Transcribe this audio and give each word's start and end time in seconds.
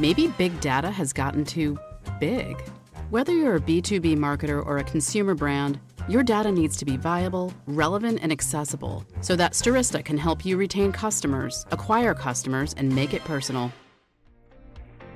Maybe 0.00 0.28
big 0.28 0.58
data 0.62 0.90
has 0.90 1.12
gotten 1.12 1.44
too 1.44 1.78
big. 2.18 2.58
Whether 3.10 3.34
you're 3.34 3.56
a 3.56 3.60
B2B 3.60 4.16
marketer 4.16 4.64
or 4.64 4.78
a 4.78 4.84
consumer 4.84 5.34
brand, 5.34 5.78
your 6.08 6.22
data 6.22 6.50
needs 6.50 6.78
to 6.78 6.86
be 6.86 6.96
viable, 6.96 7.52
relevant, 7.66 8.20
and 8.22 8.32
accessible 8.32 9.04
so 9.20 9.36
that 9.36 9.52
Stirista 9.52 10.02
can 10.02 10.16
help 10.16 10.42
you 10.42 10.56
retain 10.56 10.90
customers, 10.90 11.66
acquire 11.70 12.14
customers, 12.14 12.72
and 12.78 12.90
make 12.90 13.12
it 13.12 13.22
personal. 13.24 13.70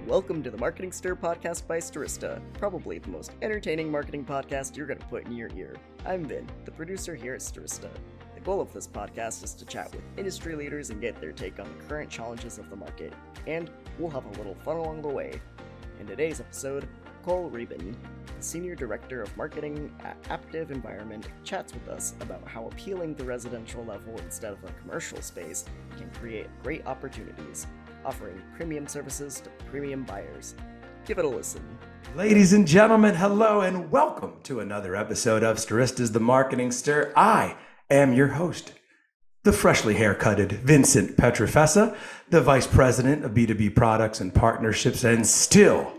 Welcome 0.06 0.42
to 0.42 0.50
the 0.50 0.58
Marketing 0.58 0.92
Stir 0.92 1.16
podcast 1.16 1.66
by 1.66 1.78
Stirista, 1.78 2.42
probably 2.58 2.98
the 2.98 3.08
most 3.08 3.32
entertaining 3.40 3.90
marketing 3.90 4.22
podcast 4.26 4.76
you're 4.76 4.86
going 4.86 4.98
to 4.98 5.06
put 5.06 5.24
in 5.24 5.34
your 5.34 5.48
ear. 5.56 5.76
I'm 6.04 6.26
Vin, 6.26 6.46
the 6.66 6.72
producer 6.72 7.14
here 7.14 7.32
at 7.32 7.40
Stirista. 7.40 7.88
Goal 8.44 8.60
of 8.60 8.74
this 8.74 8.86
podcast 8.86 9.42
is 9.42 9.54
to 9.54 9.64
chat 9.64 9.90
with 9.94 10.02
industry 10.18 10.54
leaders 10.54 10.90
and 10.90 11.00
get 11.00 11.18
their 11.18 11.32
take 11.32 11.58
on 11.58 11.64
the 11.64 11.84
current 11.84 12.10
challenges 12.10 12.58
of 12.58 12.68
the 12.68 12.76
market, 12.76 13.14
and 13.46 13.70
we'll 13.98 14.10
have 14.10 14.26
a 14.26 14.32
little 14.32 14.54
fun 14.56 14.76
along 14.76 15.00
the 15.00 15.08
way. 15.08 15.40
In 15.98 16.06
today's 16.06 16.40
episode, 16.40 16.86
Cole 17.22 17.50
Rieben, 17.50 17.96
Senior 18.40 18.74
Director 18.74 19.22
of 19.22 19.34
Marketing 19.38 19.90
at 20.04 20.22
Aptive 20.24 20.70
Environment, 20.70 21.26
chats 21.42 21.72
with 21.72 21.88
us 21.88 22.12
about 22.20 22.46
how 22.46 22.66
appealing 22.66 23.14
the 23.14 23.24
residential 23.24 23.82
level 23.82 24.14
instead 24.18 24.52
of 24.52 24.62
a 24.64 24.72
commercial 24.82 25.22
space 25.22 25.64
can 25.96 26.10
create 26.10 26.48
great 26.62 26.86
opportunities 26.86 27.66
offering 28.04 28.38
premium 28.54 28.86
services 28.86 29.40
to 29.40 29.48
premium 29.70 30.02
buyers. 30.02 30.54
Give 31.06 31.18
it 31.18 31.24
a 31.24 31.28
listen. 31.28 31.62
Ladies 32.14 32.52
and 32.52 32.68
gentlemen, 32.68 33.14
hello 33.14 33.62
and 33.62 33.90
welcome 33.90 34.34
to 34.42 34.60
another 34.60 34.94
episode 34.94 35.42
of 35.42 35.56
Stirista's 35.56 36.12
The 36.12 36.20
Marketing 36.20 36.70
Stir. 36.70 37.10
I 37.16 37.56
am 37.90 38.12
your 38.12 38.28
host, 38.28 38.72
the 39.44 39.52
freshly 39.52 39.94
haircutted 39.94 40.52
Vincent 40.52 41.16
Pietrafesa, 41.16 41.96
the 42.30 42.40
Vice 42.40 42.66
President 42.66 43.24
of 43.24 43.32
B2B 43.32 43.74
Products 43.74 44.20
and 44.20 44.34
Partnerships, 44.34 45.04
and 45.04 45.26
still 45.26 45.92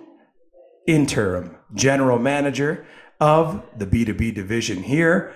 interim 0.87 1.57
General 1.73 2.19
Manager 2.19 2.85
of 3.19 3.63
the 3.77 3.85
B2B 3.85 4.33
division 4.33 4.83
here. 4.83 5.33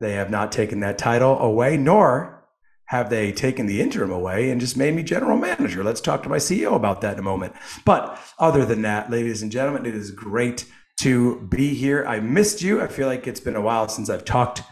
They 0.00 0.12
have 0.12 0.30
not 0.30 0.52
taken 0.52 0.80
that 0.80 0.98
title 0.98 1.38
away, 1.38 1.76
nor 1.76 2.38
have 2.86 3.10
they 3.10 3.32
taken 3.32 3.66
the 3.66 3.82
interim 3.82 4.10
away 4.10 4.50
and 4.50 4.60
just 4.60 4.76
made 4.76 4.94
me 4.94 5.02
general 5.02 5.36
manager? 5.36 5.84
Let's 5.84 6.00
talk 6.00 6.22
to 6.22 6.28
my 6.28 6.38
CEO 6.38 6.74
about 6.74 7.02
that 7.02 7.14
in 7.14 7.18
a 7.18 7.22
moment. 7.22 7.52
But 7.84 8.18
other 8.38 8.64
than 8.64 8.82
that, 8.82 9.10
ladies 9.10 9.42
and 9.42 9.52
gentlemen, 9.52 9.84
it 9.84 9.94
is 9.94 10.10
great 10.10 10.64
to 11.00 11.40
be 11.48 11.74
here. 11.74 12.04
I 12.06 12.20
missed 12.20 12.62
you. 12.62 12.80
I 12.80 12.86
feel 12.86 13.06
like 13.06 13.26
it's 13.26 13.40
been 13.40 13.56
a 13.56 13.60
while 13.60 13.88
since 13.88 14.08
I've 14.08 14.24
talked 14.24 14.62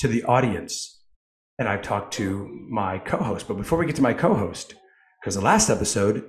to 0.00 0.08
the 0.08 0.24
audience 0.24 1.00
and 1.60 1.68
I've 1.68 1.82
talked 1.82 2.14
to 2.14 2.48
my 2.70 2.98
co 2.98 3.18
host. 3.18 3.46
But 3.46 3.58
before 3.58 3.78
we 3.78 3.84
get 3.86 3.96
to 3.96 4.02
my 4.02 4.14
co 4.14 4.34
host, 4.34 4.74
because 5.20 5.34
the 5.34 5.42
last 5.42 5.68
episode, 5.68 6.24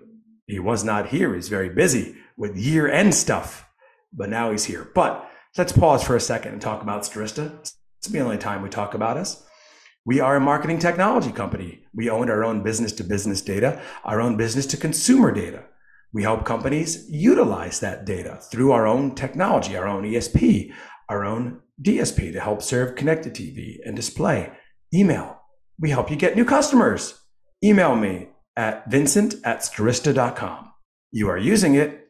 he 0.45 0.59
was 0.59 0.83
not 0.83 1.07
here. 1.07 1.33
He's 1.33 1.47
very 1.47 1.69
busy 1.69 2.17
with 2.37 2.57
year 2.57 2.91
end 2.91 3.15
stuff, 3.15 3.69
but 4.11 4.29
now 4.29 4.51
he's 4.51 4.65
here. 4.65 4.91
But 4.93 5.25
let's 5.57 5.71
pause 5.71 6.03
for 6.03 6.17
a 6.17 6.19
second 6.19 6.51
and 6.51 6.61
talk 6.61 6.81
about 6.81 7.03
Stirista. 7.03 7.57
It's 7.61 7.77
the 8.09 8.19
only 8.19 8.37
time 8.37 8.61
we 8.61 8.67
talk 8.67 8.93
about 8.93 9.15
us. 9.15 9.41
We 10.05 10.19
are 10.19 10.35
a 10.35 10.41
marketing 10.41 10.79
technology 10.79 11.31
company. 11.31 11.85
We 11.93 12.09
own 12.09 12.29
our 12.29 12.43
own 12.43 12.63
business 12.63 12.91
to 12.93 13.05
business 13.05 13.41
data, 13.41 13.81
our 14.03 14.19
own 14.19 14.35
business 14.35 14.65
to 14.67 14.77
consumer 14.77 15.31
data. 15.31 15.63
We 16.11 16.23
help 16.23 16.43
companies 16.43 17.05
utilize 17.09 17.79
that 17.79 18.03
data 18.03 18.41
through 18.51 18.73
our 18.73 18.85
own 18.85 19.15
technology, 19.15 19.77
our 19.77 19.87
own 19.87 20.03
ESP, 20.03 20.73
our 21.07 21.23
own 21.23 21.60
DSP 21.81 22.33
to 22.33 22.39
help 22.39 22.61
serve 22.61 22.95
connected 22.95 23.33
TV 23.33 23.77
and 23.85 23.95
display. 23.95 24.51
Email. 24.93 25.41
We 25.79 25.89
help 25.89 26.11
you 26.11 26.15
get 26.15 26.35
new 26.35 26.45
customers. 26.45 27.19
Email 27.63 27.95
me 27.95 28.29
at 28.55 28.89
vincent 28.89 29.35
at 29.43 29.59
stirista.com. 29.59 30.71
You 31.11 31.29
are 31.29 31.37
using 31.37 31.75
it. 31.75 32.07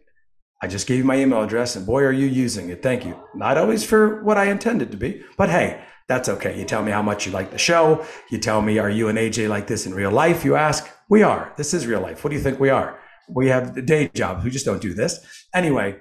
I 0.61 0.67
just 0.67 0.87
gave 0.87 0.99
you 0.99 1.03
my 1.03 1.17
email 1.17 1.41
address 1.41 1.75
and 1.75 1.85
boy, 1.85 2.03
are 2.03 2.11
you 2.11 2.27
using 2.27 2.69
it. 2.69 2.83
Thank 2.83 3.05
you. 3.05 3.17
Not 3.33 3.57
always 3.57 3.83
for 3.83 4.23
what 4.23 4.37
I 4.37 4.45
intended 4.45 4.91
to 4.91 4.97
be, 4.97 5.23
but 5.37 5.49
hey, 5.49 5.83
that's 6.07 6.29
okay. 6.29 6.59
You 6.59 6.65
tell 6.65 6.83
me 6.83 6.91
how 6.91 7.01
much 7.01 7.25
you 7.25 7.31
like 7.31 7.51
the 7.51 7.57
show. 7.57 8.05
You 8.29 8.37
tell 8.37 8.61
me, 8.61 8.77
are 8.77 8.89
you 8.89 9.07
and 9.07 9.17
AJ 9.17 9.49
like 9.49 9.67
this 9.67 9.85
in 9.85 9.93
real 9.93 10.11
life? 10.11 10.43
You 10.43 10.55
ask, 10.55 10.87
we 11.09 11.23
are. 11.23 11.53
This 11.57 11.73
is 11.73 11.87
real 11.87 12.01
life. 12.01 12.23
What 12.23 12.31
do 12.31 12.35
you 12.35 12.41
think 12.41 12.59
we 12.59 12.69
are? 12.69 12.99
We 13.29 13.47
have 13.47 13.85
day 13.85 14.11
jobs. 14.13 14.43
We 14.43 14.51
just 14.51 14.65
don't 14.65 14.81
do 14.81 14.93
this. 14.93 15.47
Anyway, 15.55 15.99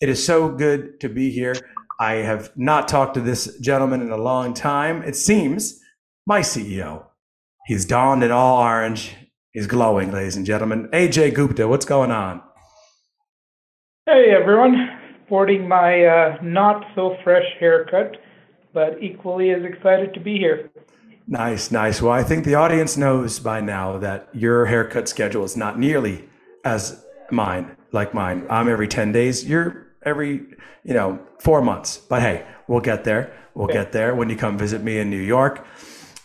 it 0.00 0.08
is 0.08 0.24
so 0.24 0.48
good 0.48 1.00
to 1.00 1.08
be 1.08 1.30
here. 1.30 1.54
I 2.00 2.14
have 2.14 2.50
not 2.56 2.88
talked 2.88 3.14
to 3.14 3.20
this 3.20 3.58
gentleman 3.58 4.00
in 4.00 4.10
a 4.10 4.16
long 4.16 4.54
time. 4.54 5.02
It 5.02 5.14
seems 5.14 5.78
my 6.26 6.40
CEO. 6.40 7.04
He's 7.66 7.84
donned 7.84 8.24
in 8.24 8.32
all 8.32 8.62
orange. 8.62 9.14
He's 9.52 9.66
glowing, 9.66 10.10
ladies 10.10 10.34
and 10.34 10.46
gentlemen. 10.46 10.88
AJ 10.92 11.34
Gupta, 11.34 11.68
what's 11.68 11.84
going 11.84 12.10
on? 12.10 12.42
Hey, 14.06 14.30
everyone. 14.30 14.98
Sporting 15.26 15.68
my 15.68 16.04
uh, 16.04 16.38
not 16.42 16.84
so 16.96 17.16
fresh 17.22 17.44
haircut 17.60 18.16
but 18.72 19.02
equally 19.02 19.50
as 19.50 19.64
excited 19.64 20.14
to 20.14 20.20
be 20.20 20.38
here. 20.38 20.70
Nice, 21.26 21.70
nice. 21.70 22.02
Well, 22.02 22.12
I 22.12 22.22
think 22.22 22.44
the 22.44 22.54
audience 22.56 22.96
knows 22.96 23.38
by 23.38 23.60
now 23.60 23.98
that 23.98 24.28
your 24.32 24.66
haircut 24.66 25.08
schedule 25.08 25.44
is 25.44 25.56
not 25.56 25.78
nearly 25.78 26.28
as 26.64 27.04
mine, 27.30 27.76
like 27.92 28.14
mine. 28.14 28.46
I'm 28.50 28.68
every 28.68 28.88
10 28.88 29.12
days. 29.12 29.44
You're 29.44 29.86
every, 30.04 30.42
you 30.84 30.94
know, 30.94 31.18
four 31.38 31.62
months. 31.62 31.96
But 31.96 32.22
hey, 32.22 32.46
we'll 32.68 32.80
get 32.80 33.04
there. 33.04 33.36
We'll 33.54 33.68
get 33.68 33.92
there 33.92 34.14
when 34.14 34.30
you 34.30 34.36
come 34.36 34.56
visit 34.56 34.82
me 34.82 34.98
in 34.98 35.10
New 35.10 35.20
York. 35.20 35.66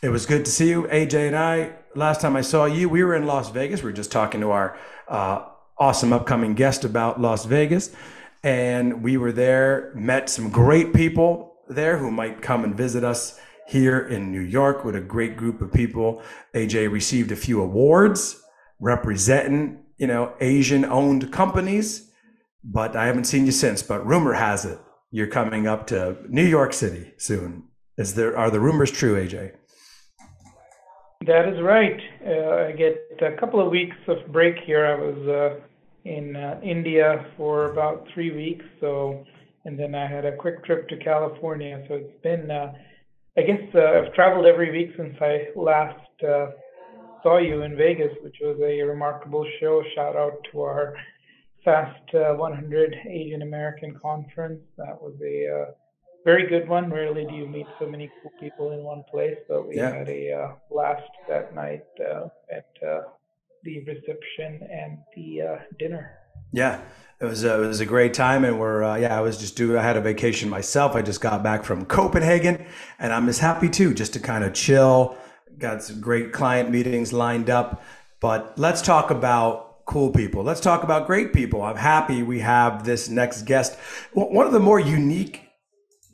It 0.01 0.09
was 0.09 0.25
good 0.25 0.45
to 0.45 0.51
see 0.51 0.69
you, 0.69 0.83
AJ 0.83 1.27
and 1.27 1.35
I. 1.35 1.73
Last 1.95 2.21
time 2.21 2.35
I 2.35 2.41
saw 2.41 2.65
you, 2.65 2.87
we 2.87 3.03
were 3.03 3.15
in 3.15 3.25
Las 3.25 3.49
Vegas. 3.49 3.81
We 3.81 3.89
were 3.89 3.95
just 3.95 4.11
talking 4.11 4.41
to 4.41 4.51
our 4.51 4.77
uh, 5.07 5.45
awesome 5.77 6.13
upcoming 6.13 6.53
guest 6.53 6.85
about 6.85 7.19
Las 7.19 7.45
Vegas. 7.45 7.91
And 8.43 9.01
we 9.01 9.17
were 9.17 9.31
there, 9.31 9.91
met 9.95 10.29
some 10.29 10.49
great 10.49 10.93
people, 10.93 11.55
there 11.67 11.97
who 11.97 12.11
might 12.11 12.41
come 12.41 12.63
and 12.63 12.75
visit 12.75 13.03
us 13.03 13.39
here 13.67 13.99
in 13.99 14.31
New 14.31 14.41
York 14.41 14.85
with 14.85 14.95
a 14.95 15.01
great 15.01 15.35
group 15.35 15.61
of 15.61 15.73
people. 15.73 16.21
AJ 16.53 16.91
received 16.91 17.31
a 17.31 17.35
few 17.35 17.61
awards 17.61 18.41
representing, 18.79 19.79
you 19.97 20.07
know, 20.07 20.33
Asian 20.39 20.85
owned 20.85 21.31
companies, 21.31 22.11
but 22.65 22.95
I 22.95 23.05
haven't 23.05 23.25
seen 23.25 23.45
you 23.45 23.51
since. 23.51 23.83
But 23.83 24.05
rumor 24.05 24.33
has 24.33 24.65
it 24.65 24.79
you're 25.15 25.27
coming 25.27 25.65
up 25.65 25.87
to 25.87 26.17
New 26.27 26.43
York 26.43 26.73
City 26.73 27.13
soon. 27.17 27.63
Is 27.97 28.15
there 28.15 28.37
are 28.37 28.51
the 28.51 28.59
rumors 28.59 28.91
true, 28.91 29.15
AJ? 29.15 29.53
That 31.25 31.47
is 31.47 31.61
right. 31.61 31.99
Uh, 32.27 32.67
I 32.67 32.71
get 32.73 32.97
a 33.21 33.39
couple 33.39 33.65
of 33.65 33.71
weeks 33.71 33.95
of 34.09 34.17
break 34.33 34.55
here. 34.65 34.85
I 34.85 34.95
was 34.95 35.27
uh, 35.27 36.09
in 36.09 36.35
uh, 36.35 36.59
India 36.61 37.25
for 37.37 37.71
about 37.71 38.07
three 38.13 38.35
weeks, 38.35 38.65
so 38.81 39.23
and 39.63 39.79
then 39.79 39.95
I 39.95 40.05
had 40.05 40.25
a 40.25 40.35
quick 40.35 40.65
trip 40.65 40.89
to 40.89 40.97
California. 40.97 41.83
So 41.87 41.95
it's 41.95 42.21
been, 42.21 42.51
uh, 42.51 42.73
I 43.37 43.41
guess, 43.41 43.61
uh, 43.73 43.79
I've 43.79 44.13
traveled 44.13 44.45
every 44.45 44.71
week 44.71 44.95
since 44.97 45.15
I 45.21 45.47
last 45.55 46.23
uh, 46.27 46.47
saw 47.23 47.37
you 47.37 47.61
in 47.61 47.77
Vegas, 47.77 48.11
which 48.21 48.35
was 48.41 48.59
a 48.61 48.81
remarkable 48.83 49.47
show. 49.61 49.81
Shout 49.95 50.17
out 50.17 50.45
to 50.51 50.61
our 50.61 50.93
Fast 51.65 52.13
uh, 52.13 52.35
100 52.35 52.95
Asian 53.09 53.41
American 53.41 53.97
Conference. 53.99 54.61
That 54.77 55.01
was 55.01 55.15
a 55.23 55.49
uh, 55.51 55.71
very 56.23 56.47
good 56.47 56.69
one. 56.69 56.91
Rarely 56.91 57.25
do 57.25 57.33
you 57.33 57.47
meet 57.47 57.65
so 57.79 57.87
many 57.87 58.07
cool 58.21 58.31
people 58.39 58.71
in 58.71 58.83
one 58.83 59.03
place, 59.09 59.35
but 59.49 59.67
we 59.67 59.77
yeah. 59.77 59.91
had 59.91 60.07
a 60.07 60.31
uh, 60.31 60.51
blast 60.69 61.01
that 61.27 61.55
night 61.55 61.83
uh, 61.99 62.27
at 62.51 62.67
uh, 62.87 63.01
the 63.63 63.79
reception 63.79 64.67
and 64.71 64.99
the 65.15 65.41
uh, 65.41 65.55
dinner. 65.79 66.11
Yeah, 66.51 66.81
it 67.19 67.25
was 67.25 67.43
a, 67.43 67.63
it 67.63 67.67
was 67.67 67.79
a 67.79 67.85
great 67.85 68.13
time, 68.13 68.45
and 68.45 68.59
we're 68.59 68.83
uh, 68.83 68.97
yeah. 68.97 69.17
I 69.17 69.21
was 69.21 69.39
just 69.39 69.57
doing. 69.57 69.75
I 69.75 69.81
had 69.81 69.97
a 69.97 70.01
vacation 70.01 70.49
myself. 70.49 70.95
I 70.95 71.01
just 71.01 71.19
got 71.19 71.41
back 71.41 71.63
from 71.63 71.85
Copenhagen, 71.85 72.63
and 72.99 73.11
I'm 73.11 73.25
just 73.25 73.39
happy 73.39 73.69
too, 73.69 73.95
just 73.95 74.13
to 74.13 74.19
kind 74.19 74.43
of 74.43 74.53
chill. 74.53 75.17
Got 75.57 75.81
some 75.81 75.99
great 75.99 76.31
client 76.31 76.69
meetings 76.69 77.11
lined 77.11 77.49
up, 77.49 77.83
but 78.19 78.57
let's 78.59 78.83
talk 78.83 79.09
about 79.09 79.74
cool 79.85 80.11
people. 80.11 80.43
Let's 80.43 80.61
talk 80.61 80.83
about 80.83 81.07
great 81.07 81.33
people. 81.33 81.61
I'm 81.61 81.77
happy 81.77 82.23
we 82.23 82.39
have 82.39 82.85
this 82.85 83.09
next 83.09 83.43
guest. 83.43 83.75
One 84.13 84.45
of 84.45 84.53
the 84.53 84.59
more 84.59 84.79
unique 84.79 85.45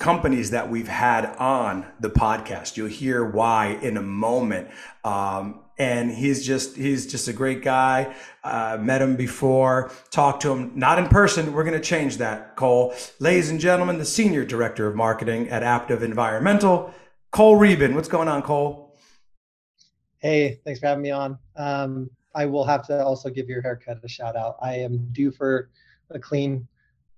companies 0.02 0.50
that 0.50 0.68
we've 0.70 0.88
had 0.88 1.26
on 1.38 1.86
the 2.00 2.10
podcast. 2.10 2.76
You'll 2.76 2.88
hear 2.88 3.24
why 3.24 3.78
in 3.84 3.98
a 3.98 4.02
moment. 4.02 4.68
Um, 5.04 5.64
and 5.78 6.12
he's 6.12 6.46
just 6.46 6.76
he's 6.76 7.06
just 7.10 7.28
a 7.28 7.34
great 7.34 7.64
guy. 7.64 8.14
Uh, 8.44 8.78
met 8.82 9.02
him 9.02 9.16
before, 9.16 9.92
talked 10.10 10.42
to 10.42 10.52
him, 10.52 10.72
not 10.76 11.00
in 11.00 11.08
person. 11.08 11.54
We're 11.54 11.64
going 11.64 11.80
to 11.80 11.88
change 11.88 12.18
that, 12.18 12.56
Cole. 12.56 12.94
Ladies 13.20 13.52
and 13.52 13.60
gentlemen, 13.60 14.00
the 14.00 14.06
senior 14.06 14.44
director 14.44 14.88
of 14.88 14.96
marketing 14.96 15.50
at 15.50 15.62
Aptive 15.62 16.02
Environmental, 16.02 16.94
Cole 17.32 17.58
Rieben. 17.58 17.94
What's 17.94 18.10
going 18.10 18.28
on, 18.28 18.42
Cole? 18.42 18.96
Hey, 20.18 20.60
thanks 20.66 20.80
for 20.80 20.88
having 20.88 21.04
me 21.04 21.12
on. 21.12 21.38
Um, 21.56 22.10
I 22.36 22.46
will 22.46 22.66
have 22.66 22.86
to 22.88 23.04
also 23.04 23.30
give 23.30 23.50
your 23.50 23.62
haircut 23.62 24.00
a 24.04 24.08
shout 24.08 24.36
out. 24.36 24.58
I 24.62 24.76
am 24.76 25.08
due 25.12 25.32
for 25.32 25.70
a 26.10 26.20
clean 26.20 26.68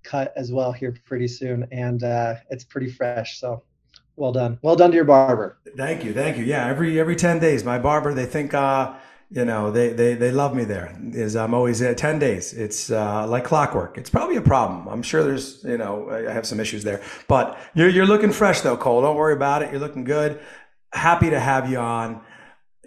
cut 0.04 0.34
as 0.36 0.52
well 0.52 0.72
here 0.72 0.96
pretty 1.06 1.28
soon, 1.28 1.68
and 1.72 2.04
uh, 2.04 2.36
it's 2.50 2.64
pretty 2.64 2.90
fresh. 2.90 3.40
So 3.40 3.64
well 4.16 4.32
done. 4.32 4.60
Well 4.62 4.76
done 4.76 4.92
to 4.92 4.96
your 4.96 5.06
barber. 5.06 5.58
Thank 5.76 6.04
you. 6.04 6.14
Thank 6.14 6.38
you. 6.38 6.44
Yeah, 6.44 6.68
every 6.68 7.00
every 7.00 7.16
10 7.16 7.40
days 7.40 7.64
my 7.64 7.80
barber 7.80 8.14
they 8.14 8.26
think 8.26 8.54
uh 8.54 8.94
you 9.32 9.46
know 9.46 9.72
they, 9.72 9.90
they 9.90 10.14
they 10.14 10.32
love 10.32 10.56
me 10.56 10.64
there 10.64 10.96
is 11.12 11.36
i'm 11.36 11.54
always 11.54 11.82
at 11.82 11.98
10 11.98 12.20
days 12.20 12.54
it's 12.54 12.92
uh, 12.92 13.26
like 13.28 13.44
clockwork 13.44 13.98
it's 13.98 14.10
probably 14.10 14.36
a 14.36 14.42
problem 14.42 14.88
i'm 14.88 15.02
sure 15.02 15.24
there's 15.24 15.64
you 15.64 15.78
know 15.78 16.10
i 16.10 16.32
have 16.32 16.46
some 16.46 16.60
issues 16.60 16.84
there 16.84 17.02
but 17.28 17.58
you're, 17.74 17.90
you're 17.90 18.06
looking 18.06 18.32
fresh 18.32 18.62
though 18.62 18.78
cole 18.78 19.02
don't 19.02 19.16
worry 19.16 19.34
about 19.34 19.64
it 19.64 19.72
you're 19.72 19.80
looking 19.80 20.04
good 20.04 20.40
happy 20.94 21.32
to 21.32 21.40
have 21.40 21.70
you 21.70 21.80
on 21.80 22.22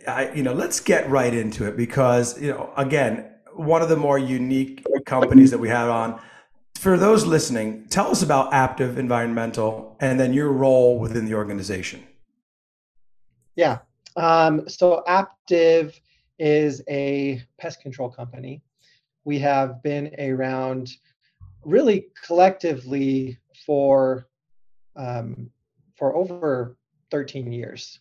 I, 0.06 0.32
you 0.32 0.42
know 0.42 0.52
let's 0.52 0.80
get 0.80 1.08
right 1.10 1.32
into 1.32 1.66
it 1.66 1.76
because 1.76 2.40
you 2.40 2.50
know 2.50 2.72
again 2.76 3.30
one 3.54 3.82
of 3.82 3.88
the 3.88 3.96
more 3.96 4.18
unique 4.18 4.84
companies 5.04 5.50
that 5.50 5.58
we 5.58 5.68
have 5.68 5.88
on 5.88 6.20
for 6.76 6.96
those 6.96 7.24
listening 7.24 7.86
tell 7.88 8.10
us 8.10 8.22
about 8.22 8.52
aptive 8.52 8.96
environmental 8.96 9.96
and 10.00 10.20
then 10.20 10.32
your 10.32 10.52
role 10.52 10.98
within 10.98 11.24
the 11.24 11.34
organization 11.34 12.02
yeah 13.54 13.78
um, 14.16 14.68
so 14.68 15.02
aptive 15.06 15.94
is 16.38 16.82
a 16.88 17.42
pest 17.58 17.80
control 17.80 18.10
company. 18.10 18.62
We 19.24 19.38
have 19.40 19.82
been 19.82 20.14
around 20.18 20.90
really 21.64 22.08
collectively 22.24 23.38
for 23.66 24.28
um, 24.96 25.50
for 25.96 26.14
over 26.14 26.76
13 27.10 27.52
years. 27.52 28.00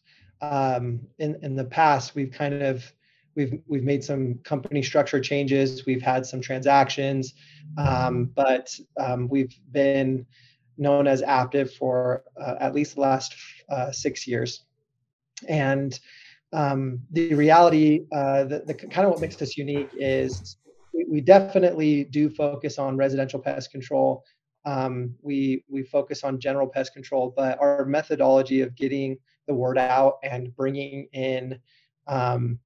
Um, 0.51 1.01
in 1.19 1.38
in 1.42 1.56
the 1.56 1.65
past, 1.65 2.15
we've 2.15 2.31
kind 2.31 2.62
of 2.62 2.92
we've 3.36 3.59
we've 3.68 3.83
made 3.83 4.03
some 4.03 4.36
company 4.44 4.81
structure 4.83 5.19
changes. 5.19 5.86
We've 5.86 6.01
had 6.01 6.25
some 6.25 6.42
transactions, 6.42 7.33
um, 7.77 8.25
but 8.36 8.77
um, 9.00 9.27
we've 9.30 9.56
been 9.71 10.25
known 10.77 11.07
as 11.07 11.21
Aptive 11.21 11.71
for 11.74 12.24
uh, 12.39 12.56
at 12.59 12.74
least 12.74 12.95
the 12.95 13.01
last 13.01 13.36
uh, 13.69 13.92
six 13.92 14.27
years, 14.27 14.63
and 15.47 16.00
um, 16.53 17.01
the 17.12 17.33
reality, 17.33 18.06
uh, 18.13 18.45
the, 18.45 18.59
the 18.65 18.74
kind 18.74 19.06
of 19.06 19.12
what 19.12 19.21
makes 19.21 19.41
us 19.41 19.57
unique 19.57 19.89
is 19.94 20.57
we, 20.94 21.06
we 21.09 21.21
definitely 21.21 22.06
do 22.06 22.30
focus 22.30 22.80
on 22.80 22.98
residential 22.98 23.39
pest 23.39 23.71
control. 23.71 24.24
Um, 24.65 25.15
we 25.21 25.63
we 25.69 25.83
focus 25.83 26.24
on 26.24 26.39
general 26.39 26.68
pest 26.68 26.94
control, 26.94 27.33
but 27.36 27.59
our 27.59 27.86
methodology 27.86 28.62
of 28.62 28.75
getting 28.75 29.18
the 29.47 29.53
word 29.53 29.77
out 29.77 30.19
and 30.24 30.56
bringing 30.56 31.07
in 31.13 31.59
um, 32.07 32.59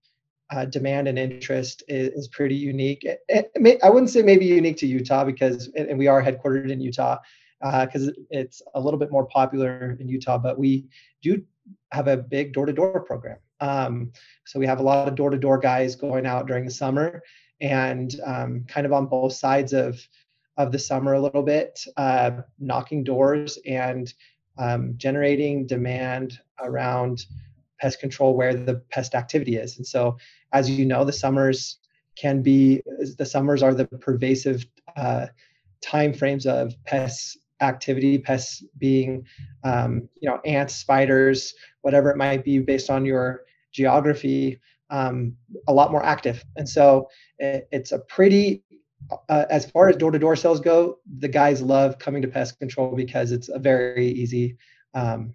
uh, 0.51 0.65
demand 0.65 1.07
and 1.07 1.19
interest 1.19 1.83
is, 1.87 2.09
is 2.09 2.27
pretty 2.27 2.55
unique. 2.55 3.03
It, 3.03 3.19
it 3.27 3.51
may, 3.59 3.79
I 3.81 3.89
wouldn't 3.89 4.09
say 4.09 4.21
maybe 4.21 4.45
unique 4.45 4.77
to 4.77 4.87
Utah 4.87 5.23
because, 5.23 5.69
and 5.75 5.97
we 5.97 6.07
are 6.07 6.23
headquartered 6.23 6.71
in 6.71 6.81
Utah, 6.81 7.17
because 7.61 8.09
uh, 8.09 8.13
it's 8.29 8.61
a 8.73 8.79
little 8.79 8.99
bit 8.99 9.11
more 9.11 9.25
popular 9.25 9.97
in 9.99 10.07
Utah. 10.07 10.37
But 10.37 10.57
we 10.57 10.85
do 11.21 11.43
have 11.91 12.07
a 12.07 12.17
big 12.17 12.53
door-to-door 12.53 13.01
program. 13.01 13.37
Um, 13.59 14.11
so 14.45 14.59
we 14.59 14.65
have 14.65 14.79
a 14.79 14.83
lot 14.83 15.07
of 15.07 15.15
door-to-door 15.15 15.59
guys 15.59 15.95
going 15.95 16.25
out 16.25 16.47
during 16.47 16.65
the 16.65 16.71
summer, 16.71 17.21
and 17.61 18.15
um, 18.25 18.63
kind 18.67 18.85
of 18.85 18.93
on 18.93 19.05
both 19.07 19.33
sides 19.33 19.73
of 19.73 19.99
of 20.57 20.71
the 20.71 20.79
summer 20.79 21.13
a 21.13 21.21
little 21.21 21.43
bit, 21.43 21.85
uh, 21.95 22.31
knocking 22.59 23.03
doors 23.03 23.57
and 23.65 24.13
um, 24.59 24.93
generating 24.97 25.65
demand 25.65 26.39
around 26.61 27.25
pest 27.79 27.99
control 27.99 28.35
where 28.35 28.53
the 28.53 28.75
pest 28.91 29.15
activity 29.15 29.55
is. 29.55 29.77
And 29.77 29.87
so, 29.87 30.17
as 30.53 30.69
you 30.69 30.85
know, 30.85 31.03
the 31.05 31.13
summers 31.13 31.79
can 32.15 32.41
be 32.41 32.81
the 33.17 33.25
summers 33.25 33.63
are 33.63 33.73
the 33.73 33.85
pervasive 33.85 34.65
uh, 34.95 35.27
time 35.81 36.13
frames 36.13 36.45
of 36.45 36.73
pests 36.83 37.37
activity, 37.61 38.17
pests 38.17 38.63
being, 38.77 39.25
um, 39.63 40.07
you 40.21 40.29
know, 40.29 40.39
ants, 40.45 40.75
spiders, 40.75 41.53
whatever 41.81 42.09
it 42.09 42.17
might 42.17 42.43
be 42.43 42.59
based 42.59 42.89
on 42.89 43.05
your 43.05 43.43
geography, 43.71 44.59
um, 44.89 45.35
a 45.67 45.73
lot 45.73 45.91
more 45.91 46.03
active. 46.03 46.43
And 46.55 46.67
so 46.67 47.09
it, 47.37 47.67
it's 47.71 47.91
a 47.91 47.99
pretty, 47.99 48.63
uh, 49.29 49.45
as 49.49 49.69
far 49.69 49.89
as 49.89 49.95
door 49.95 50.11
to 50.11 50.19
door 50.19 50.35
sales 50.35 50.59
go, 50.59 50.99
the 51.17 51.27
guys 51.27 51.61
love 51.61 51.99
coming 51.99 52.21
to 52.21 52.27
pest 52.27 52.59
control 52.59 52.95
because 52.95 53.31
it's 53.31 53.49
a 53.49 53.59
very 53.59 54.07
easy 54.07 54.57
um, 54.93 55.33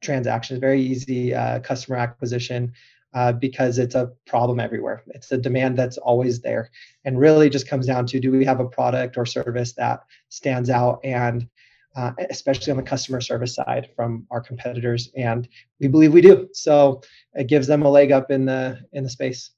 transaction, 0.00 0.60
very 0.60 0.80
easy 0.80 1.34
uh, 1.34 1.60
customer 1.60 1.96
acquisition. 1.96 2.72
Uh, 3.14 3.32
because 3.32 3.78
it's 3.78 3.94
a 3.94 4.12
problem 4.26 4.60
everywhere. 4.60 5.02
It's 5.08 5.32
a 5.32 5.38
demand 5.38 5.78
that's 5.78 5.96
always 5.96 6.42
there, 6.42 6.70
and 7.06 7.18
really 7.18 7.48
just 7.48 7.66
comes 7.66 7.86
down 7.86 8.04
to 8.08 8.20
do 8.20 8.30
we 8.30 8.44
have 8.44 8.60
a 8.60 8.68
product 8.68 9.16
or 9.16 9.24
service 9.24 9.72
that 9.72 10.00
stands 10.28 10.68
out 10.68 11.00
and 11.02 11.48
uh, 11.96 12.12
especially 12.30 12.70
on 12.70 12.76
the 12.76 12.82
customer 12.82 13.20
service 13.20 13.54
side 13.54 13.88
from 13.96 14.26
our 14.30 14.40
competitors, 14.40 15.10
and 15.16 15.48
we 15.80 15.88
believe 15.88 16.12
we 16.12 16.20
do. 16.20 16.48
So 16.52 17.00
it 17.34 17.48
gives 17.48 17.66
them 17.66 17.82
a 17.82 17.90
leg 17.90 18.12
up 18.12 18.30
in 18.30 18.44
the 18.44 18.78
in 18.92 19.02
the 19.02 19.10
space. 19.10 19.50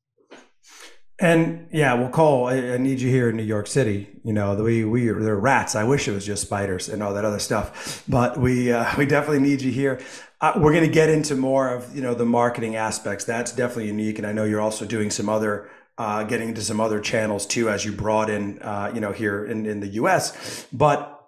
And 1.20 1.68
yeah, 1.70 1.92
well, 1.94 2.08
Cole, 2.08 2.46
I, 2.46 2.72
I 2.72 2.76
need 2.78 3.00
you 3.00 3.10
here 3.10 3.28
in 3.28 3.36
New 3.36 3.42
York 3.42 3.66
City. 3.66 4.08
You 4.24 4.32
know, 4.32 4.54
we 4.54 4.86
we 4.86 5.06
they're 5.06 5.36
rats. 5.36 5.74
I 5.74 5.84
wish 5.84 6.08
it 6.08 6.12
was 6.12 6.24
just 6.24 6.42
spiders 6.42 6.88
and 6.88 7.02
all 7.02 7.12
that 7.12 7.26
other 7.26 7.38
stuff, 7.38 8.02
but 8.08 8.38
we 8.38 8.72
uh, 8.72 8.86
we 8.98 9.04
definitely 9.04 9.40
need 9.40 9.60
you 9.60 9.70
here. 9.70 10.00
Uh, 10.40 10.54
we're 10.56 10.72
going 10.72 10.86
to 10.86 10.90
get 10.90 11.10
into 11.10 11.36
more 11.36 11.68
of 11.74 11.94
you 11.94 12.00
know 12.00 12.14
the 12.14 12.24
marketing 12.24 12.74
aspects. 12.76 13.24
That's 13.24 13.52
definitely 13.52 13.88
unique, 13.88 14.18
and 14.18 14.26
I 14.26 14.32
know 14.32 14.44
you're 14.44 14.62
also 14.62 14.84
doing 14.84 15.10
some 15.10 15.28
other. 15.28 15.70
Uh, 15.98 16.24
getting 16.24 16.48
into 16.48 16.62
some 16.62 16.80
other 16.80 16.98
channels 16.98 17.44
too, 17.44 17.68
as 17.68 17.84
you 17.84 17.92
brought 17.92 18.30
in, 18.30 18.58
uh, 18.62 18.90
you 18.94 19.02
know, 19.02 19.12
here 19.12 19.44
in, 19.44 19.66
in 19.66 19.80
the 19.80 19.88
U.S. 19.88 20.66
But 20.72 21.20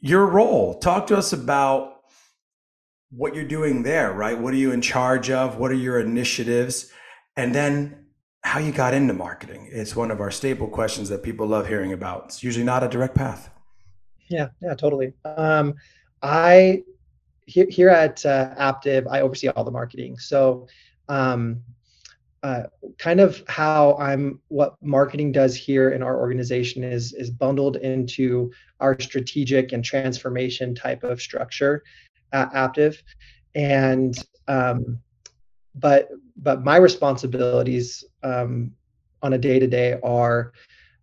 your 0.00 0.26
role. 0.26 0.78
Talk 0.78 1.06
to 1.08 1.16
us 1.16 1.32
about 1.32 2.00
what 3.10 3.34
you're 3.34 3.44
doing 3.44 3.82
there, 3.82 4.12
right? 4.12 4.38
What 4.38 4.54
are 4.54 4.58
you 4.58 4.72
in 4.72 4.82
charge 4.82 5.30
of? 5.30 5.56
What 5.56 5.70
are 5.70 5.74
your 5.74 5.98
initiatives? 5.98 6.90
And 7.36 7.54
then 7.54 8.06
how 8.50 8.58
you 8.58 8.72
got 8.72 8.92
into 8.92 9.14
marketing. 9.14 9.68
It's 9.70 9.94
one 9.94 10.10
of 10.10 10.20
our 10.20 10.32
staple 10.32 10.66
questions 10.66 11.08
that 11.10 11.22
people 11.22 11.46
love 11.46 11.68
hearing 11.68 11.92
about. 11.92 12.24
It's 12.24 12.42
usually 12.42 12.64
not 12.64 12.82
a 12.82 12.88
direct 12.88 13.14
path. 13.14 13.48
Yeah, 14.26 14.48
yeah, 14.60 14.74
totally. 14.74 15.12
Um, 15.24 15.76
I 16.20 16.82
here, 17.46 17.68
here 17.70 17.90
at 17.90 18.26
uh, 18.26 18.52
Aptive, 18.58 19.06
I 19.08 19.20
oversee 19.20 19.46
all 19.50 19.62
the 19.62 19.70
marketing. 19.70 20.18
So 20.18 20.66
um, 21.08 21.62
uh, 22.42 22.64
kind 22.98 23.20
of 23.20 23.40
how 23.46 23.96
I'm 24.00 24.40
what 24.48 24.74
marketing 24.82 25.30
does 25.30 25.54
here 25.54 25.90
in 25.90 26.02
our 26.02 26.18
organization 26.18 26.82
is 26.82 27.12
is 27.12 27.30
bundled 27.30 27.76
into 27.76 28.50
our 28.80 28.98
strategic 28.98 29.70
and 29.70 29.84
transformation 29.84 30.74
type 30.74 31.04
of 31.04 31.22
structure 31.22 31.84
at 32.32 32.52
Aptive, 32.52 33.00
and 33.54 34.18
um, 34.48 34.98
but 35.74 36.08
but 36.36 36.64
my 36.64 36.76
responsibilities 36.76 38.04
um, 38.22 38.72
on 39.22 39.34
a 39.34 39.38
day 39.38 39.58
to 39.58 39.66
day 39.66 39.98
are 40.02 40.52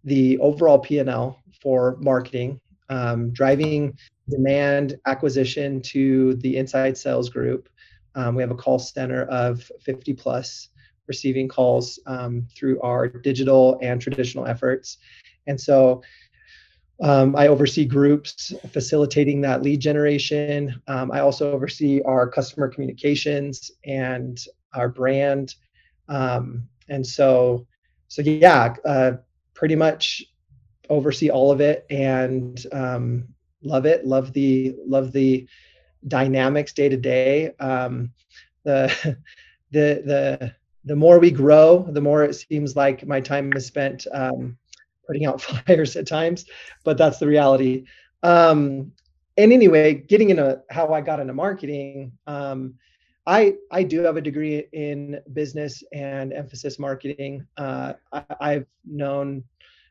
the 0.03 0.37
overall 0.39 0.79
P&L 0.79 1.39
for 1.61 1.97
marketing, 1.99 2.59
um, 2.89 3.31
driving 3.31 3.95
demand 4.29 4.97
acquisition 5.05 5.81
to 5.81 6.35
the 6.35 6.57
inside 6.57 6.97
sales 6.97 7.29
group. 7.29 7.69
Um, 8.15 8.35
we 8.35 8.41
have 8.41 8.51
a 8.51 8.55
call 8.55 8.79
center 8.79 9.23
of 9.25 9.69
50 9.81 10.13
plus 10.13 10.69
receiving 11.07 11.47
calls 11.47 11.99
um, 12.05 12.47
through 12.55 12.81
our 12.81 13.07
digital 13.07 13.77
and 13.81 14.01
traditional 14.01 14.45
efforts. 14.45 14.97
And 15.45 15.59
so 15.59 16.01
um, 17.01 17.35
I 17.35 17.47
oversee 17.47 17.85
groups 17.85 18.53
facilitating 18.71 19.41
that 19.41 19.61
lead 19.61 19.79
generation. 19.79 20.81
Um, 20.87 21.11
I 21.11 21.19
also 21.19 21.51
oversee 21.51 22.01
our 22.03 22.27
customer 22.27 22.67
communications 22.67 23.71
and 23.85 24.39
our 24.73 24.89
brand. 24.89 25.55
Um, 26.09 26.67
and 26.89 27.05
so, 27.05 27.67
so 28.07 28.21
yeah, 28.21 28.75
uh, 28.85 29.11
pretty 29.53 29.75
much 29.75 30.23
oversee 30.89 31.29
all 31.29 31.51
of 31.51 31.61
it 31.61 31.85
and 31.89 32.65
um, 32.71 33.27
love 33.61 33.85
it. 33.85 34.05
Love 34.05 34.33
the 34.33 34.75
love 34.85 35.11
the 35.11 35.47
dynamics 36.07 36.73
day 36.73 36.89
to 36.89 36.97
day. 36.97 37.51
Um, 37.59 38.11
the 38.63 38.87
the 39.71 40.01
the 40.05 40.55
the 40.85 40.95
more 40.95 41.19
we 41.19 41.31
grow, 41.31 41.85
the 41.89 42.01
more 42.01 42.23
it 42.23 42.33
seems 42.33 42.75
like 42.75 43.05
my 43.05 43.19
time 43.19 43.51
is 43.53 43.65
spent 43.65 44.07
um, 44.13 44.57
putting 45.07 45.25
out 45.25 45.41
fires 45.65 45.95
at 45.95 46.07
times, 46.07 46.45
but 46.83 46.97
that's 46.97 47.17
the 47.17 47.27
reality. 47.27 47.85
Um, 48.23 48.91
and 49.37 49.53
anyway, 49.53 49.93
getting 49.93 50.29
into 50.29 50.61
how 50.69 50.93
I 50.93 51.01
got 51.01 51.19
into 51.19 51.33
marketing, 51.33 52.11
um, 52.25 52.73
I 53.27 53.55
I 53.71 53.83
do 53.83 54.01
have 54.01 54.17
a 54.17 54.21
degree 54.21 54.67
in 54.71 55.19
business 55.33 55.83
and 55.91 56.33
emphasis 56.33 56.79
marketing. 56.79 57.45
Uh, 57.57 57.93
I, 58.39 58.51
have 58.53 58.65
known 58.85 59.43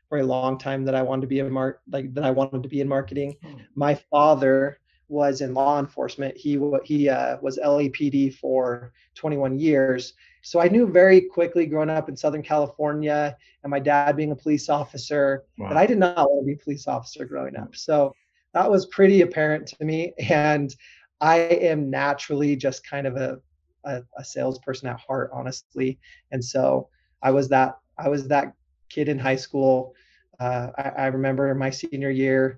for 0.09 0.17
a 0.17 0.23
long 0.23 0.57
time 0.57 0.83
that 0.85 0.95
I 0.95 1.03
wanted 1.03 1.21
to 1.21 1.27
be 1.27 1.39
a 1.39 1.49
mark 1.49 1.81
like 1.89 2.13
that 2.15 2.23
I 2.23 2.31
wanted 2.31 2.63
to 2.63 2.69
be 2.69 2.81
in 2.81 2.87
marketing. 2.87 3.37
Hmm. 3.43 3.53
My 3.75 3.93
father 3.93 4.79
was 5.07 5.41
in 5.41 5.53
law 5.53 5.79
enforcement. 5.79 6.35
He 6.35 6.59
he 6.83 7.09
uh, 7.09 7.37
was 7.41 7.59
LAPD 7.63 8.35
for 8.35 8.91
21 9.15 9.59
years, 9.59 10.13
so 10.47 10.61
I 10.61 10.69
knew 10.69 10.87
very 10.87 11.19
quickly 11.19 11.65
growing 11.65 11.89
up 11.89 12.07
in 12.07 12.15
Southern 12.15 12.41
California 12.41 13.35
and 13.63 13.69
my 13.69 13.79
dad 13.79 14.15
being 14.15 14.31
a 14.31 14.35
police 14.35 14.69
officer 14.69 15.43
wow. 15.57 15.67
that 15.67 15.77
I 15.77 15.85
did 15.85 15.97
not 15.97 16.15
want 16.15 16.41
to 16.41 16.45
be 16.45 16.53
a 16.53 16.63
police 16.63 16.87
officer 16.87 17.25
growing 17.25 17.57
up. 17.57 17.75
So 17.75 18.15
that 18.53 18.71
was 18.71 18.85
pretty 18.85 19.23
apparent 19.23 19.67
to 19.67 19.83
me. 19.83 20.13
And 20.29 20.73
I 21.19 21.39
am 21.39 21.89
naturally 21.89 22.55
just 22.55 22.87
kind 22.87 23.05
of 23.05 23.17
a, 23.17 23.41
a, 23.83 24.03
a 24.17 24.23
salesperson 24.23 24.87
at 24.87 25.01
heart, 25.01 25.31
honestly. 25.33 25.99
And 26.31 26.41
so 26.41 26.87
I 27.21 27.31
was 27.31 27.49
that 27.49 27.79
I 27.97 28.07
was 28.07 28.29
that 28.29 28.53
kid 28.87 29.09
in 29.09 29.19
high 29.19 29.35
school. 29.35 29.95
Uh, 30.39 30.69
I, 30.77 30.89
I 30.89 31.05
remember 31.07 31.53
my 31.55 31.71
senior 31.71 32.09
year 32.09 32.57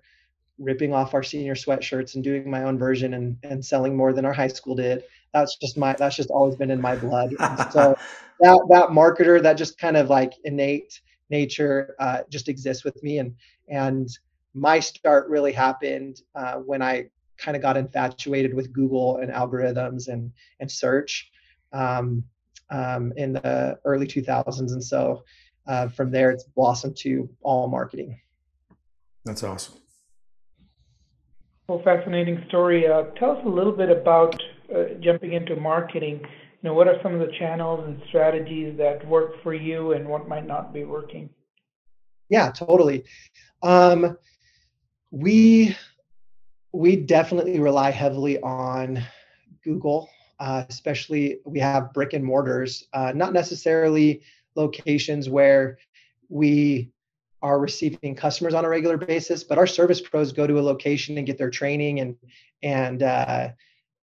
ripping 0.59 0.93
off 0.93 1.15
our 1.15 1.23
senior 1.23 1.55
sweatshirts 1.55 2.13
and 2.13 2.23
doing 2.23 2.51
my 2.51 2.65
own 2.65 2.77
version 2.77 3.15
and, 3.15 3.37
and 3.41 3.65
selling 3.65 3.97
more 3.97 4.13
than 4.13 4.25
our 4.25 4.33
high 4.33 4.47
school 4.47 4.75
did. 4.75 5.05
That's 5.33 5.55
just 5.57 5.77
my 5.77 5.93
that's 5.93 6.15
just 6.15 6.29
always 6.29 6.55
been 6.55 6.71
in 6.71 6.81
my 6.81 6.95
blood. 6.95 7.31
so 7.71 7.97
that 8.39 8.67
that 8.69 8.89
marketer, 8.89 9.41
that 9.41 9.53
just 9.53 9.77
kind 9.77 9.97
of 9.97 10.09
like 10.09 10.33
innate 10.43 10.99
nature 11.29 11.95
uh, 11.99 12.21
just 12.29 12.49
exists 12.49 12.83
with 12.83 13.01
me. 13.03 13.19
And 13.19 13.35
and 13.67 14.09
my 14.53 14.79
start 14.79 15.29
really 15.29 15.51
happened 15.51 16.21
uh, 16.35 16.55
when 16.55 16.81
I 16.81 17.09
kind 17.37 17.55
of 17.55 17.61
got 17.61 17.77
infatuated 17.77 18.53
with 18.53 18.73
Google 18.73 19.17
and 19.17 19.31
algorithms 19.31 20.07
and 20.07 20.31
and 20.59 20.71
search 20.71 21.29
um, 21.73 22.23
um, 22.69 23.13
in 23.15 23.33
the 23.33 23.79
early 23.85 24.07
2000s. 24.07 24.57
And 24.71 24.83
so 24.83 25.23
uh, 25.67 25.87
from 25.89 26.11
there, 26.11 26.31
it's 26.31 26.43
blossomed 26.43 26.97
to 26.97 27.29
all 27.41 27.67
marketing. 27.67 28.19
That's 29.25 29.43
awesome. 29.43 29.75
Well, 31.67 31.81
fascinating 31.83 32.43
story. 32.47 32.87
Uh, 32.87 33.03
tell 33.19 33.31
us 33.31 33.45
a 33.45 33.49
little 33.49 33.71
bit 33.71 33.91
about 33.91 34.41
jumping 35.01 35.33
into 35.33 35.55
marketing. 35.55 36.19
You 36.21 36.69
know, 36.69 36.73
what 36.73 36.87
are 36.87 36.97
some 37.01 37.13
of 37.13 37.19
the 37.19 37.33
channels 37.37 37.85
and 37.87 38.01
strategies 38.09 38.77
that 38.77 39.07
work 39.07 39.41
for 39.43 39.53
you, 39.53 39.93
and 39.93 40.07
what 40.07 40.27
might 40.27 40.45
not 40.45 40.73
be 40.73 40.83
working? 40.83 41.29
Yeah, 42.29 42.51
totally. 42.51 43.05
Um, 43.63 44.17
we 45.11 45.75
we 46.71 46.95
definitely 46.95 47.59
rely 47.59 47.89
heavily 47.89 48.39
on 48.41 49.03
Google, 49.63 50.09
uh, 50.39 50.63
especially 50.69 51.39
we 51.45 51.59
have 51.59 51.93
brick 51.93 52.13
and 52.13 52.23
mortars, 52.23 52.85
uh, 52.93 53.11
not 53.15 53.33
necessarily 53.33 54.21
locations 54.55 55.29
where 55.29 55.79
we 56.29 56.91
are 57.41 57.59
receiving 57.59 58.15
customers 58.15 58.53
on 58.53 58.65
a 58.65 58.69
regular 58.69 58.97
basis, 58.97 59.43
but 59.43 59.57
our 59.57 59.65
service 59.65 60.01
pros 60.01 60.31
go 60.31 60.45
to 60.45 60.59
a 60.59 60.61
location 60.61 61.17
and 61.17 61.25
get 61.25 61.37
their 61.37 61.49
training 61.49 61.99
and 62.01 62.15
and 62.61 63.01
uh, 63.01 63.49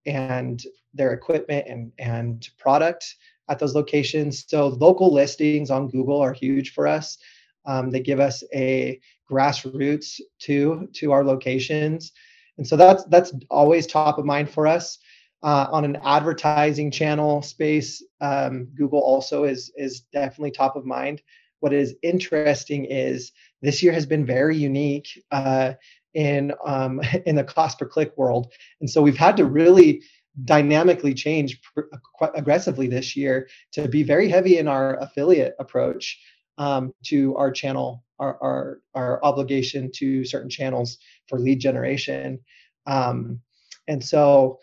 and 0.07 0.63
their 0.95 1.13
equipment 1.13 1.67
and 1.69 1.93
and 1.99 2.49
product 2.59 3.17
at 3.49 3.59
those 3.59 3.75
locations. 3.75 4.45
So 4.49 4.69
local 4.69 5.13
listings 5.13 5.71
on 5.71 5.89
Google 5.89 6.21
are 6.21 6.33
huge 6.33 6.73
for 6.73 6.87
us. 6.87 7.19
Um, 7.65 7.91
they 7.91 8.01
give 8.01 8.21
us 8.21 8.43
a 8.55 9.01
grassroots 9.31 10.21
to 10.41 10.89
to 10.95 11.13
our 11.13 11.25
locations, 11.25 12.13
and 12.59 12.67
so 12.67 12.77
that's 12.77 13.05
that's 13.07 13.33
always 13.51 13.87
top 13.87 14.19
of 14.19 14.25
mind 14.25 14.51
for 14.51 14.67
us. 14.67 14.99
Uh, 15.43 15.67
on 15.71 15.85
an 15.85 15.99
advertising 16.03 16.91
channel 16.91 17.43
space, 17.43 18.03
um, 18.21 18.69
Google 18.75 19.01
also 19.01 19.45
is 19.45 19.73
is 19.77 20.01
definitely 20.13 20.51
top 20.51 20.77
of 20.77 20.87
mind. 20.87 21.23
What 21.61 21.73
is 21.73 21.95
interesting 22.03 22.85
is 22.85 23.33
this 23.63 23.83
year 23.83 23.93
has 23.93 24.07
been 24.07 24.27
very 24.27 24.57
unique 24.57 25.09
uh, 25.31 25.75
in 26.17 26.53
um, 26.65 27.01
in 27.27 27.37
the 27.37 27.45
cost 27.45 27.79
per 27.79 27.87
click 27.87 28.13
world, 28.17 28.53
and 28.81 28.91
so 28.91 29.01
we've 29.01 29.17
had 29.17 29.37
to 29.37 29.45
really 29.45 30.03
dynamically 30.45 31.15
change 31.15 31.61
aggressively 32.35 32.87
this 32.87 33.17
year 33.17 33.49
to 33.73 33.89
be 33.89 34.03
very 34.03 34.29
heavy 34.29 34.59
in 34.59 34.69
our 34.69 34.97
affiliate 35.01 35.55
approach 35.59 36.21
um, 36.59 36.93
to 37.07 37.35
our 37.37 37.51
channel, 37.51 38.05
our, 38.19 38.37
our, 38.43 38.81
our 38.95 39.25
obligation 39.25 39.91
to 39.95 40.27
certain 40.27 40.51
channels 40.51 40.99
for 41.29 41.39
lead 41.39 41.59
generation. 41.59 42.39
Um, 42.87 43.41
and 43.89 44.05
so, 44.05 44.59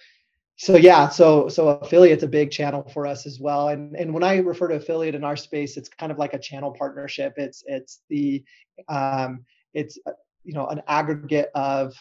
so 0.57 0.75
yeah, 0.75 1.10
so 1.10 1.50
so 1.50 1.69
affiliate's 1.69 2.24
a 2.24 2.27
big 2.27 2.51
channel 2.51 2.88
for 2.93 3.07
us 3.07 3.25
as 3.25 3.39
well. 3.39 3.69
And 3.69 3.95
and 3.95 4.13
when 4.13 4.24
I 4.24 4.38
refer 4.38 4.67
to 4.67 4.75
affiliate 4.75 5.15
in 5.15 5.24
our 5.24 5.36
space, 5.36 5.77
it's 5.77 5.89
kind 5.89 6.12
of 6.12 6.19
like 6.19 6.36
a 6.36 6.39
channel 6.39 6.72
partnership. 6.77 7.33
It's 7.38 7.63
it's 7.65 8.01
the 8.10 8.43
um, 8.88 9.43
it's 9.74 9.98
you 10.43 10.53
know 10.53 10.67
an 10.67 10.81
aggregate 10.88 11.50
of 11.55 11.93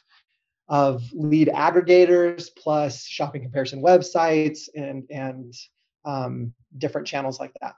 of 0.68 1.02
lead 1.12 1.49
aggregators 1.49 2.49
plus 2.56 3.04
shopping 3.04 3.42
comparison 3.42 3.82
websites 3.82 4.68
and 4.75 5.04
and 5.11 5.54
um, 6.04 6.52
different 6.78 7.06
channels 7.06 7.38
like 7.38 7.52
that. 7.61 7.75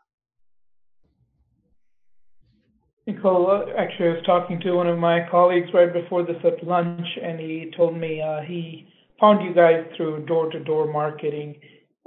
Nicole, 3.06 3.66
actually, 3.76 4.08
I 4.08 4.12
was 4.12 4.22
talking 4.24 4.58
to 4.60 4.72
one 4.72 4.86
of 4.86 4.98
my 4.98 5.28
colleagues 5.30 5.68
right 5.74 5.92
before 5.92 6.22
this 6.22 6.38
at 6.42 6.66
lunch, 6.66 7.06
and 7.22 7.38
he 7.38 7.70
told 7.76 7.96
me 7.96 8.22
uh, 8.22 8.40
he 8.40 8.88
found 9.20 9.44
you 9.44 9.52
guys 9.54 9.84
through 9.96 10.24
door-to-door 10.24 10.90
marketing. 10.90 11.60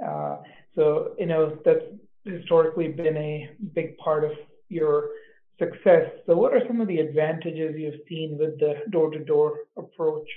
Uh, 0.04 0.38
so, 0.74 1.14
you 1.16 1.26
know, 1.26 1.56
that's 1.64 1.84
historically 2.24 2.88
been 2.88 3.16
a 3.16 3.50
big 3.74 3.96
part 3.98 4.24
of 4.24 4.32
your 4.68 5.10
success. 5.58 6.10
So, 6.26 6.36
what 6.36 6.52
are 6.54 6.62
some 6.66 6.80
of 6.80 6.88
the 6.88 6.98
advantages 6.98 7.74
you've 7.76 8.00
seen 8.08 8.38
with 8.38 8.58
the 8.58 8.82
door-to-door 8.90 9.60
approach? 9.76 10.28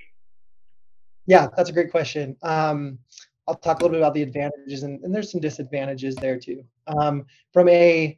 Yeah, 1.28 1.48
that's 1.56 1.70
a 1.70 1.74
great 1.74 1.92
question. 1.92 2.36
Um, 2.42 3.00
I'll 3.48 3.56
talk 3.56 3.80
a 3.80 3.84
little 3.84 3.96
bit 3.96 4.02
about 4.02 4.14
the 4.14 4.24
advantages, 4.24 4.84
and, 4.84 5.04
and 5.04 5.14
there's 5.14 5.32
some 5.32 5.42
disadvantages 5.42 6.16
there 6.16 6.40
too. 6.40 6.64
Um, 6.88 7.26
from 7.54 7.70
a 7.70 8.18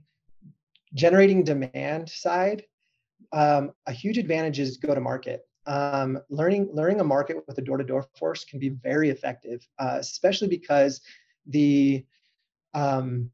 generating 0.94 1.44
demand 1.44 2.10
side, 2.10 2.64
um, 3.32 3.72
a 3.88 3.92
huge 3.92 4.18
advantage 4.18 4.60
is 4.60 4.78
go 4.78 4.94
to 4.94 5.02
market. 5.02 5.46
Um, 5.66 6.20
learning 6.30 6.70
learning 6.74 7.00
a 7.00 7.06
market 7.06 7.38
with 7.48 7.58
a 7.58 7.62
door 7.62 7.78
to 7.78 7.84
door 7.84 8.06
force 8.18 8.44
can 8.44 8.60
be 8.60 8.70
very 8.70 9.10
effective, 9.10 9.66
uh, 9.80 9.98
especially 10.00 10.50
because 10.50 11.02
the 11.48 12.06
um, 12.74 13.32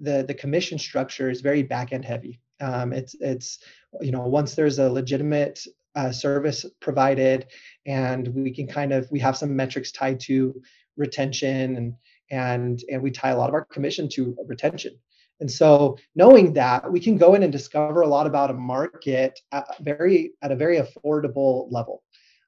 the 0.00 0.24
the 0.26 0.34
commission 0.34 0.78
structure 0.78 1.30
is 1.30 1.40
very 1.40 1.62
back 1.62 1.92
end 1.92 2.04
heavy. 2.04 2.40
Um, 2.60 2.92
it's 2.92 3.14
it's 3.20 3.58
you 4.00 4.10
know 4.10 4.22
once 4.22 4.54
there's 4.54 4.78
a 4.78 4.90
legitimate 4.90 5.60
uh, 5.94 6.12
service 6.12 6.64
provided, 6.80 7.46
and 7.86 8.28
we 8.28 8.52
can 8.52 8.66
kind 8.66 8.92
of 8.92 9.10
we 9.10 9.20
have 9.20 9.36
some 9.36 9.54
metrics 9.54 9.92
tied 9.92 10.20
to 10.20 10.60
retention 10.96 11.76
and 11.76 11.94
and 12.30 12.80
and 12.90 13.02
we 13.02 13.10
tie 13.10 13.30
a 13.30 13.38
lot 13.38 13.48
of 13.48 13.54
our 13.54 13.64
commission 13.64 14.08
to 14.10 14.36
retention. 14.46 14.98
And 15.40 15.50
so 15.50 15.96
knowing 16.16 16.52
that 16.54 16.90
we 16.90 17.00
can 17.00 17.16
go 17.16 17.34
in 17.34 17.42
and 17.42 17.52
discover 17.52 18.00
a 18.00 18.08
lot 18.08 18.26
about 18.26 18.50
a 18.50 18.54
market 18.54 19.38
at 19.52 19.66
very 19.80 20.32
at 20.42 20.52
a 20.52 20.56
very 20.56 20.78
affordable 20.78 21.68
level. 21.70 22.02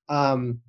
Um, 0.08 0.60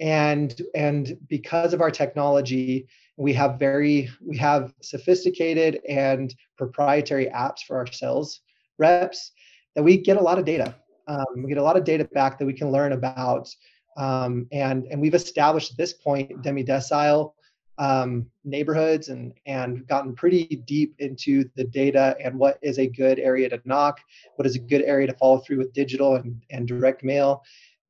and 0.00 0.60
and 0.74 1.16
because 1.28 1.72
of 1.72 1.80
our 1.80 1.90
technology, 1.90 2.88
we 3.16 3.32
have 3.34 3.58
very 3.58 4.10
we 4.24 4.36
have 4.38 4.72
sophisticated 4.82 5.80
and 5.88 6.34
proprietary 6.56 7.26
apps 7.26 7.60
for 7.66 7.76
our 7.76 7.86
sales 7.86 8.40
reps 8.78 9.32
that 9.74 9.82
we 9.82 9.96
get 9.96 10.16
a 10.16 10.22
lot 10.22 10.38
of 10.38 10.44
data. 10.44 10.74
Um, 11.06 11.26
we 11.36 11.48
get 11.48 11.58
a 11.58 11.62
lot 11.62 11.76
of 11.76 11.84
data 11.84 12.04
back 12.04 12.38
that 12.38 12.46
we 12.46 12.52
can 12.52 12.70
learn 12.70 12.92
about. 12.92 13.48
Um, 13.96 14.46
and 14.52 14.86
and 14.86 15.00
we've 15.00 15.14
established 15.14 15.72
at 15.72 15.76
this 15.76 15.92
point 15.92 16.42
demi-decile 16.42 17.32
um, 17.78 18.26
neighborhoods 18.44 19.08
and 19.08 19.32
and 19.46 19.86
gotten 19.86 20.14
pretty 20.14 20.62
deep 20.66 20.94
into 20.98 21.48
the 21.56 21.64
data 21.64 22.16
and 22.22 22.38
what 22.38 22.58
is 22.62 22.78
a 22.78 22.86
good 22.86 23.18
area 23.18 23.48
to 23.48 23.60
knock, 23.64 24.00
what 24.36 24.46
is 24.46 24.56
a 24.56 24.60
good 24.60 24.82
area 24.82 25.06
to 25.06 25.14
follow 25.14 25.38
through 25.38 25.58
with 25.58 25.72
digital 25.72 26.16
and, 26.16 26.42
and 26.50 26.68
direct 26.68 27.02
mail, 27.02 27.42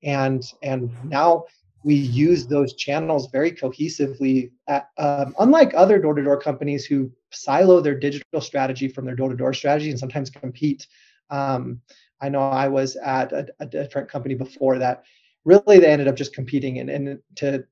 and 0.02 0.52
and 0.62 0.90
now 1.04 1.44
we 1.84 1.94
use 1.94 2.46
those 2.46 2.74
channels 2.74 3.28
very 3.30 3.52
cohesively. 3.52 4.50
At, 4.66 4.88
um, 4.98 5.34
unlike 5.38 5.72
other 5.74 5.98
door-to-door 5.98 6.40
companies 6.40 6.84
who 6.84 7.10
silo 7.30 7.80
their 7.80 7.98
digital 7.98 8.40
strategy 8.40 8.88
from 8.88 9.04
their 9.04 9.14
door-to-door 9.14 9.52
strategy 9.52 9.90
and 9.90 9.98
sometimes 9.98 10.30
compete. 10.30 10.86
Um, 11.30 11.80
I 12.20 12.28
know 12.28 12.40
I 12.40 12.68
was 12.68 12.96
at 12.96 13.32
a, 13.32 13.46
a 13.60 13.66
different 13.66 14.08
company 14.08 14.34
before 14.34 14.78
that. 14.78 15.04
Really 15.44 15.78
they 15.78 15.86
ended 15.90 16.08
up 16.08 16.16
just 16.16 16.34
competing 16.34 16.78
and, 16.78 16.90
and 16.90 17.18
to 17.36 17.64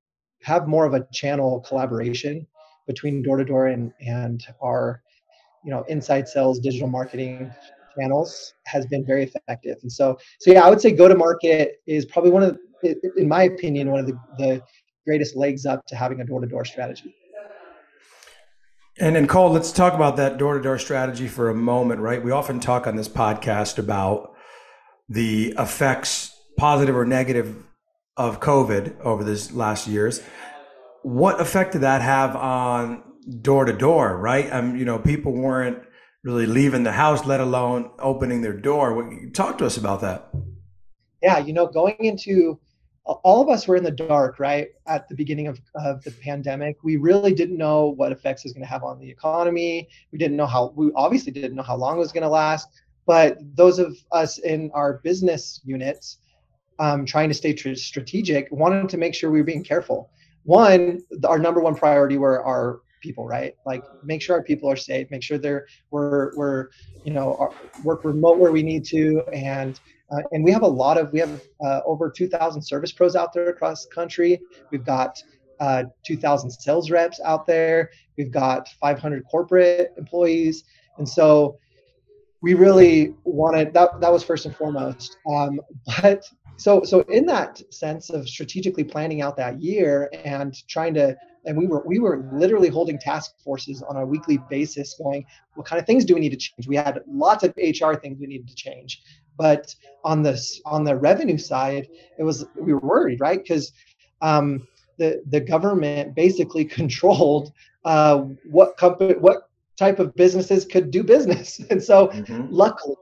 have 0.43 0.69
more 0.69 0.85
of 0.85 0.95
a 0.95 1.07
channel 1.13 1.61
collaboration 1.61 2.47
between 2.87 3.23
door 3.23 3.37
to 3.37 3.45
door 3.45 3.67
and 3.67 3.93
and 4.01 4.47
our 4.63 5.03
you 5.65 5.71
know 5.71 5.83
inside 5.89 6.29
sales 6.29 6.61
digital 6.61 6.89
marketing 6.89 7.53
channels 7.99 8.55
has 8.67 8.87
been 8.87 9.05
very 9.05 9.25
effective. 9.25 9.79
And 9.83 9.91
so 9.91 10.19
so 10.39 10.53
yeah 10.53 10.65
i 10.65 10.71
would 10.71 10.81
say 10.81 10.93
go 10.93 11.09
to 11.09 11.15
market 11.15 11.81
is 11.87 12.05
probably 12.05 12.31
one 12.31 12.43
of 12.43 12.59
the, 12.83 12.95
in 13.17 13.27
my 13.29 13.45
opinion 13.45 13.91
one 13.91 14.01
of 14.01 14.07
the, 14.07 14.19
the 14.39 14.63
greatest 15.05 15.37
legs 15.37 15.67
up 15.67 15.85
to 15.87 15.97
having 15.97 16.21
a 16.21 16.25
door 16.25 16.41
to 16.41 16.47
door 16.47 16.65
strategy 16.65 17.15
and 18.99 19.17
then 19.17 19.27
Cole, 19.27 19.51
let's 19.51 19.73
talk 19.73 19.95
about 19.95 20.17
that 20.17 20.39
door 20.39 20.55
to 20.55 20.63
door 20.63 20.79
strategy 20.79 21.29
for 21.29 21.51
a 21.51 21.55
moment, 21.55 22.01
right? 22.01 22.23
We 22.23 22.31
often 22.31 22.61
talk 22.61 22.87
on 22.87 22.97
this 22.97 23.09
podcast 23.09 23.79
about 23.79 24.35
the 25.09 25.55
effects, 25.59 26.35
positive 26.57 26.97
or 26.97 27.05
negative, 27.05 27.63
of 28.17 28.41
COVID 28.41 28.99
over 29.01 29.23
this 29.23 29.53
last 29.53 29.87
years. 29.87 30.23
What 31.03 31.41
effect 31.41 31.73
did 31.73 31.83
that 31.83 32.01
have 32.01 32.35
on 32.35 33.03
door 33.43 33.67
to 33.67 33.73
door? 33.73 34.17
Right, 34.17 34.51
um, 34.51 34.77
you 34.77 34.85
know, 34.85 34.99
people 34.99 35.33
weren't 35.33 35.83
really 36.25 36.47
leaving 36.47 36.83
the 36.83 36.93
house, 36.93 37.27
let 37.27 37.41
alone 37.41 37.91
opening 37.99 38.41
their 38.41 38.59
door. 38.59 39.13
Talk 39.35 39.59
to 39.59 39.67
us 39.67 39.77
about 39.77 40.01
that. 40.01 40.31
Yeah, 41.23 41.39
you 41.39 41.53
know, 41.53 41.67
going 41.67 41.97
into 42.01 42.59
all 43.07 43.41
of 43.41 43.49
us 43.49 43.69
were 43.69 43.77
in 43.77 43.85
the 43.85 43.91
dark, 43.91 44.41
right? 44.41 44.69
At 44.87 45.09
the 45.09 45.15
beginning 45.15 45.47
of, 45.47 45.61
of 45.75 46.03
the 46.03 46.11
pandemic, 46.11 46.83
we 46.83 46.97
really 46.97 47.33
didn't 47.33 47.57
know 47.57 47.89
what 47.89 48.11
effects 48.11 48.45
it 48.45 48.49
was 48.49 48.53
going 48.53 48.65
to 48.65 48.69
have 48.69 48.83
on 48.83 48.99
the 48.99 49.09
economy. 49.09 49.89
We 50.11 50.19
didn't 50.19 50.37
know 50.37 50.47
how, 50.47 50.73
we 50.75 50.91
obviously 50.97 51.33
didn't 51.33 51.55
know 51.55 51.63
how 51.63 51.77
long 51.77 51.97
it 51.97 52.01
was 52.01 52.13
going 52.13 52.23
to 52.23 52.29
last. 52.29 52.69
But 53.07 53.39
those 53.55 53.79
of 53.79 53.97
us 54.11 54.39
in 54.39 54.71
our 54.75 54.95
business 55.05 55.61
units 55.65 56.19
um, 56.79 57.07
trying 57.07 57.29
to 57.29 57.35
stay 57.35 57.53
tr- 57.53 57.75
strategic 57.75 58.51
wanted 58.51 58.89
to 58.89 58.99
make 58.99 59.15
sure 59.15 59.31
we 59.31 59.39
were 59.39 59.45
being 59.45 59.65
careful. 59.65 60.11
One, 60.43 61.03
our 61.25 61.39
number 61.39 61.61
one 61.61 61.75
priority 61.75 62.19
were 62.19 62.45
our 62.45 62.81
people, 63.01 63.27
right? 63.27 63.55
Like 63.65 63.85
make 64.03 64.21
sure 64.21 64.37
our 64.37 64.43
people 64.43 64.71
are 64.71 64.77
safe, 64.77 65.11
make 65.11 65.23
sure 65.23 65.39
they're 65.39 65.67
we're 65.91 66.37
we're 66.37 66.69
you 67.05 67.13
know 67.13 67.53
work 67.85 68.05
remote 68.05 68.39
where 68.39 68.53
we 68.53 68.63
need 68.63 68.85
to, 68.87 69.23
and 69.33 69.81
uh, 70.11 70.23
and 70.33 70.45
we 70.45 70.53
have 70.53 70.63
a 70.63 70.69
lot 70.69 70.99
of 70.99 71.13
we 71.13 71.19
have 71.19 71.43
uh, 71.65 71.81
over 71.85 72.11
2,000 72.11 72.63
service 72.63 72.93
pros 72.93 73.17
out 73.17 73.33
there 73.33 73.49
across 73.49 73.85
the 73.87 73.95
country. 73.95 74.41
We've 74.71 74.85
got 74.85 75.23
uh, 75.61 75.85
2,000 76.05 76.51
sales 76.51 76.91
reps 76.91 77.21
out 77.25 77.47
there. 77.47 77.91
We've 78.17 78.31
got 78.31 78.69
500 78.81 79.25
corporate 79.31 79.93
employees, 79.97 80.65
and 80.99 81.09
so 81.09 81.59
we 82.43 82.55
really 82.55 83.15
wanted 83.25 83.73
that. 83.75 84.01
That 84.01 84.13
was 84.13 84.23
first 84.23 84.47
and 84.47 84.55
foremost. 84.55 85.17
Um, 85.29 85.61
but 86.03 86.25
so 86.57 86.83
so 86.85 87.01
in 87.03 87.27
that 87.27 87.61
sense 87.73 88.11
of 88.11 88.29
strategically 88.29 88.85
planning 88.85 89.23
out 89.23 89.37
that 89.37 89.61
year 89.61 90.11
and 90.25 90.57
trying 90.69 90.95
to 90.95 91.17
and 91.45 91.57
we 91.57 91.67
were 91.67 91.83
we 91.87 91.99
were 91.99 92.29
literally 92.33 92.69
holding 92.69 92.99
task 92.99 93.33
forces 93.45 93.83
on 93.83 93.97
a 93.97 94.07
weekly 94.07 94.39
basis 94.49 94.95
going 94.95 95.25
what 95.55 95.67
kind 95.67 95.79
of 95.79 95.87
things 95.87 96.05
do 96.05 96.15
we 96.15 96.21
need 96.21 96.31
to 96.31 96.37
change 96.37 96.67
we 96.67 96.77
had 96.77 97.01
lots 97.07 97.45
of 97.45 97.55
hr 97.57 97.95
things 97.95 98.19
we 98.19 98.27
needed 98.27 98.49
to 98.49 98.55
change 98.55 99.03
but 99.37 99.75
on 100.05 100.23
this 100.23 100.61
on 100.65 100.85
the 100.85 100.97
revenue 100.97 101.39
side 101.39 101.89
it 102.19 102.23
was 102.23 102.47
we 102.55 102.73
were 102.73 102.81
worried 102.81 103.21
right 103.21 103.43
because 103.43 103.73
um, 104.23 104.67
the 104.99 105.23
the 105.29 105.41
government 105.41 106.15
basically 106.15 106.65
controlled 106.79 107.53
uh, 107.85 108.19
what 108.45 108.77
company 108.77 109.15
what 109.15 109.49
type 109.77 109.99
of 109.99 110.15
businesses 110.15 110.65
could 110.65 110.91
do 110.91 111.03
business 111.03 111.61
and 111.71 111.83
so 111.83 112.09
mm-hmm. 112.09 112.47
luckily 112.51 112.97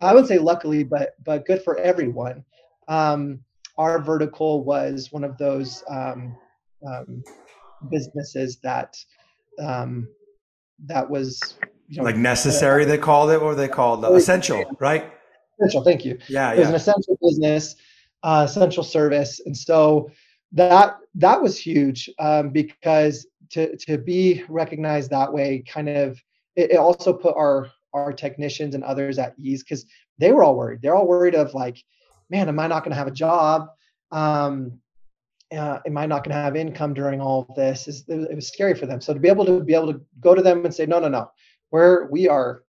i 0.00 0.14
would 0.14 0.26
say 0.26 0.38
luckily 0.38 0.84
but 0.84 1.14
but 1.24 1.46
good 1.46 1.62
for 1.62 1.78
everyone 1.78 2.44
um, 2.88 3.40
our 3.78 4.02
vertical 4.02 4.64
was 4.64 5.12
one 5.12 5.24
of 5.24 5.38
those 5.38 5.84
um, 5.88 6.36
um, 6.86 7.22
businesses 7.88 8.58
that 8.62 8.96
um, 9.58 10.08
that 10.86 11.08
was 11.08 11.58
you 11.88 11.98
know, 11.98 12.04
like 12.04 12.16
necessary. 12.16 12.84
Uh, 12.84 12.88
they 12.88 12.98
called 12.98 13.30
it. 13.30 13.40
What 13.40 13.46
were 13.46 13.54
they 13.54 13.68
called? 13.68 14.04
Uh, 14.04 14.12
essential, 14.14 14.64
right? 14.78 15.12
Essential. 15.60 15.84
Thank 15.84 16.04
you. 16.04 16.18
Yeah, 16.28 16.52
it 16.52 16.54
yeah. 16.54 16.60
was 16.60 16.68
an 16.70 16.74
essential 16.74 17.18
business, 17.22 17.76
uh, 18.22 18.46
essential 18.48 18.82
service, 18.82 19.40
and 19.44 19.56
so 19.56 20.10
that 20.52 20.96
that 21.14 21.40
was 21.40 21.58
huge 21.58 22.10
um, 22.18 22.50
because 22.50 23.26
to 23.50 23.76
to 23.76 23.98
be 23.98 24.44
recognized 24.48 25.10
that 25.10 25.32
way 25.32 25.62
kind 25.66 25.88
of 25.88 26.20
it, 26.56 26.72
it 26.72 26.76
also 26.76 27.12
put 27.12 27.36
our 27.36 27.68
our 27.92 28.12
technicians 28.12 28.74
and 28.74 28.84
others 28.84 29.18
at 29.18 29.34
ease 29.38 29.62
because 29.62 29.84
they 30.18 30.32
were 30.32 30.42
all 30.42 30.56
worried. 30.56 30.80
They're 30.82 30.94
all 30.94 31.06
worried 31.06 31.34
of 31.34 31.54
like 31.54 31.82
man, 32.30 32.48
am 32.48 32.58
I 32.60 32.68
not 32.68 32.84
going 32.84 32.92
to 32.92 32.96
have 32.96 33.08
a 33.08 33.12
job? 33.12 33.70
Um, 34.12 34.78
uh, 35.52 35.80
am 35.84 35.98
I 35.98 36.06
not 36.06 36.22
going 36.22 36.34
to 36.34 36.40
have 36.40 36.54
income 36.54 36.94
during 36.94 37.20
all 37.20 37.46
of 37.48 37.56
this? 37.56 37.88
Is 37.88 38.04
it 38.08 38.34
was 38.34 38.46
scary 38.46 38.74
for 38.74 38.86
them. 38.86 39.00
So 39.00 39.12
to 39.12 39.20
be 39.20 39.28
able 39.28 39.44
to 39.46 39.60
be 39.60 39.74
able 39.74 39.92
to 39.92 40.00
go 40.20 40.34
to 40.34 40.42
them 40.42 40.64
and 40.64 40.72
say, 40.72 40.86
no, 40.86 41.00
no, 41.00 41.08
no, 41.08 41.30
we're 41.72 42.08
we 42.10 42.28
are 42.28 42.62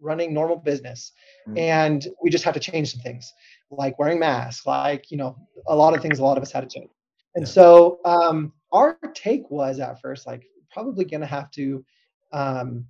running 0.00 0.32
normal 0.32 0.56
business, 0.56 1.12
mm-hmm. 1.48 1.58
and 1.58 2.06
we 2.22 2.30
just 2.30 2.44
have 2.44 2.54
to 2.54 2.60
change 2.60 2.92
some 2.92 3.00
things, 3.00 3.32
like 3.70 3.98
wearing 3.98 4.18
masks, 4.18 4.66
like 4.66 5.10
you 5.10 5.16
know, 5.16 5.36
a 5.66 5.76
lot 5.76 5.94
of 5.94 6.02
things. 6.02 6.18
A 6.18 6.22
lot 6.22 6.36
of 6.36 6.42
us 6.42 6.52
had 6.52 6.68
to 6.68 6.78
change. 6.78 6.90
And 7.34 7.46
yeah. 7.46 7.52
so 7.52 8.00
um, 8.04 8.52
our 8.72 8.98
take 9.14 9.50
was 9.50 9.78
at 9.78 10.00
first 10.00 10.26
like 10.26 10.44
probably 10.72 11.04
going 11.04 11.20
to 11.20 11.26
have 11.26 11.50
to 11.52 11.84
um, 12.32 12.86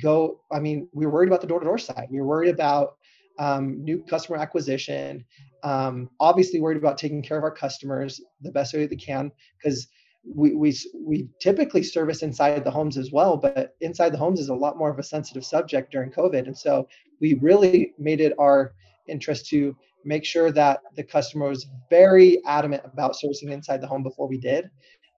go. 0.00 0.40
I 0.50 0.60
mean, 0.60 0.88
we 0.92 1.06
were 1.06 1.12
worried 1.12 1.28
about 1.28 1.40
the 1.40 1.46
door 1.46 1.60
to 1.60 1.66
door 1.66 1.78
side. 1.78 2.08
We 2.10 2.20
were 2.20 2.26
worried 2.26 2.54
about 2.54 2.96
um, 3.38 3.82
new 3.82 4.02
customer 4.04 4.38
acquisition. 4.38 5.24
Um, 5.62 6.10
obviously, 6.20 6.60
worried 6.60 6.78
about 6.78 6.98
taking 6.98 7.22
care 7.22 7.38
of 7.38 7.44
our 7.44 7.50
customers 7.50 8.20
the 8.40 8.52
best 8.52 8.74
way 8.74 8.86
they 8.86 8.96
can 8.96 9.32
because 9.56 9.88
we, 10.24 10.74
we 10.94 11.28
typically 11.40 11.82
service 11.82 12.22
inside 12.22 12.64
the 12.64 12.70
homes 12.70 12.98
as 12.98 13.10
well, 13.10 13.36
but 13.36 13.76
inside 13.80 14.10
the 14.10 14.18
homes 14.18 14.40
is 14.40 14.48
a 14.48 14.54
lot 14.54 14.76
more 14.76 14.90
of 14.90 14.98
a 14.98 15.02
sensitive 15.02 15.44
subject 15.44 15.90
during 15.90 16.10
COVID, 16.10 16.46
and 16.46 16.56
so 16.56 16.88
we 17.20 17.34
really 17.34 17.94
made 17.98 18.20
it 18.20 18.34
our 18.38 18.74
interest 19.08 19.48
to 19.48 19.76
make 20.04 20.24
sure 20.24 20.50
that 20.50 20.80
the 20.96 21.02
customer 21.02 21.48
was 21.48 21.66
very 21.88 22.42
adamant 22.44 22.82
about 22.84 23.16
servicing 23.16 23.50
inside 23.50 23.80
the 23.80 23.86
home 23.86 24.02
before 24.02 24.28
we 24.28 24.38
did, 24.38 24.70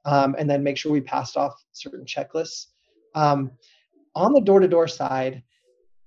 um, 0.04 0.34
and 0.38 0.48
then 0.48 0.62
make 0.62 0.76
sure 0.76 0.92
we 0.92 1.00
passed 1.00 1.36
off 1.36 1.54
certain 1.72 2.04
checklists. 2.04 2.66
Um, 3.14 3.52
on 4.14 4.32
the 4.32 4.40
door-to-door 4.40 4.88
side, 4.88 5.42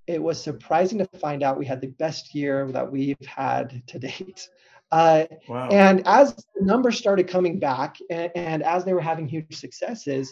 it 0.07 0.21
was 0.21 0.41
surprising 0.41 0.99
to 0.99 1.05
find 1.19 1.43
out 1.43 1.57
we 1.57 1.65
had 1.65 1.81
the 1.81 1.87
best 1.87 2.35
year 2.35 2.71
that 2.71 2.89
we've 2.89 3.17
had 3.25 3.81
to 3.87 3.99
date. 3.99 4.47
Uh, 4.91 5.25
wow. 5.47 5.67
And 5.69 6.05
as 6.05 6.35
the 6.35 6.63
numbers 6.63 6.97
started 6.97 7.27
coming 7.27 7.59
back 7.59 7.97
and, 8.09 8.31
and, 8.35 8.63
as 8.63 8.85
they 8.85 8.93
were 8.93 9.01
having 9.01 9.27
huge 9.27 9.55
successes, 9.55 10.31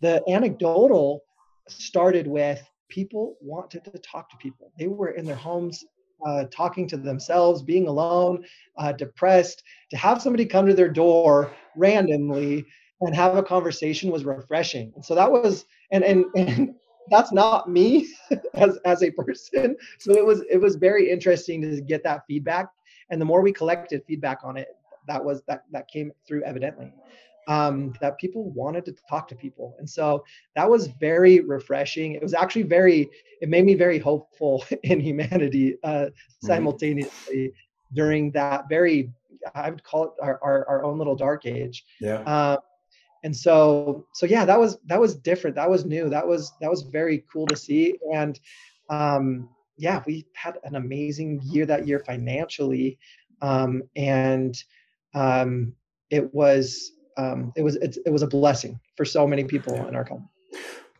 the 0.00 0.22
anecdotal 0.28 1.22
started 1.68 2.26
with 2.26 2.62
people 2.88 3.36
wanted 3.40 3.84
to 3.84 3.98
talk 3.98 4.30
to 4.30 4.36
people. 4.38 4.72
They 4.78 4.88
were 4.88 5.10
in 5.10 5.24
their 5.24 5.36
homes 5.36 5.84
uh, 6.26 6.44
talking 6.50 6.88
to 6.88 6.96
themselves, 6.96 7.62
being 7.62 7.86
alone, 7.86 8.44
uh, 8.78 8.92
depressed. 8.92 9.62
To 9.90 9.96
have 9.96 10.20
somebody 10.20 10.44
come 10.44 10.66
to 10.66 10.74
their 10.74 10.88
door 10.88 11.52
randomly 11.76 12.64
and 13.00 13.14
have 13.14 13.36
a 13.36 13.42
conversation 13.42 14.10
was 14.10 14.24
refreshing. 14.24 14.92
And 14.94 15.04
so 15.04 15.14
that 15.14 15.30
was, 15.30 15.66
and 15.92 16.04
and 16.04 16.24
and 16.34 16.74
that's 17.10 17.32
not 17.32 17.68
me 17.68 18.08
as 18.54 18.78
as 18.84 19.02
a 19.02 19.10
person 19.10 19.76
so 19.98 20.12
it 20.16 20.24
was 20.24 20.42
it 20.50 20.58
was 20.58 20.76
very 20.76 21.10
interesting 21.10 21.60
to 21.60 21.80
get 21.80 22.02
that 22.04 22.22
feedback 22.26 22.68
and 23.10 23.20
the 23.20 23.24
more 23.24 23.42
we 23.42 23.52
collected 23.52 24.02
feedback 24.06 24.40
on 24.44 24.56
it 24.56 24.76
that 25.06 25.24
was 25.24 25.42
that 25.48 25.64
that 25.72 25.88
came 25.88 26.12
through 26.26 26.42
evidently 26.44 26.92
um, 27.48 27.92
that 28.00 28.16
people 28.18 28.50
wanted 28.50 28.84
to 28.84 28.94
talk 29.08 29.26
to 29.28 29.34
people. 29.34 29.74
And 29.78 29.88
so 29.88 30.24
that 30.54 30.68
was 30.68 30.86
very 31.00 31.40
refreshing. 31.40 32.14
It 32.14 32.22
was 32.22 32.34
actually 32.34 32.62
very 32.62 33.10
it 33.40 33.48
made 33.48 33.64
me 33.64 33.74
very 33.74 33.98
hopeful 33.98 34.64
in 34.84 35.00
humanity 35.00 35.76
uh, 35.82 35.88
mm-hmm. 35.88 36.46
simultaneously 36.46 37.48
mm-hmm. 37.48 37.94
during 37.94 38.30
that 38.32 38.68
very 38.68 39.10
i 39.54 39.70
would 39.70 39.82
call 39.82 40.04
it 40.04 40.10
our, 40.20 40.38
our, 40.42 40.68
our 40.68 40.84
own 40.84 40.98
little 40.98 41.16
dark 41.16 41.46
age. 41.46 41.84
Yeah. 42.00 42.20
Uh, 42.20 42.58
and 43.24 43.36
so 43.36 44.06
so 44.14 44.26
yeah 44.26 44.44
that 44.44 44.58
was 44.58 44.78
that 44.86 45.00
was 45.00 45.16
different. 45.16 45.56
That 45.56 45.68
was 45.68 45.84
new. 45.84 46.08
That 46.08 46.26
was 46.26 46.52
that 46.60 46.70
was 46.70 46.82
very 46.82 47.24
cool 47.32 47.46
to 47.46 47.56
see. 47.56 47.96
And 48.14 48.38
um 48.90 49.48
yeah 49.80 50.02
we 50.06 50.26
had 50.34 50.58
an 50.64 50.76
amazing 50.76 51.40
year 51.42 51.64
that 51.64 51.86
year 51.88 51.98
financially 51.98 52.98
um 53.40 53.82
and 53.96 54.62
um 55.14 55.72
it 56.10 56.32
was 56.34 56.92
um 57.16 57.52
it 57.56 57.62
was 57.62 57.76
it, 57.76 57.96
it 58.04 58.10
was 58.10 58.22
a 58.22 58.26
blessing 58.26 58.78
for 58.96 59.04
so 59.04 59.26
many 59.26 59.44
people 59.44 59.74
in 59.86 59.96
our 59.96 60.04
company. 60.04 60.28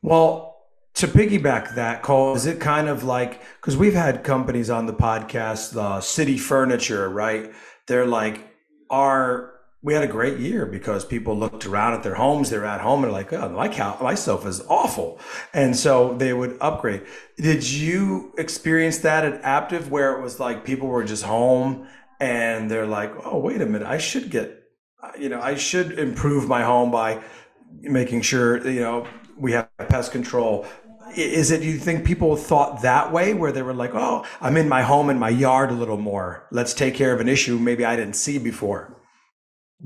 Well 0.02 0.56
to 0.94 1.06
piggyback 1.06 1.74
that 1.76 2.02
Cole 2.02 2.34
is 2.34 2.46
it 2.46 2.58
kind 2.58 2.88
of 2.88 3.04
like 3.04 3.42
because 3.60 3.76
we've 3.76 3.94
had 3.94 4.24
companies 4.24 4.70
on 4.70 4.86
the 4.86 4.94
podcast 4.94 5.72
the 5.72 6.00
city 6.00 6.38
furniture 6.38 7.08
right? 7.08 7.52
They're 7.86 8.06
like 8.06 8.48
our 8.88 9.49
we 9.82 9.94
had 9.94 10.02
a 10.02 10.08
great 10.08 10.38
year 10.38 10.66
because 10.66 11.04
people 11.04 11.36
looked 11.36 11.64
around 11.64 11.94
at 11.94 12.02
their 12.02 12.14
homes. 12.14 12.50
They're 12.50 12.66
at 12.66 12.80
home 12.80 13.02
and 13.02 13.12
like, 13.12 13.32
oh, 13.32 13.48
my 13.48 13.68
cow, 13.68 13.96
my 14.00 14.14
sofa 14.14 14.48
is 14.48 14.60
awful, 14.68 15.18
and 15.54 15.74
so 15.74 16.14
they 16.14 16.32
would 16.32 16.58
upgrade. 16.60 17.02
Did 17.38 17.68
you 17.68 18.32
experience 18.36 18.98
that 18.98 19.24
at 19.24 19.42
Aptive 19.42 19.88
where 19.88 20.18
it 20.18 20.22
was 20.22 20.38
like 20.38 20.64
people 20.64 20.88
were 20.88 21.04
just 21.04 21.24
home 21.24 21.86
and 22.20 22.70
they're 22.70 22.86
like, 22.86 23.12
oh, 23.24 23.38
wait 23.38 23.62
a 23.62 23.66
minute, 23.66 23.88
I 23.88 23.96
should 23.96 24.30
get, 24.30 24.62
you 25.18 25.30
know, 25.30 25.40
I 25.40 25.54
should 25.54 25.98
improve 25.98 26.46
my 26.46 26.62
home 26.62 26.90
by 26.90 27.22
making 27.82 28.20
sure 28.22 28.66
you 28.68 28.80
know 28.80 29.06
we 29.38 29.52
have 29.52 29.68
pest 29.88 30.12
control. 30.12 30.66
Is 31.16 31.50
it? 31.50 31.62
You 31.62 31.78
think 31.78 32.04
people 32.04 32.36
thought 32.36 32.82
that 32.82 33.12
way, 33.12 33.34
where 33.34 33.50
they 33.50 33.62
were 33.62 33.74
like, 33.74 33.94
"Oh, 33.94 34.24
I'm 34.40 34.56
in 34.56 34.68
my 34.68 34.82
home 34.82 35.10
and 35.10 35.18
my 35.18 35.28
yard 35.28 35.70
a 35.70 35.74
little 35.74 35.96
more. 35.96 36.46
Let's 36.52 36.72
take 36.72 36.94
care 36.94 37.12
of 37.12 37.20
an 37.20 37.28
issue 37.28 37.58
maybe 37.58 37.84
I 37.84 37.96
didn't 37.96 38.14
see 38.14 38.38
before." 38.38 38.99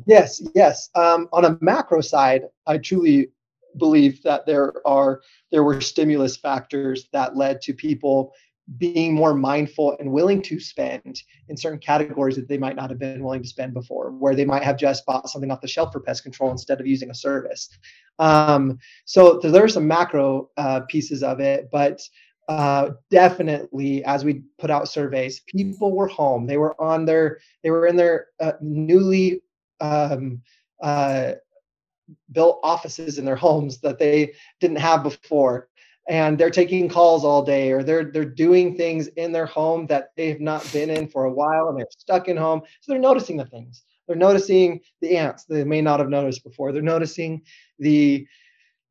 Yes, 0.06 0.42
yes. 0.54 0.90
Um, 0.94 1.28
on 1.32 1.44
a 1.44 1.58
macro 1.60 2.00
side, 2.00 2.42
I 2.66 2.78
truly 2.78 3.28
believe 3.76 4.22
that 4.22 4.46
there 4.46 4.72
are 4.86 5.20
there 5.50 5.64
were 5.64 5.80
stimulus 5.80 6.36
factors 6.36 7.08
that 7.12 7.36
led 7.36 7.60
to 7.62 7.74
people 7.74 8.32
being 8.78 9.12
more 9.14 9.34
mindful 9.34 9.94
and 10.00 10.10
willing 10.10 10.40
to 10.40 10.58
spend 10.58 11.22
in 11.48 11.56
certain 11.56 11.78
categories 11.78 12.34
that 12.36 12.48
they 12.48 12.56
might 12.56 12.76
not 12.76 12.88
have 12.88 12.98
been 12.98 13.22
willing 13.22 13.42
to 13.42 13.48
spend 13.48 13.74
before, 13.74 14.10
where 14.12 14.34
they 14.34 14.44
might 14.44 14.62
have 14.62 14.78
just 14.78 15.04
bought 15.04 15.28
something 15.28 15.50
off 15.50 15.60
the 15.60 15.68
shelf 15.68 15.92
for 15.92 16.00
pest 16.00 16.22
control 16.22 16.50
instead 16.50 16.80
of 16.80 16.86
using 16.86 17.10
a 17.10 17.14
service. 17.14 17.68
Um, 18.18 18.78
so 19.04 19.38
there 19.38 19.64
are 19.64 19.68
some 19.68 19.86
macro 19.86 20.48
uh, 20.56 20.80
pieces 20.88 21.22
of 21.22 21.40
it, 21.40 21.68
but 21.70 22.00
uh, 22.48 22.90
definitely 23.10 24.02
as 24.04 24.24
we 24.24 24.42
put 24.58 24.70
out 24.70 24.88
surveys, 24.88 25.40
people 25.40 25.94
were 25.94 26.08
home. 26.08 26.46
They 26.46 26.56
were 26.56 26.80
on 26.80 27.04
their, 27.04 27.40
they 27.62 27.70
were 27.70 27.86
in 27.86 27.96
their 27.96 28.28
uh, 28.40 28.52
newly 28.62 29.42
um, 29.80 30.42
uh, 30.82 31.32
built 32.32 32.60
offices 32.62 33.18
in 33.18 33.24
their 33.24 33.36
homes 33.36 33.80
that 33.80 33.98
they 33.98 34.34
didn't 34.60 34.78
have 34.78 35.02
before. 35.02 35.68
And 36.06 36.36
they're 36.36 36.50
taking 36.50 36.88
calls 36.88 37.24
all 37.24 37.42
day 37.42 37.72
or 37.72 37.82
they're 37.82 38.04
they're 38.04 38.26
doing 38.26 38.76
things 38.76 39.06
in 39.08 39.32
their 39.32 39.46
home 39.46 39.86
that 39.86 40.10
they've 40.18 40.40
not 40.40 40.70
been 40.70 40.90
in 40.90 41.08
for 41.08 41.24
a 41.24 41.32
while 41.32 41.68
and 41.68 41.78
they're 41.78 41.86
stuck 41.90 42.28
in 42.28 42.36
home. 42.36 42.60
So 42.82 42.92
they're 42.92 43.00
noticing 43.00 43.38
the 43.38 43.46
things. 43.46 43.84
They're 44.06 44.16
noticing 44.16 44.80
the 45.00 45.16
ants 45.16 45.44
they 45.44 45.64
may 45.64 45.80
not 45.80 46.00
have 46.00 46.10
noticed 46.10 46.44
before. 46.44 46.72
They're 46.72 46.82
noticing 46.82 47.42
the 47.78 48.26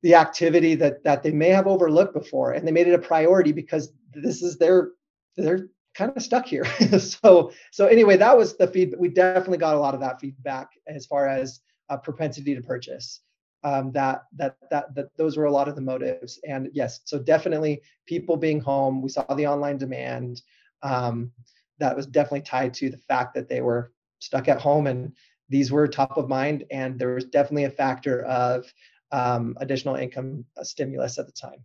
the 0.01 0.15
activity 0.15 0.73
that 0.75 1.03
that 1.03 1.21
they 1.21 1.31
may 1.31 1.49
have 1.49 1.67
overlooked 1.67 2.15
before 2.15 2.53
and 2.53 2.67
they 2.67 2.71
made 2.71 2.87
it 2.87 2.95
a 2.95 2.99
priority 2.99 3.51
because 3.51 3.93
this 4.13 4.41
is 4.41 4.57
their 4.57 4.89
they're 5.37 5.67
kind 5.95 6.11
of 6.15 6.23
stuck 6.23 6.45
here. 6.45 6.65
So 6.99 7.51
so 7.71 7.87
anyway 7.87 8.17
that 8.17 8.37
was 8.37 8.57
the 8.57 8.67
feedback 8.67 8.99
we 8.99 9.09
definitely 9.09 9.57
got 9.57 9.75
a 9.75 9.79
lot 9.79 9.93
of 9.93 9.99
that 10.01 10.19
feedback 10.19 10.69
as 10.87 11.05
far 11.05 11.27
as 11.27 11.61
a 11.89 11.97
propensity 11.97 12.55
to 12.55 12.61
purchase. 12.61 13.21
Um, 13.65 13.93
that, 13.93 14.23
that 14.35 14.57
that 14.71 14.93
that 14.93 15.15
those 15.15 15.37
were 15.37 15.45
a 15.45 15.51
lot 15.51 15.69
of 15.69 15.75
the 15.75 15.81
motives. 15.81 16.39
And 16.47 16.69
yes 16.73 17.01
so 17.05 17.19
definitely 17.19 17.81
people 18.05 18.37
being 18.37 18.59
home 18.59 19.01
we 19.01 19.09
saw 19.09 19.23
the 19.33 19.47
online 19.47 19.77
demand 19.77 20.41
um, 20.81 21.31
that 21.79 21.95
was 21.95 22.05
definitely 22.05 22.41
tied 22.41 22.73
to 22.75 22.89
the 22.89 22.97
fact 22.97 23.33
that 23.35 23.47
they 23.47 23.61
were 23.61 23.91
stuck 24.19 24.47
at 24.47 24.61
home 24.61 24.87
and 24.87 25.13
these 25.49 25.71
were 25.71 25.87
top 25.87 26.17
of 26.17 26.29
mind. 26.29 26.65
And 26.71 26.97
there 26.97 27.15
was 27.15 27.25
definitely 27.25 27.65
a 27.65 27.69
factor 27.69 28.23
of 28.23 28.71
um, 29.11 29.55
additional 29.59 29.95
income 29.95 30.45
stimulus 30.63 31.19
at 31.19 31.25
the 31.27 31.31
time 31.31 31.63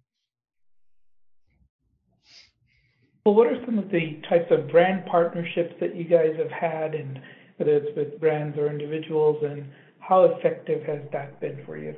well 3.28 3.34
what 3.34 3.46
are 3.46 3.62
some 3.66 3.78
of 3.78 3.90
the 3.90 4.18
types 4.26 4.50
of 4.50 4.70
brand 4.70 5.04
partnerships 5.04 5.74
that 5.80 5.94
you 5.94 6.04
guys 6.04 6.34
have 6.38 6.50
had 6.50 6.94
and 6.94 7.20
whether 7.58 7.76
it's 7.76 7.94
with 7.94 8.18
brands 8.18 8.56
or 8.56 8.70
individuals 8.70 9.44
and 9.44 9.70
how 9.98 10.24
effective 10.24 10.82
has 10.84 11.00
that 11.12 11.38
been 11.38 11.62
for 11.66 11.76
you? 11.76 11.94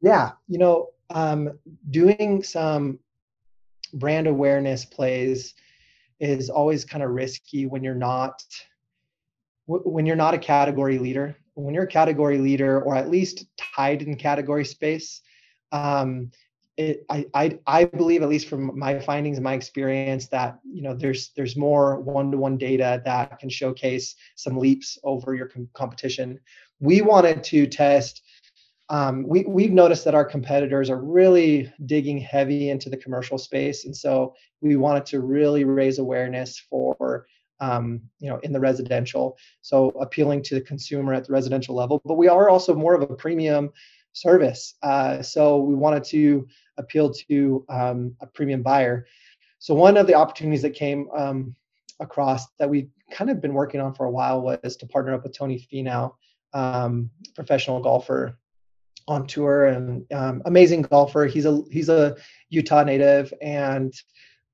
Yeah, 0.00 0.32
you 0.46 0.58
know, 0.58 0.90
um, 1.10 1.58
doing 1.90 2.44
some 2.44 3.00
brand 3.94 4.28
awareness 4.28 4.84
plays 4.84 5.54
is 6.20 6.50
always 6.50 6.84
kind 6.84 7.02
of 7.02 7.10
risky 7.10 7.66
when 7.66 7.82
you're 7.82 7.94
not 7.96 8.44
when 9.66 10.06
you're 10.06 10.14
not 10.14 10.34
a 10.34 10.38
category 10.38 10.98
leader 10.98 11.36
when 11.54 11.74
you're 11.74 11.84
a 11.84 11.88
category 11.88 12.38
leader 12.38 12.80
or 12.80 12.94
at 12.94 13.10
least 13.10 13.46
tied 13.56 14.02
in 14.02 14.14
category 14.14 14.64
space 14.64 15.20
um, 15.72 16.30
it, 16.76 17.06
I, 17.08 17.26
I 17.34 17.58
I 17.66 17.84
believe 17.84 18.22
at 18.22 18.28
least 18.28 18.48
from 18.48 18.78
my 18.78 18.98
findings 18.98 19.38
and 19.38 19.44
my 19.44 19.54
experience 19.54 20.28
that 20.28 20.58
you 20.64 20.82
know 20.82 20.94
there's 20.94 21.30
there's 21.36 21.56
more 21.56 22.00
one-to-one 22.00 22.58
data 22.58 23.00
that 23.04 23.38
can 23.38 23.48
showcase 23.48 24.14
some 24.34 24.58
leaps 24.58 24.98
over 25.02 25.34
your 25.34 25.46
com- 25.46 25.68
competition. 25.72 26.38
We 26.80 27.00
wanted 27.00 27.42
to 27.44 27.66
test 27.66 28.22
um, 28.88 29.26
we, 29.26 29.44
we've 29.48 29.72
noticed 29.72 30.04
that 30.04 30.14
our 30.14 30.24
competitors 30.24 30.90
are 30.90 31.02
really 31.02 31.72
digging 31.86 32.18
heavy 32.18 32.70
into 32.70 32.88
the 32.88 32.96
commercial 32.96 33.36
space 33.36 33.84
and 33.84 33.96
so 33.96 34.34
we 34.60 34.76
wanted 34.76 35.04
to 35.06 35.20
really 35.20 35.64
raise 35.64 35.98
awareness 35.98 36.58
for 36.58 37.26
um, 37.60 38.02
you 38.18 38.28
know 38.28 38.38
in 38.42 38.52
the 38.52 38.60
residential 38.60 39.38
so 39.62 39.88
appealing 40.00 40.42
to 40.42 40.54
the 40.54 40.60
consumer 40.60 41.14
at 41.14 41.24
the 41.24 41.32
residential 41.32 41.74
level. 41.74 42.02
But 42.04 42.14
we 42.14 42.28
are 42.28 42.50
also 42.50 42.74
more 42.74 42.94
of 42.94 43.02
a 43.02 43.14
premium 43.14 43.72
service 44.16 44.74
uh, 44.82 45.22
so 45.22 45.58
we 45.58 45.74
wanted 45.74 46.04
to 46.04 46.46
appeal 46.78 47.12
to 47.12 47.64
um, 47.68 48.14
a 48.20 48.26
premium 48.26 48.62
buyer 48.62 49.06
so 49.58 49.74
one 49.74 49.96
of 49.96 50.06
the 50.06 50.14
opportunities 50.14 50.62
that 50.62 50.74
came 50.74 51.08
um, 51.16 51.54
across 52.00 52.46
that 52.58 52.68
we 52.68 52.88
kind 53.10 53.30
of 53.30 53.40
been 53.40 53.54
working 53.54 53.80
on 53.80 53.94
for 53.94 54.06
a 54.06 54.10
while 54.10 54.40
was 54.40 54.76
to 54.76 54.86
partner 54.86 55.14
up 55.14 55.22
with 55.22 55.36
tony 55.36 55.66
finau 55.72 56.12
um, 56.52 57.10
professional 57.34 57.80
golfer 57.80 58.38
on 59.08 59.26
tour 59.26 59.66
and 59.66 60.04
um, 60.12 60.42
amazing 60.46 60.82
golfer. 60.82 61.26
He's 61.26 61.46
a 61.46 61.62
he's 61.70 61.88
a 61.88 62.16
Utah 62.48 62.82
native, 62.82 63.32
and 63.40 63.92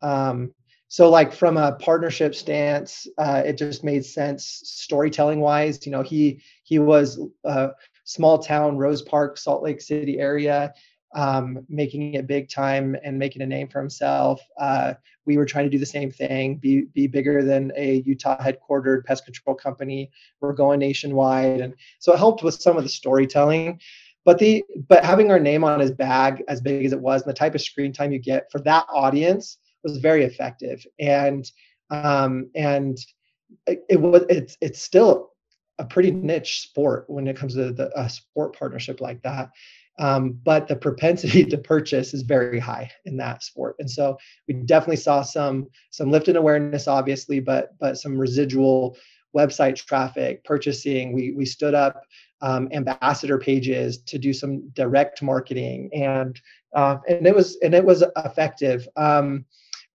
um, 0.02 0.52
so 0.88 1.08
like 1.08 1.32
from 1.32 1.56
a 1.56 1.72
partnership 1.76 2.34
stance, 2.34 3.06
uh, 3.18 3.42
it 3.44 3.56
just 3.56 3.82
made 3.82 4.04
sense 4.04 4.60
storytelling 4.64 5.40
wise. 5.40 5.84
You 5.86 5.92
know, 5.92 6.02
he 6.02 6.42
he 6.64 6.78
was 6.78 7.20
a 7.44 7.70
small 8.04 8.38
town 8.38 8.76
Rose 8.76 9.02
Park, 9.02 9.38
Salt 9.38 9.62
Lake 9.62 9.80
City 9.80 10.18
area 10.18 10.72
um, 11.14 11.64
making 11.68 12.14
it 12.14 12.26
big 12.26 12.48
time 12.48 12.96
and 13.04 13.18
making 13.18 13.42
a 13.42 13.46
name 13.46 13.68
for 13.68 13.80
himself. 13.80 14.40
Uh, 14.58 14.94
we 15.26 15.36
were 15.36 15.44
trying 15.44 15.64
to 15.64 15.70
do 15.70 15.78
the 15.78 15.86
same 15.86 16.10
thing, 16.10 16.56
be 16.56 16.82
be 16.94 17.06
bigger 17.06 17.44
than 17.44 17.72
a 17.76 18.02
Utah 18.06 18.38
headquartered 18.38 19.04
pest 19.04 19.24
control 19.24 19.54
company. 19.54 20.10
We're 20.40 20.54
going 20.54 20.80
nationwide, 20.80 21.60
and 21.60 21.74
so 21.98 22.12
it 22.12 22.18
helped 22.18 22.42
with 22.42 22.60
some 22.60 22.76
of 22.76 22.82
the 22.82 22.88
storytelling. 22.88 23.80
But 24.24 24.38
the 24.38 24.64
but 24.88 25.04
having 25.04 25.30
our 25.30 25.40
name 25.40 25.64
on 25.64 25.80
his 25.80 25.90
bag 25.90 26.42
as 26.48 26.60
big 26.60 26.84
as 26.84 26.92
it 26.92 27.00
was, 27.00 27.22
and 27.22 27.30
the 27.30 27.38
type 27.38 27.54
of 27.54 27.60
screen 27.60 27.92
time 27.92 28.12
you 28.12 28.18
get 28.18 28.50
for 28.50 28.60
that 28.60 28.86
audience 28.92 29.58
was 29.84 29.98
very 29.98 30.24
effective. 30.24 30.84
And 30.98 31.50
um, 31.90 32.50
and 32.54 32.98
it, 33.66 33.84
it 33.90 34.00
was 34.00 34.24
it's 34.28 34.56
it's 34.60 34.80
still 34.80 35.31
a 35.82 35.86
pretty 35.86 36.12
niche 36.12 36.60
sport 36.60 37.04
when 37.08 37.26
it 37.26 37.36
comes 37.36 37.54
to 37.54 37.72
the, 37.72 37.90
a 38.00 38.08
sport 38.08 38.56
partnership 38.56 39.00
like 39.00 39.20
that. 39.22 39.50
Um, 39.98 40.38
but 40.44 40.68
the 40.68 40.76
propensity 40.76 41.44
to 41.50 41.58
purchase 41.58 42.14
is 42.14 42.22
very 42.22 42.58
high 42.58 42.90
in 43.04 43.16
that 43.18 43.42
sport. 43.42 43.76
And 43.78 43.90
so 43.90 44.16
we 44.48 44.54
definitely 44.54 44.96
saw 44.96 45.22
some 45.22 45.68
some 45.90 46.10
lift 46.10 46.28
in 46.28 46.36
awareness 46.36 46.88
obviously 46.88 47.40
but 47.40 47.78
but 47.78 47.98
some 47.98 48.16
residual 48.16 48.96
website 49.36 49.76
traffic 49.76 50.44
purchasing. 50.44 51.12
We 51.12 51.32
we 51.32 51.44
stood 51.44 51.74
up 51.74 52.04
um, 52.40 52.68
ambassador 52.72 53.38
pages 53.38 53.98
to 54.02 54.18
do 54.18 54.32
some 54.32 54.68
direct 54.70 55.20
marketing 55.22 55.90
and 55.92 56.40
uh, 56.74 56.98
and 57.08 57.26
it 57.26 57.34
was 57.34 57.58
and 57.62 57.74
it 57.74 57.84
was 57.84 58.04
effective. 58.16 58.88
Um, 58.96 59.44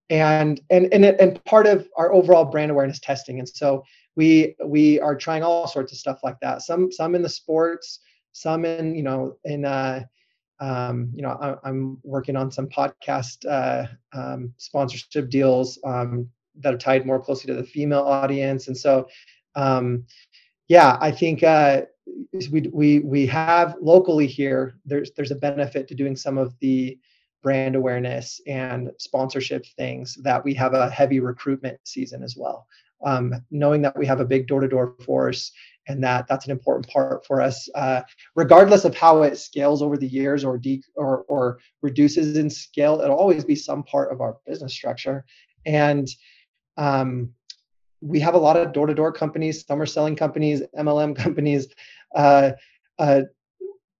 and 0.09 0.61
and 0.69 0.93
and 0.93 1.03
it, 1.05 1.19
and 1.19 1.43
part 1.45 1.67
of 1.67 1.87
our 1.97 2.13
overall 2.13 2.45
brand 2.45 2.71
awareness 2.71 2.99
testing. 2.99 3.39
And 3.39 3.49
so 3.49 3.83
we 4.17 4.55
we 4.65 4.99
are 4.99 5.15
trying 5.15 5.43
all 5.43 5.67
sorts 5.67 5.93
of 5.93 5.97
stuff 5.97 6.19
like 6.23 6.39
that 6.41 6.61
some 6.61 6.91
some 6.91 7.15
in 7.15 7.21
the 7.21 7.29
sports 7.29 7.99
some 8.33 8.65
in 8.65 8.95
you 8.95 9.03
know 9.03 9.37
in 9.45 9.63
uh, 9.63 10.03
um, 10.59 11.09
you 11.15 11.21
know 11.21 11.57
I, 11.63 11.69
am 11.69 11.99
working 12.03 12.35
on 12.35 12.51
some 12.51 12.67
podcast 12.67 13.45
uh, 13.49 13.87
um, 14.13 14.53
sponsorship 14.57 15.29
deals 15.29 15.79
um, 15.85 16.29
that 16.59 16.73
are 16.73 16.77
tied 16.77 17.05
more 17.05 17.19
closely 17.19 17.47
to 17.53 17.59
the 17.59 17.67
female 17.67 18.03
audience, 18.03 18.67
and 18.67 18.77
so 18.77 19.07
um, 19.55 20.03
yeah, 20.67 20.97
I 20.99 21.11
think 21.11 21.43
uh, 21.43 21.83
we 22.51 22.69
we 22.73 22.99
we 22.99 23.25
have 23.27 23.75
locally 23.81 24.27
here. 24.27 24.77
There's 24.85 25.11
there's 25.15 25.31
a 25.31 25.35
benefit 25.35 25.87
to 25.87 25.95
doing 25.95 26.15
some 26.15 26.37
of 26.37 26.53
the 26.59 26.97
brand 27.43 27.75
awareness 27.75 28.41
and 28.47 28.91
sponsorship 28.97 29.65
things 29.77 30.15
that 30.23 30.43
we 30.43 30.53
have 30.55 30.73
a 30.73 30.89
heavy 30.89 31.19
recruitment 31.19 31.79
season 31.85 32.23
as 32.23 32.35
well. 32.35 32.67
Um, 33.05 33.33
knowing 33.51 33.83
that 33.83 33.95
we 33.95 34.07
have 34.07 34.19
a 34.21 34.25
big 34.25 34.47
door-to-door 34.47 34.95
force 35.05 35.51
and 35.87 36.03
that 36.03 36.25
that's 36.27 36.45
an 36.45 36.51
important 36.51 36.87
part 36.91 37.25
for 37.25 37.41
us 37.41 37.69
uh, 37.75 38.01
regardless 38.35 38.85
of 38.85 38.95
how 38.95 39.21
it 39.21 39.37
scales 39.37 39.81
over 39.81 39.97
the 39.97 40.07
years 40.07 40.43
or 40.43 40.57
de- 40.57 40.83
or, 40.95 41.23
or 41.27 41.59
reduces 41.83 42.37
in 42.37 42.49
scale 42.49 42.99
it'll 43.01 43.15
always 43.15 43.45
be 43.45 43.55
some 43.55 43.83
part 43.83 44.11
of 44.11 44.19
our 44.19 44.37
business 44.47 44.73
structure. 44.73 45.25
And 45.65 46.07
um, 46.77 47.33
we 48.01 48.19
have 48.19 48.35
a 48.35 48.39
lot 48.39 48.57
of 48.57 48.73
door-to-door 48.73 49.11
companies 49.11 49.65
some 49.65 49.81
are 49.81 49.85
selling 49.85 50.15
companies 50.15 50.61
mlm 50.77 51.15
companies 51.15 51.67
uh, 52.15 52.51
uh, 52.99 53.21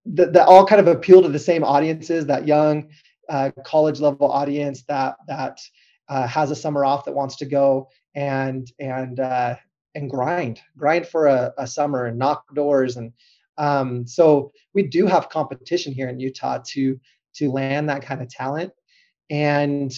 that, 0.05 0.33
that 0.33 0.47
all 0.47 0.65
kind 0.65 0.79
of 0.79 0.88
appeal 0.88 1.21
to 1.21 1.29
the 1.29 1.39
same 1.39 1.63
audiences 1.63 2.25
that 2.25 2.47
young 2.47 2.89
uh, 3.29 3.51
college 3.65 3.99
level 3.99 4.31
audience 4.31 4.83
that 4.83 5.15
that 5.27 5.60
uh, 6.10 6.25
has 6.27 6.51
a 6.51 6.55
summer 6.55 6.86
off 6.86 7.05
that 7.05 7.13
wants 7.13 7.36
to 7.36 7.45
go 7.45 7.89
and 8.17 8.69
and 8.80 9.19
uh, 9.19 9.56
and 9.95 10.10
grind, 10.10 10.60
grind 10.75 11.08
for 11.08 11.27
a, 11.27 11.53
a 11.58 11.67
summer 11.67 12.06
and 12.06 12.17
knock 12.17 12.43
doors. 12.53 12.97
And 12.97 13.13
um, 13.58 14.06
so 14.06 14.51
we 14.73 14.84
do 14.84 15.06
have 15.06 15.30
competition 15.30 15.93
here 15.93 16.10
in 16.10 16.19
Utah 16.19 16.60
to 16.71 16.99
to 17.36 17.51
land 17.51 17.88
that 17.88 18.01
kind 18.01 18.21
of 18.21 18.30
talent. 18.30 18.73
And 19.30 19.93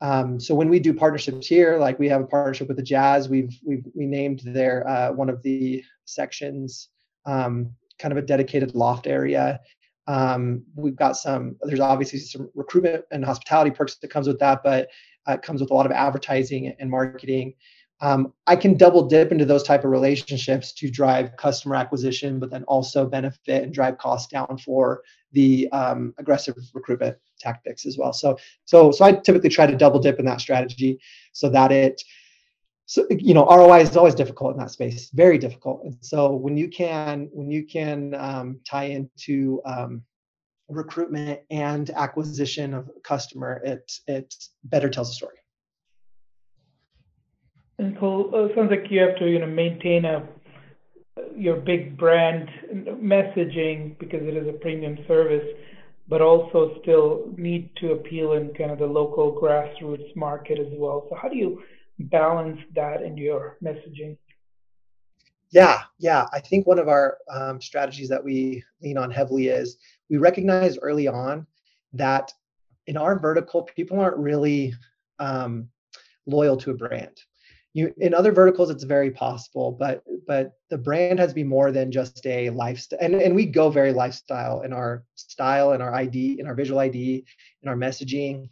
um, 0.00 0.40
so 0.40 0.54
when 0.54 0.70
we 0.70 0.78
do 0.78 0.94
partnerships 0.94 1.46
here, 1.46 1.78
like 1.78 1.98
we 1.98 2.08
have 2.08 2.22
a 2.22 2.26
partnership 2.26 2.68
with 2.68 2.78
the 2.78 2.82
Jazz, 2.82 3.28
we've 3.28 3.56
we've 3.64 3.84
we 3.94 4.06
named 4.06 4.40
their 4.44 4.88
uh, 4.88 5.12
one 5.12 5.28
of 5.28 5.42
the 5.42 5.84
sections 6.06 6.88
um, 7.26 7.70
kind 7.98 8.12
of 8.12 8.18
a 8.18 8.26
dedicated 8.26 8.74
loft 8.74 9.06
area. 9.06 9.60
Um, 10.06 10.62
we've 10.74 10.96
got 10.96 11.18
some. 11.18 11.56
There's 11.60 11.80
obviously 11.80 12.20
some 12.20 12.48
recruitment 12.54 13.04
and 13.10 13.22
hospitality 13.22 13.72
perks 13.72 13.96
that 13.96 14.08
comes 14.08 14.26
with 14.26 14.38
that, 14.38 14.62
but 14.62 14.88
uh, 15.28 15.36
comes 15.36 15.60
with 15.60 15.70
a 15.70 15.74
lot 15.74 15.86
of 15.86 15.92
advertising 15.92 16.74
and 16.80 16.90
marketing 16.90 17.54
um, 18.00 18.32
I 18.46 18.54
can 18.54 18.76
double 18.76 19.08
dip 19.08 19.32
into 19.32 19.44
those 19.44 19.62
type 19.62 19.84
of 19.84 19.90
relationships 19.90 20.72
to 20.74 20.90
drive 20.90 21.36
customer 21.36 21.74
acquisition, 21.74 22.38
but 22.38 22.50
then 22.50 22.62
also 22.64 23.06
benefit 23.06 23.64
and 23.64 23.74
drive 23.74 23.98
costs 23.98 24.30
down 24.30 24.58
for 24.58 25.02
the 25.32 25.68
um, 25.72 26.14
aggressive 26.18 26.54
recruitment 26.74 27.16
tactics 27.40 27.86
as 27.86 27.98
well. 27.98 28.12
So, 28.12 28.38
so, 28.64 28.92
so 28.92 29.04
I 29.04 29.12
typically 29.12 29.50
try 29.50 29.66
to 29.66 29.76
double 29.76 29.98
dip 29.98 30.18
in 30.18 30.24
that 30.26 30.40
strategy 30.40 31.00
so 31.32 31.48
that 31.50 31.72
it 31.72 32.02
so 32.86 33.06
you 33.10 33.34
know 33.34 33.44
ROI 33.44 33.80
is 33.80 33.98
always 33.98 34.14
difficult 34.14 34.54
in 34.54 34.60
that 34.60 34.70
space, 34.70 35.10
very 35.10 35.36
difficult. 35.36 35.82
And 35.84 35.94
so 36.00 36.34
when 36.34 36.56
you 36.56 36.68
can 36.68 37.28
when 37.32 37.50
you 37.50 37.66
can 37.66 38.14
um, 38.14 38.60
tie 38.64 38.84
into 38.84 39.60
um, 39.66 40.02
recruitment 40.68 41.40
and 41.50 41.90
acquisition 41.90 42.74
of 42.74 42.90
customer, 43.02 43.60
it 43.64 43.90
it 44.06 44.34
better 44.64 44.88
tells 44.88 45.10
a 45.10 45.14
story. 45.14 45.36
And 47.78 47.96
so 48.00 48.30
uh, 48.34 48.54
sounds 48.54 48.70
like 48.70 48.90
you 48.90 49.00
have 49.00 49.16
to 49.18 49.30
you 49.30 49.38
know 49.38 49.46
maintain 49.46 50.04
a 50.04 50.28
your 51.36 51.56
big 51.56 51.96
brand 51.96 52.48
messaging 52.72 53.98
because 53.98 54.22
it 54.22 54.36
is 54.36 54.48
a 54.48 54.52
premium 54.52 54.98
service, 55.06 55.46
but 56.08 56.20
also 56.20 56.78
still 56.82 57.24
need 57.36 57.70
to 57.76 57.92
appeal 57.92 58.32
in 58.34 58.52
kind 58.54 58.70
of 58.70 58.78
the 58.78 58.86
local 58.86 59.32
grassroots 59.40 60.14
market 60.16 60.58
as 60.58 60.72
well. 60.72 61.06
So 61.08 61.16
how 61.20 61.28
do 61.28 61.36
you 61.36 61.62
balance 61.98 62.60
that 62.74 63.02
in 63.02 63.16
your 63.16 63.56
messaging? 63.62 64.16
Yeah, 65.50 65.82
yeah. 65.98 66.26
I 66.32 66.40
think 66.40 66.66
one 66.66 66.78
of 66.78 66.88
our 66.88 67.18
um, 67.32 67.60
strategies 67.60 68.08
that 68.10 68.22
we 68.22 68.62
lean 68.82 68.98
on 68.98 69.10
heavily 69.10 69.48
is 69.48 69.78
we 70.10 70.16
recognize 70.16 70.78
early 70.78 71.06
on 71.06 71.46
that 71.92 72.32
in 72.86 72.96
our 72.96 73.18
vertical, 73.18 73.62
people 73.62 74.00
aren't 74.00 74.16
really 74.16 74.74
um, 75.18 75.68
loyal 76.26 76.56
to 76.58 76.70
a 76.70 76.74
brand. 76.74 77.20
You, 77.74 77.92
in 77.98 78.14
other 78.14 78.32
verticals, 78.32 78.70
it's 78.70 78.84
very 78.84 79.10
possible, 79.10 79.72
but 79.72 80.02
but 80.26 80.52
the 80.70 80.78
brand 80.78 81.18
has 81.18 81.30
to 81.30 81.34
be 81.34 81.44
more 81.44 81.70
than 81.70 81.92
just 81.92 82.26
a 82.26 82.50
lifestyle. 82.50 82.98
And, 83.00 83.14
and 83.14 83.34
we 83.34 83.44
go 83.44 83.70
very 83.70 83.92
lifestyle 83.92 84.62
in 84.62 84.72
our 84.72 85.04
style, 85.14 85.72
in 85.72 85.82
our 85.82 85.94
ID, 85.94 86.40
in 86.40 86.46
our 86.46 86.54
visual 86.54 86.80
ID, 86.80 87.24
in 87.62 87.68
our 87.68 87.76
messaging. 87.76 88.48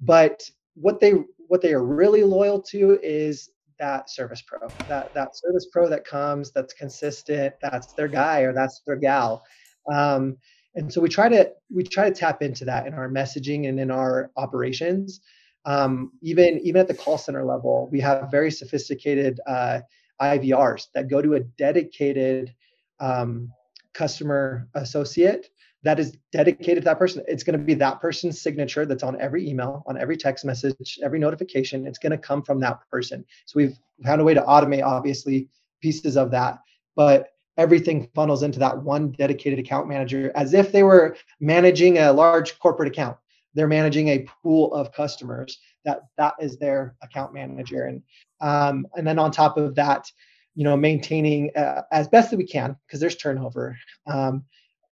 But 0.00 0.42
what 0.74 1.00
they 1.00 1.14
what 1.46 1.62
they 1.62 1.72
are 1.72 1.84
really 1.84 2.24
loyal 2.24 2.60
to 2.62 2.98
is 3.02 3.50
that 3.78 4.10
service 4.10 4.42
pro, 4.42 4.68
that 4.88 5.14
that 5.14 5.36
service 5.36 5.68
pro 5.72 5.88
that 5.88 6.04
comes, 6.04 6.50
that's 6.50 6.74
consistent, 6.74 7.54
that's 7.62 7.92
their 7.94 8.08
guy 8.08 8.40
or 8.40 8.52
that's 8.52 8.82
their 8.86 8.96
gal. 8.96 9.44
Um, 9.90 10.36
and 10.78 10.92
so 10.92 11.00
we 11.00 11.08
try 11.08 11.28
to 11.28 11.52
we 11.74 11.82
try 11.82 12.08
to 12.08 12.14
tap 12.14 12.40
into 12.40 12.64
that 12.64 12.86
in 12.86 12.94
our 12.94 13.08
messaging 13.08 13.68
and 13.68 13.80
in 13.80 13.90
our 13.90 14.30
operations. 14.36 15.20
Um, 15.64 16.12
even 16.22 16.60
even 16.60 16.80
at 16.80 16.86
the 16.86 16.94
call 16.94 17.18
center 17.18 17.44
level, 17.44 17.88
we 17.90 18.00
have 18.00 18.30
very 18.30 18.52
sophisticated 18.52 19.40
uh, 19.46 19.80
IVRs 20.22 20.86
that 20.94 21.08
go 21.08 21.20
to 21.20 21.34
a 21.34 21.40
dedicated 21.40 22.54
um, 23.00 23.52
customer 23.92 24.68
associate 24.74 25.50
that 25.82 25.98
is 25.98 26.16
dedicated 26.30 26.82
to 26.82 26.84
that 26.84 26.98
person. 26.98 27.24
It's 27.26 27.42
going 27.42 27.58
to 27.58 27.64
be 27.64 27.74
that 27.74 28.00
person's 28.00 28.40
signature 28.40 28.86
that's 28.86 29.02
on 29.02 29.20
every 29.20 29.48
email, 29.48 29.82
on 29.86 29.98
every 29.98 30.16
text 30.16 30.44
message, 30.44 31.00
every 31.02 31.18
notification. 31.18 31.88
It's 31.88 31.98
going 31.98 32.12
to 32.12 32.18
come 32.18 32.42
from 32.42 32.60
that 32.60 32.78
person. 32.88 33.24
So 33.46 33.54
we've 33.56 33.76
found 34.04 34.20
a 34.20 34.24
way 34.24 34.34
to 34.34 34.42
automate, 34.42 34.84
obviously, 34.84 35.48
pieces 35.80 36.16
of 36.16 36.30
that, 36.32 36.58
but 36.94 37.30
everything 37.58 38.08
funnels 38.14 38.42
into 38.42 38.58
that 38.60 38.82
one 38.82 39.10
dedicated 39.10 39.58
account 39.58 39.88
manager 39.88 40.32
as 40.34 40.54
if 40.54 40.72
they 40.72 40.84
were 40.84 41.16
managing 41.40 41.98
a 41.98 42.12
large 42.12 42.58
corporate 42.60 42.88
account. 42.88 43.16
They're 43.54 43.66
managing 43.68 44.08
a 44.08 44.26
pool 44.42 44.72
of 44.72 44.92
customers. 44.92 45.58
That 45.84 46.02
that 46.16 46.34
is 46.40 46.56
their 46.58 46.94
account 47.02 47.34
manager, 47.34 47.84
and 47.84 48.02
um, 48.40 48.86
and 48.94 49.06
then 49.06 49.18
on 49.18 49.32
top 49.32 49.56
of 49.56 49.74
that, 49.74 50.10
you 50.54 50.64
know, 50.64 50.76
maintaining 50.76 51.50
uh, 51.56 51.82
as 51.90 52.08
best 52.08 52.30
that 52.30 52.36
we 52.36 52.46
can 52.46 52.76
because 52.86 53.00
there's 53.00 53.16
turnover. 53.16 53.76
Um, 54.06 54.44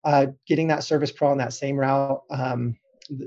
uh, 0.04 0.28
getting 0.48 0.68
that 0.68 0.84
service 0.84 1.12
pro 1.12 1.32
on 1.32 1.38
that 1.40 1.54
same 1.54 1.76
route 1.76 2.22
um, 2.30 2.78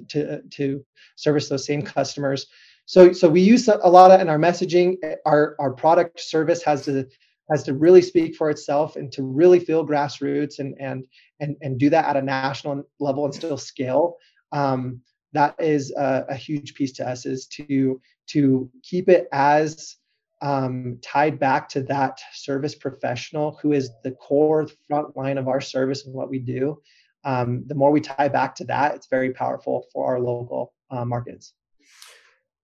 to 0.09 0.43
to 0.43 0.85
service 1.17 1.49
those 1.49 1.67
same 1.67 1.83
customers. 1.83 2.47
So 2.87 3.13
so 3.13 3.29
we 3.29 3.43
use 3.43 3.69
a 3.69 3.77
lot 3.89 4.11
of 4.11 4.21
in 4.21 4.29
our 4.29 4.39
messaging. 4.39 4.97
Our 5.27 5.57
our 5.59 5.73
product 5.73 6.21
service 6.21 6.63
has 6.63 6.85
to 6.87 7.07
has 7.51 7.63
to 7.65 7.75
really 7.75 8.03
speak 8.03 8.37
for 8.37 8.51
itself 8.51 8.97
and 8.97 9.11
to 9.13 9.23
really 9.23 9.59
feel 9.59 9.87
grassroots 9.87 10.59
and 10.59 10.75
and 10.81 11.05
and 11.41 11.57
and 11.61 11.79
do 11.79 11.91
that 11.91 12.05
at 12.07 12.17
a 12.17 12.23
national 12.23 12.85
level 13.01 13.25
and 13.25 13.35
still 13.35 13.59
scale. 13.59 14.17
Um, 14.53 15.01
that 15.33 15.55
is 15.59 15.93
a, 15.93 16.25
a 16.29 16.35
huge 16.35 16.75
piece 16.75 16.93
to 16.93 17.09
us 17.09 17.27
is 17.27 17.47
to 17.47 18.01
to 18.29 18.71
keep 18.83 19.09
it 19.09 19.29
as 19.33 19.97
um, 20.41 20.99
tied 21.03 21.39
back 21.39 21.69
to 21.71 21.83
that 21.83 22.21
service 22.33 22.75
professional 22.75 23.59
who 23.61 23.73
is 23.73 23.91
the 24.05 24.13
core 24.13 24.69
front 24.87 25.17
line 25.17 25.39
of 25.39 25.49
our 25.49 25.61
service 25.61 26.07
and 26.07 26.15
what 26.15 26.31
we 26.31 26.39
do. 26.39 26.81
Um, 27.25 27.65
the 27.67 27.75
more 27.75 27.91
we 27.91 28.01
tie 28.01 28.29
back 28.29 28.55
to 28.57 28.65
that, 28.67 28.95
it's 28.95 29.09
very 29.09 29.33
powerful 29.33 29.87
for 29.93 30.07
our 30.07 30.21
local 30.21 30.73
uh, 30.91 31.05
markets. 31.05 31.55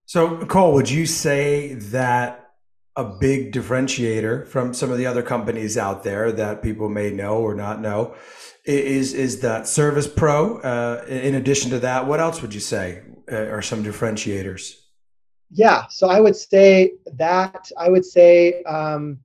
So, 0.06 0.44
Cole, 0.46 0.74
would 0.74 0.90
you 0.90 1.06
say 1.06 1.74
that 1.74 2.43
a 2.96 3.04
big 3.04 3.52
differentiator 3.52 4.46
from 4.46 4.72
some 4.72 4.90
of 4.90 4.98
the 4.98 5.06
other 5.06 5.22
companies 5.22 5.76
out 5.76 6.04
there 6.04 6.30
that 6.30 6.62
people 6.62 6.88
may 6.88 7.10
know 7.10 7.38
or 7.38 7.54
not 7.54 7.80
know 7.80 8.14
is 8.64 9.12
is 9.12 9.40
that 9.40 9.66
Service 9.66 10.06
Pro? 10.06 10.58
Uh, 10.60 11.04
in 11.06 11.34
addition 11.34 11.70
to 11.70 11.78
that, 11.80 12.06
what 12.06 12.18
else 12.18 12.40
would 12.40 12.54
you 12.54 12.60
say 12.60 13.02
uh, 13.30 13.36
are 13.36 13.60
some 13.60 13.84
differentiators? 13.84 14.84
yeah 15.54 15.86
so 15.88 16.08
i 16.08 16.20
would 16.20 16.36
say 16.36 16.92
that 17.14 17.70
i 17.78 17.88
would 17.88 18.04
say 18.04 18.62
um, 18.64 19.18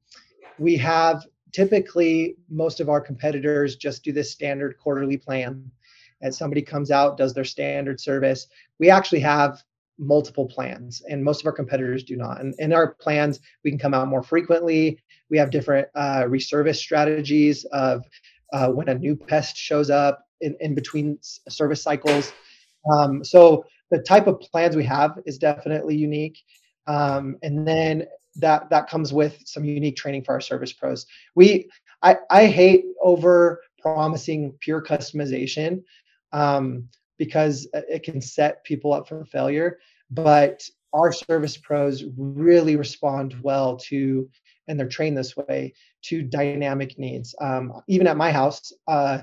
we 0.57 0.77
have 0.77 1.25
typically 1.51 2.35
most 2.49 2.79
of 2.79 2.87
our 2.87 3.01
competitors 3.01 3.75
just 3.75 4.03
do 4.03 4.13
this 4.13 4.31
standard 4.31 4.77
quarterly 4.77 5.17
plan 5.17 5.69
and 6.21 6.33
somebody 6.33 6.61
comes 6.61 6.91
out 6.91 7.17
does 7.17 7.33
their 7.33 7.43
standard 7.43 7.99
service 7.99 8.47
we 8.79 8.89
actually 8.89 9.19
have 9.19 9.63
multiple 9.99 10.47
plans 10.47 11.01
and 11.09 11.23
most 11.23 11.41
of 11.41 11.45
our 11.45 11.51
competitors 11.51 12.03
do 12.03 12.15
not 12.15 12.39
and 12.39 12.55
in 12.57 12.71
our 12.71 12.93
plans 12.95 13.39
we 13.63 13.69
can 13.69 13.77
come 13.77 13.93
out 13.93 14.07
more 14.07 14.23
frequently 14.23 14.97
we 15.29 15.37
have 15.37 15.51
different 15.51 15.87
uh, 15.95 16.25
reservice 16.27 16.79
strategies 16.79 17.65
of 17.65 18.03
uh, 18.53 18.69
when 18.69 18.89
a 18.89 18.95
new 18.95 19.15
pest 19.15 19.55
shows 19.57 19.89
up 19.89 20.25
in, 20.41 20.55
in 20.61 20.73
between 20.73 21.19
service 21.49 21.83
cycles 21.83 22.31
um, 22.91 23.23
so 23.23 23.65
the 23.91 23.99
type 23.99 24.27
of 24.27 24.39
plans 24.39 24.75
we 24.75 24.83
have 24.85 25.19
is 25.25 25.37
definitely 25.37 25.95
unique. 25.95 26.39
Um, 26.87 27.37
and 27.43 27.67
then 27.67 28.05
that 28.35 28.69
that 28.69 28.89
comes 28.89 29.11
with 29.11 29.41
some 29.45 29.65
unique 29.65 29.95
training 29.95 30.23
for 30.23 30.33
our 30.33 30.41
service 30.41 30.73
pros. 30.73 31.05
We 31.35 31.69
I, 32.01 32.17
I 32.29 32.45
hate 32.47 32.85
over 33.01 33.61
promising 33.81 34.53
pure 34.59 34.81
customization 34.81 35.83
um, 36.31 36.87
because 37.19 37.67
it 37.73 38.01
can 38.01 38.19
set 38.21 38.63
people 38.63 38.93
up 38.93 39.07
for 39.07 39.23
failure. 39.25 39.77
But 40.09 40.63
our 40.93 41.11
service 41.11 41.57
pros 41.57 42.03
really 42.17 42.75
respond 42.75 43.35
well 43.43 43.77
to, 43.77 44.27
and 44.67 44.79
they're 44.79 44.87
trained 44.87 45.17
this 45.17 45.37
way 45.37 45.75
to 46.05 46.23
dynamic 46.23 46.97
needs. 46.97 47.35
Um, 47.39 47.73
even 47.87 48.07
at 48.07 48.17
my 48.17 48.31
house, 48.31 48.73
uh, 48.87 49.19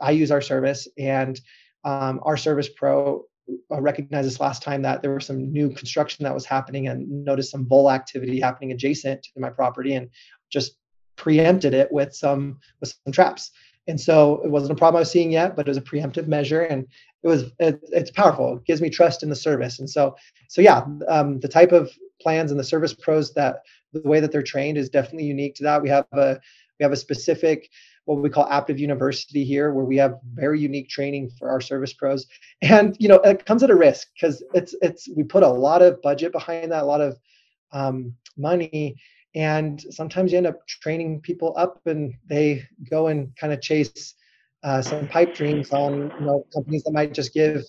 I 0.00 0.12
use 0.12 0.30
our 0.30 0.40
service, 0.40 0.88
and 0.96 1.38
um, 1.84 2.20
our 2.22 2.38
service 2.38 2.70
pro 2.74 3.24
uh, 3.70 3.80
recognized 3.80 4.26
this 4.26 4.40
last 4.40 4.62
time 4.62 4.82
that 4.82 5.02
there 5.02 5.12
was 5.12 5.26
some 5.26 5.52
new 5.52 5.68
construction 5.68 6.22
that 6.24 6.32
was 6.32 6.46
happening 6.46 6.88
and 6.88 7.24
noticed 7.24 7.50
some 7.50 7.66
vole 7.66 7.90
activity 7.90 8.40
happening 8.40 8.72
adjacent 8.72 9.22
to 9.22 9.40
my 9.40 9.50
property 9.50 9.94
and 9.94 10.08
just 10.50 10.76
preempted 11.16 11.74
it 11.74 11.90
with 11.92 12.14
some 12.14 12.58
with 12.80 12.94
some 13.04 13.12
traps. 13.12 13.50
And 13.88 14.00
so 14.00 14.40
it 14.44 14.50
wasn't 14.50 14.72
a 14.72 14.76
problem 14.76 14.98
I 14.98 15.00
was 15.00 15.10
seeing 15.10 15.32
yet, 15.32 15.56
but 15.56 15.66
it 15.66 15.70
was 15.70 15.76
a 15.76 15.82
preemptive 15.82 16.28
measure, 16.28 16.62
and 16.62 16.86
it 17.22 17.28
was 17.28 17.44
it, 17.58 17.80
it's 17.92 18.10
powerful. 18.10 18.56
It 18.56 18.64
gives 18.64 18.80
me 18.80 18.90
trust 18.90 19.22
in 19.22 19.28
the 19.28 19.36
service, 19.36 19.78
and 19.78 19.88
so 19.88 20.16
so 20.48 20.60
yeah, 20.60 20.84
um, 21.08 21.40
the 21.40 21.48
type 21.48 21.72
of 21.72 21.90
plans 22.20 22.50
and 22.50 22.58
the 22.58 22.64
service 22.64 22.94
pros 22.94 23.32
that 23.34 23.60
the 23.92 24.00
way 24.02 24.20
that 24.20 24.32
they're 24.32 24.42
trained 24.42 24.78
is 24.78 24.88
definitely 24.88 25.26
unique 25.26 25.54
to 25.56 25.62
that. 25.64 25.82
We 25.82 25.88
have 25.88 26.06
a 26.12 26.38
we 26.78 26.82
have 26.82 26.92
a 26.92 26.96
specific 26.96 27.68
what 28.04 28.20
we 28.20 28.30
call 28.30 28.48
Aptive 28.48 28.78
University 28.78 29.44
here, 29.44 29.72
where 29.72 29.84
we 29.84 29.96
have 29.96 30.18
very 30.34 30.58
unique 30.58 30.88
training 30.88 31.30
for 31.38 31.48
our 31.50 31.60
service 31.60 31.92
pros. 31.92 32.26
And 32.60 32.96
you 32.98 33.08
know, 33.08 33.16
it 33.16 33.46
comes 33.46 33.62
at 33.62 33.70
a 33.70 33.76
risk 33.76 34.08
because 34.14 34.42
it's 34.54 34.74
it's 34.82 35.08
we 35.16 35.22
put 35.22 35.42
a 35.42 35.48
lot 35.48 35.82
of 35.82 36.02
budget 36.02 36.32
behind 36.32 36.72
that, 36.72 36.82
a 36.82 36.86
lot 36.86 37.00
of 37.00 37.18
um, 37.72 38.14
money, 38.36 38.96
and 39.34 39.80
sometimes 39.90 40.32
you 40.32 40.38
end 40.38 40.46
up 40.46 40.66
training 40.66 41.20
people 41.20 41.54
up, 41.56 41.80
and 41.86 42.14
they 42.26 42.64
go 42.90 43.08
and 43.08 43.34
kind 43.36 43.52
of 43.52 43.60
chase 43.60 44.14
uh, 44.62 44.80
some 44.82 45.08
pipe 45.08 45.34
dreams 45.34 45.70
on 45.72 46.12
you 46.18 46.26
know 46.26 46.46
companies 46.54 46.82
that 46.84 46.92
might 46.92 47.12
just 47.12 47.34
give 47.34 47.62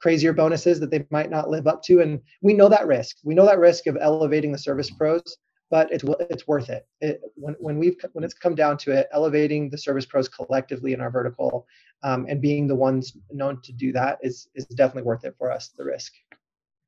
crazier 0.00 0.32
bonuses 0.32 0.78
that 0.78 0.90
they 0.90 1.04
might 1.10 1.30
not 1.30 1.50
live 1.50 1.66
up 1.66 1.82
to 1.82 2.00
and 2.00 2.20
we 2.40 2.54
know 2.54 2.68
that 2.68 2.86
risk 2.86 3.16
we 3.24 3.34
know 3.34 3.44
that 3.44 3.58
risk 3.58 3.86
of 3.86 3.96
elevating 4.00 4.52
the 4.52 4.58
service 4.58 4.90
pros 4.90 5.36
but 5.70 5.90
it's 5.92 6.04
it's 6.30 6.46
worth 6.46 6.70
it. 6.70 6.86
it 7.00 7.20
when 7.34 7.54
when 7.58 7.78
we've 7.78 7.96
when 8.12 8.24
it's 8.24 8.34
come 8.34 8.54
down 8.54 8.76
to 8.78 8.92
it, 8.92 9.08
elevating 9.12 9.68
the 9.70 9.78
service 9.78 10.06
pros 10.06 10.28
collectively 10.28 10.92
in 10.92 11.00
our 11.00 11.10
vertical, 11.10 11.66
um, 12.02 12.26
and 12.28 12.40
being 12.40 12.66
the 12.66 12.74
ones 12.74 13.16
known 13.30 13.60
to 13.62 13.72
do 13.72 13.92
that 13.92 14.18
is 14.22 14.48
is 14.54 14.64
definitely 14.66 15.02
worth 15.02 15.24
it 15.24 15.34
for 15.38 15.52
us. 15.52 15.70
The 15.76 15.84
risk. 15.84 16.12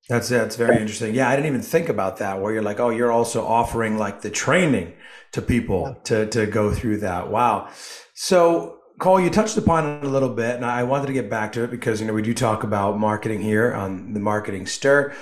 That's 0.08 0.28
that's 0.28 0.56
very 0.56 0.78
interesting. 0.80 1.14
Yeah, 1.14 1.28
I 1.28 1.36
didn't 1.36 1.48
even 1.48 1.62
think 1.62 1.88
about 1.88 2.16
that. 2.18 2.40
Where 2.40 2.52
you're 2.52 2.62
like, 2.62 2.80
oh, 2.80 2.90
you're 2.90 3.12
also 3.12 3.46
offering 3.46 3.98
like 3.98 4.22
the 4.22 4.30
training 4.30 4.94
to 5.32 5.42
people 5.42 5.82
yeah. 5.86 6.02
to 6.04 6.26
to 6.26 6.46
go 6.46 6.72
through 6.72 6.98
that. 6.98 7.30
Wow. 7.30 7.68
So 8.14 8.79
Cole, 9.00 9.20
you 9.20 9.30
touched 9.30 9.56
upon 9.56 9.86
it 9.86 10.04
a 10.04 10.08
little 10.08 10.28
bit, 10.28 10.56
and 10.56 10.64
I 10.64 10.84
wanted 10.84 11.06
to 11.08 11.12
get 11.12 11.28
back 11.28 11.52
to 11.52 11.64
it 11.64 11.70
because 11.70 12.00
you 12.00 12.06
know 12.06 12.12
we 12.12 12.22
do 12.22 12.34
talk 12.34 12.62
about 12.62 12.98
marketing 12.98 13.40
here 13.40 13.74
on 13.74 14.12
the 14.12 14.20
Marketing 14.20 14.66
Stir. 14.66 15.14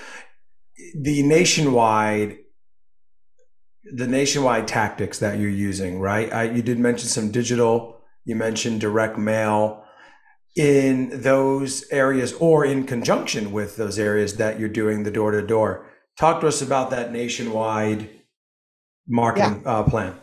The 0.95 1.23
nationwide 1.23 2.39
the 3.91 4.07
nationwide 4.07 4.69
tactics 4.69 5.19
that 5.19 5.39
you're 5.39 5.49
using, 5.49 5.99
right? 5.99 6.33
I, 6.33 6.43
you 6.45 6.63
did 6.63 6.79
mention 6.79 7.09
some 7.09 7.31
digital. 7.31 8.01
You 8.25 8.37
mentioned 8.37 8.81
direct 8.81 9.17
mail 9.17 9.85
in 10.57 11.23
those 11.23 11.89
areas 11.91 12.35
or 12.35 12.65
in 12.65 12.85
conjunction 12.85 13.53
with 13.53 13.77
those 13.77 13.99
areas 13.99 14.37
that 14.37 14.59
you're 14.59 14.69
doing 14.69 15.05
the 15.05 15.11
door 15.11 15.31
to 15.31 15.47
door. 15.47 15.87
Talk 16.19 16.41
to 16.41 16.49
us 16.49 16.61
about 16.61 16.91
that 16.91 17.13
nationwide 17.13 18.11
marketing 19.07 19.63
yeah. 19.65 19.71
uh, 19.71 19.83
plan. 19.85 20.15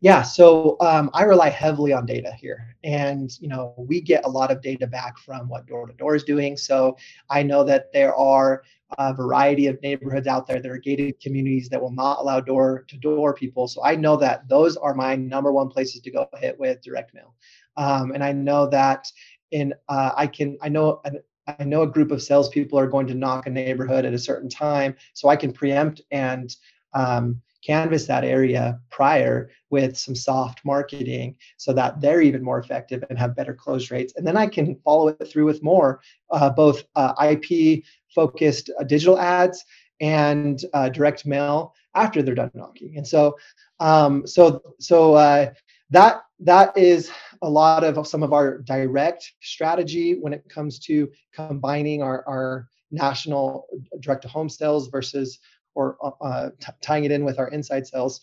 Yeah, 0.00 0.22
so 0.22 0.76
um, 0.80 1.10
I 1.12 1.24
rely 1.24 1.48
heavily 1.48 1.92
on 1.92 2.06
data 2.06 2.32
here, 2.32 2.76
and 2.84 3.36
you 3.40 3.48
know 3.48 3.74
we 3.76 4.00
get 4.00 4.24
a 4.24 4.28
lot 4.28 4.52
of 4.52 4.62
data 4.62 4.86
back 4.86 5.18
from 5.18 5.48
what 5.48 5.66
door 5.66 5.88
to 5.88 5.92
door 5.94 6.14
is 6.14 6.22
doing. 6.22 6.56
So 6.56 6.96
I 7.30 7.42
know 7.42 7.64
that 7.64 7.92
there 7.92 8.14
are 8.14 8.62
a 8.96 9.12
variety 9.12 9.66
of 9.66 9.82
neighborhoods 9.82 10.28
out 10.28 10.46
there 10.46 10.60
that 10.62 10.70
are 10.70 10.78
gated 10.78 11.18
communities 11.20 11.68
that 11.70 11.82
will 11.82 11.90
not 11.90 12.20
allow 12.20 12.40
door 12.40 12.84
to 12.86 12.96
door 12.96 13.34
people. 13.34 13.66
So 13.66 13.82
I 13.84 13.96
know 13.96 14.16
that 14.18 14.48
those 14.48 14.76
are 14.76 14.94
my 14.94 15.16
number 15.16 15.52
one 15.52 15.68
places 15.68 16.00
to 16.02 16.10
go 16.12 16.28
hit 16.38 16.58
with 16.60 16.80
direct 16.80 17.12
mail, 17.12 17.34
um, 17.76 18.12
and 18.12 18.22
I 18.22 18.30
know 18.32 18.68
that 18.68 19.10
in 19.50 19.74
uh, 19.88 20.12
I 20.16 20.28
can 20.28 20.58
I 20.62 20.68
know 20.68 21.02
I 21.48 21.64
know 21.64 21.82
a 21.82 21.88
group 21.90 22.12
of 22.12 22.22
salespeople 22.22 22.78
are 22.78 22.86
going 22.86 23.08
to 23.08 23.14
knock 23.14 23.48
a 23.48 23.50
neighborhood 23.50 24.04
at 24.04 24.14
a 24.14 24.18
certain 24.18 24.48
time, 24.48 24.94
so 25.14 25.28
I 25.28 25.34
can 25.34 25.52
preempt 25.52 26.02
and 26.12 26.54
um, 26.94 27.40
canvas 27.68 28.06
that 28.06 28.24
area 28.24 28.80
prior 28.88 29.50
with 29.68 29.96
some 29.96 30.14
soft 30.14 30.64
marketing 30.64 31.36
so 31.58 31.72
that 31.74 32.00
they're 32.00 32.22
even 32.22 32.42
more 32.42 32.58
effective 32.58 33.04
and 33.10 33.18
have 33.18 33.36
better 33.36 33.52
close 33.52 33.90
rates. 33.90 34.14
And 34.16 34.26
then 34.26 34.38
I 34.38 34.46
can 34.46 34.76
follow 34.76 35.08
it 35.08 35.28
through 35.28 35.44
with 35.44 35.62
more, 35.62 36.00
uh, 36.30 36.48
both 36.48 36.84
uh, 36.96 37.12
IP 37.30 37.84
focused 38.14 38.70
uh, 38.80 38.84
digital 38.84 39.18
ads 39.18 39.62
and 40.00 40.64
uh, 40.72 40.88
direct 40.88 41.26
mail 41.26 41.74
after 41.94 42.22
they're 42.22 42.34
done 42.34 42.50
knocking. 42.54 42.96
And 42.96 43.06
so, 43.06 43.36
um, 43.80 44.26
so, 44.26 44.62
so 44.80 45.14
uh, 45.14 45.50
that 45.90 46.22
that 46.40 46.76
is 46.76 47.10
a 47.42 47.50
lot 47.50 47.84
of 47.84 48.06
some 48.06 48.22
of 48.22 48.32
our 48.32 48.58
direct 48.58 49.32
strategy 49.42 50.18
when 50.18 50.32
it 50.32 50.48
comes 50.48 50.78
to 50.78 51.10
combining 51.34 52.02
our, 52.02 52.24
our 52.26 52.68
national 52.90 53.66
direct 54.00 54.22
to 54.22 54.28
home 54.28 54.48
sales 54.48 54.88
versus 54.88 55.38
or 55.74 55.96
uh, 56.02 56.24
uh, 56.24 56.50
t- 56.60 56.72
tying 56.82 57.04
it 57.04 57.10
in 57.10 57.24
with 57.24 57.38
our 57.38 57.48
inside 57.48 57.86
sales. 57.86 58.20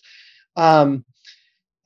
Um, 0.55 1.05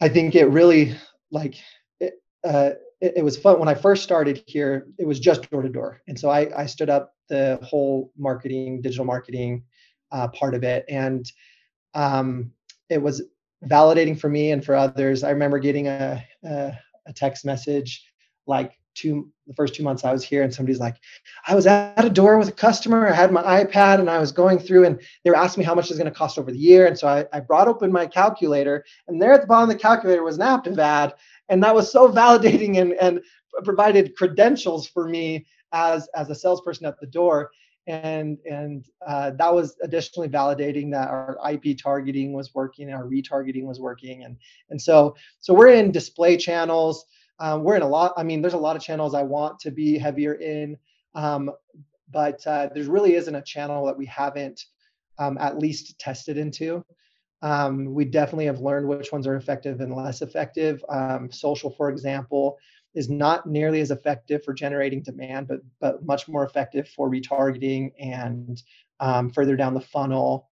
I 0.02 0.10
think 0.10 0.36
it 0.36 0.46
really 0.46 0.96
like 1.32 1.56
it, 2.00 2.14
uh, 2.44 2.72
it, 3.02 3.14
it, 3.18 3.24
was 3.24 3.38
fun 3.38 3.60
when 3.60 3.68
I 3.68 3.76
first 3.76 4.04
started 4.04 4.44
here. 4.48 4.88
It 4.98 5.06
was 5.08 5.20
just 5.20 5.50
door 5.50 5.62
to 5.62 5.70
door, 5.70 6.02
and 6.08 6.20
so 6.20 6.30
I, 6.30 6.62
I 6.62 6.66
stood 6.66 6.90
up 6.90 7.14
the 7.28 7.60
whole 7.64 8.12
marketing, 8.18 8.82
digital 8.82 9.06
marketing 9.06 9.64
uh, 10.12 10.28
part 10.30 10.56
of 10.56 10.64
it, 10.64 10.86
and 10.90 11.30
um, 11.94 12.52
it 12.90 13.02
was 13.02 13.22
validating 13.66 14.20
for 14.20 14.30
me 14.30 14.52
and 14.52 14.64
for 14.64 14.76
others. 14.76 15.24
I 15.24 15.32
remember 15.32 15.60
getting 15.60 15.88
a, 15.88 16.24
a, 16.44 16.78
a 17.08 17.14
text 17.14 17.46
message 17.46 18.06
like 18.48 18.79
two 18.96 19.32
the 19.48 19.54
first 19.56 19.74
two 19.74 19.84
months 19.84 20.06
I 20.06 20.12
was 20.12 20.24
here, 20.24 20.44
and 20.44 20.54
somebody's 20.54 20.80
like, 20.80 20.98
I 21.48 21.56
was 21.56 21.66
at 21.66 22.06
a 22.06 22.10
door 22.10 22.38
with 22.38 22.50
a 22.50 22.54
customer. 22.54 23.08
I 23.08 23.14
had 23.14 23.32
my 23.32 23.64
iPad 23.64 24.00
and 24.00 24.10
I 24.10 24.20
was 24.20 24.32
going 24.32 24.60
through, 24.60 24.86
and 24.86 25.02
they 25.24 25.30
were 25.32 25.36
asking 25.36 25.62
me 25.62 25.66
how 25.66 25.74
much 25.76 25.90
it's 25.90 25.98
going 26.00 26.12
to 26.12 26.18
cost 26.18 26.38
over 26.38 26.52
the 26.52 26.58
year. 26.58 26.86
And 26.86 26.98
so 26.98 27.08
I, 27.08 27.26
I 27.34 27.40
brought 27.40 27.68
open 27.68 27.92
my 27.92 28.06
calculator, 28.06 28.86
and 29.08 29.22
there 29.22 29.34
at 29.34 29.42
the 29.42 29.48
bottom 29.48 29.70
of 29.70 29.76
the 29.76 29.82
calculator 29.82 30.24
was 30.24 30.38
an 30.38 30.44
Aptive 30.44 30.78
ad, 30.78 31.14
and 31.50 31.64
that 31.64 31.74
was 31.74 31.92
so 31.92 32.10
validating 32.12 32.80
and 32.80 32.94
and 32.94 33.22
provided 33.64 34.16
credentials 34.16 34.88
for 34.88 35.08
me 35.08 35.46
as 35.74 36.08
as 36.16 36.30
a 36.30 36.36
salesperson 36.36 36.86
at 36.86 37.00
the 37.00 37.08
door. 37.08 37.52
And 37.88 38.38
and 38.46 38.86
uh, 39.08 39.32
that 39.32 39.54
was 39.54 39.76
additionally 39.82 40.30
validating 40.30 40.92
that 40.92 41.08
our 41.10 41.40
IP 41.50 41.76
targeting 41.82 42.34
was 42.34 42.54
working, 42.54 42.92
our 42.94 43.06
retargeting 43.06 43.64
was 43.64 43.80
working, 43.80 44.24
and 44.26 44.38
and 44.70 44.80
so 44.80 45.16
so 45.40 45.56
we're 45.56 45.70
in 45.70 45.92
display 45.92 46.38
channels. 46.38 47.06
Um, 47.40 47.64
we're 47.64 47.76
in 47.76 47.82
a 47.82 47.88
lot. 47.88 48.14
I 48.18 48.24
mean, 48.24 48.42
there's 48.42 48.54
a 48.54 48.58
lot 48.58 48.76
of 48.76 48.82
channels 48.82 49.14
I 49.14 49.24
want 49.24 49.60
to 49.60 49.72
be 49.72 49.98
heavier 49.98 50.34
in, 50.34 50.78
um, 51.16 51.52
but 52.12 52.46
uh, 52.46 52.70
there 52.74 52.84
really 52.84 53.16
isn't 53.16 53.36
a 53.36 53.42
channel 53.42 53.86
that 53.86 53.98
we 53.98 54.06
haven't 54.06 54.66
um, 55.18 55.38
at 55.38 55.58
least 55.58 55.98
tested 56.00 56.38
into. 56.38 56.84
Um, 57.42 57.94
we 57.94 58.04
definitely 58.04 58.46
have 58.46 58.60
learned 58.60 58.88
which 58.88 59.12
ones 59.12 59.26
are 59.26 59.36
effective 59.36 59.80
and 59.80 59.96
less 59.96 60.22
effective. 60.22 60.84
Um, 60.90 61.32
social, 61.32 61.70
for 61.72 61.90
example, 61.90 62.58
is 62.94 63.10
not 63.10 63.46
nearly 63.46 63.80
as 63.80 63.92
effective 63.92 64.44
for 64.44 64.54
generating 64.54 65.02
demand, 65.02 65.48
but 65.48 65.62
but 65.80 66.06
much 66.06 66.28
more 66.28 66.44
effective 66.46 66.90
for 66.90 67.10
retargeting 67.10 67.94
and 68.00 68.62
um, 69.00 69.30
further 69.30 69.56
down 69.56 69.74
the 69.74 69.82
funnel 69.82 70.50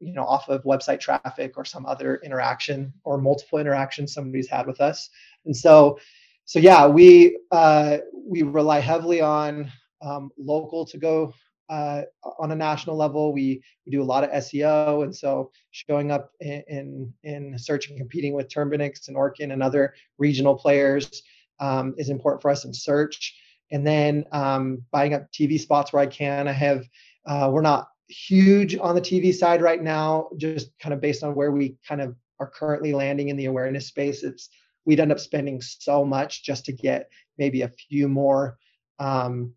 you 0.00 0.12
know, 0.12 0.24
off 0.24 0.48
of 0.48 0.64
website 0.64 1.00
traffic 1.00 1.56
or 1.56 1.64
some 1.64 1.86
other 1.86 2.16
interaction 2.24 2.92
or 3.04 3.18
multiple 3.18 3.58
interactions 3.58 4.12
somebody's 4.12 4.48
had 4.48 4.66
with 4.66 4.80
us. 4.80 5.10
And 5.46 5.56
so, 5.56 5.98
so 6.44 6.58
yeah, 6.58 6.86
we 6.86 7.38
uh, 7.50 7.98
we 8.28 8.42
rely 8.42 8.80
heavily 8.80 9.20
on 9.20 9.70
um, 10.02 10.30
local 10.38 10.84
to 10.86 10.98
go 10.98 11.32
uh, 11.68 12.02
on 12.38 12.52
a 12.52 12.56
national 12.56 12.96
level. 12.96 13.32
We 13.32 13.62
we 13.84 13.92
do 13.92 14.02
a 14.02 14.04
lot 14.04 14.24
of 14.24 14.30
SEO, 14.30 15.04
and 15.04 15.14
so 15.14 15.50
showing 15.70 16.10
up 16.10 16.30
in 16.40 16.62
in, 16.68 17.14
in 17.22 17.58
search 17.58 17.88
and 17.88 17.98
competing 17.98 18.34
with 18.34 18.48
Terminix 18.48 19.08
and 19.08 19.16
Orkin 19.16 19.52
and 19.52 19.62
other 19.62 19.94
regional 20.18 20.54
players 20.54 21.22
um, 21.60 21.94
is 21.96 22.10
important 22.10 22.42
for 22.42 22.50
us 22.50 22.64
in 22.64 22.74
search. 22.74 23.34
And 23.72 23.84
then 23.84 24.24
um, 24.30 24.82
buying 24.92 25.14
up 25.14 25.32
TV 25.32 25.58
spots 25.58 25.92
where 25.92 26.02
I 26.02 26.06
can. 26.06 26.46
I 26.46 26.52
have 26.52 26.84
uh, 27.26 27.50
we're 27.52 27.62
not 27.62 27.88
huge 28.08 28.76
on 28.76 28.94
the 28.94 29.00
TV 29.00 29.34
side 29.34 29.60
right 29.60 29.82
now, 29.82 30.28
just 30.36 30.70
kind 30.78 30.92
of 30.92 31.00
based 31.00 31.24
on 31.24 31.34
where 31.34 31.50
we 31.50 31.76
kind 31.86 32.00
of 32.00 32.14
are 32.38 32.48
currently 32.48 32.92
landing 32.92 33.28
in 33.28 33.36
the 33.36 33.46
awareness 33.46 33.86
space. 33.88 34.22
It's 34.22 34.48
we'd 34.86 35.00
end 35.00 35.12
up 35.12 35.20
spending 35.20 35.60
so 35.60 36.04
much 36.04 36.42
just 36.42 36.64
to 36.64 36.72
get 36.72 37.10
maybe 37.36 37.62
a 37.62 37.68
few 37.68 38.08
more 38.08 38.56
um, 38.98 39.52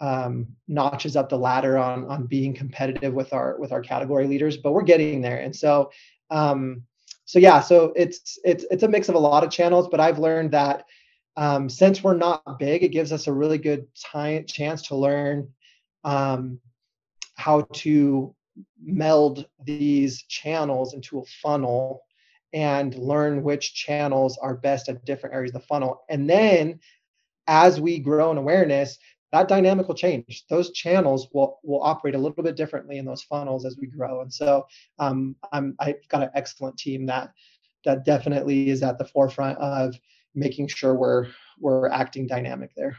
um, 0.00 0.48
notches 0.68 1.16
up 1.16 1.30
the 1.30 1.38
ladder 1.38 1.78
on 1.78 2.04
on 2.06 2.26
being 2.26 2.52
competitive 2.52 3.14
with 3.14 3.32
our 3.32 3.58
with 3.58 3.72
our 3.72 3.80
category 3.80 4.26
leaders, 4.26 4.58
but 4.58 4.72
we're 4.72 4.82
getting 4.82 5.22
there. 5.22 5.38
And 5.38 5.54
so 5.54 5.90
um, 6.30 6.82
so 7.24 7.38
yeah, 7.38 7.60
so 7.60 7.92
it's 7.96 8.38
it's 8.44 8.66
it's 8.70 8.82
a 8.82 8.88
mix 8.88 9.08
of 9.08 9.14
a 9.14 9.18
lot 9.18 9.44
of 9.44 9.50
channels, 9.50 9.88
but 9.88 10.00
I've 10.00 10.18
learned 10.18 10.50
that 10.50 10.84
um, 11.36 11.68
since 11.68 12.02
we're 12.02 12.16
not 12.16 12.58
big, 12.58 12.82
it 12.82 12.88
gives 12.88 13.12
us 13.12 13.26
a 13.26 13.32
really 13.32 13.58
good 13.58 13.86
time 13.94 14.44
chance 14.46 14.82
to 14.82 14.96
learn 14.96 15.48
um, 16.04 16.60
how 17.36 17.62
to 17.72 18.34
meld 18.84 19.46
these 19.64 20.22
channels 20.24 20.94
into 20.94 21.20
a 21.20 21.24
funnel 21.42 22.02
and 22.54 22.94
learn 22.94 23.42
which 23.42 23.74
channels 23.74 24.38
are 24.38 24.54
best 24.54 24.88
at 24.88 25.04
different 25.04 25.34
areas 25.34 25.54
of 25.54 25.60
the 25.60 25.66
funnel. 25.66 26.04
And 26.08 26.30
then 26.30 26.78
as 27.48 27.80
we 27.80 27.98
grow 27.98 28.30
in 28.30 28.38
awareness, 28.38 28.96
that 29.32 29.48
dynamic 29.48 29.88
will 29.88 29.96
change. 29.96 30.44
Those 30.48 30.70
channels 30.70 31.26
will 31.34 31.58
will 31.64 31.82
operate 31.82 32.14
a 32.14 32.18
little 32.18 32.44
bit 32.44 32.56
differently 32.56 32.98
in 32.98 33.04
those 33.04 33.24
funnels 33.24 33.66
as 33.66 33.76
we 33.76 33.88
grow. 33.88 34.20
And 34.20 34.32
so 34.32 34.66
um, 35.00 35.34
I'm 35.52 35.74
I've 35.80 36.08
got 36.08 36.22
an 36.22 36.30
excellent 36.34 36.78
team 36.78 37.06
that 37.06 37.32
that 37.84 38.04
definitely 38.04 38.70
is 38.70 38.84
at 38.84 38.96
the 38.96 39.04
forefront 39.04 39.58
of 39.58 39.96
making 40.36 40.68
sure 40.68 40.94
we're 40.94 41.26
we're 41.58 41.88
acting 41.88 42.28
dynamic 42.28 42.70
there. 42.76 42.96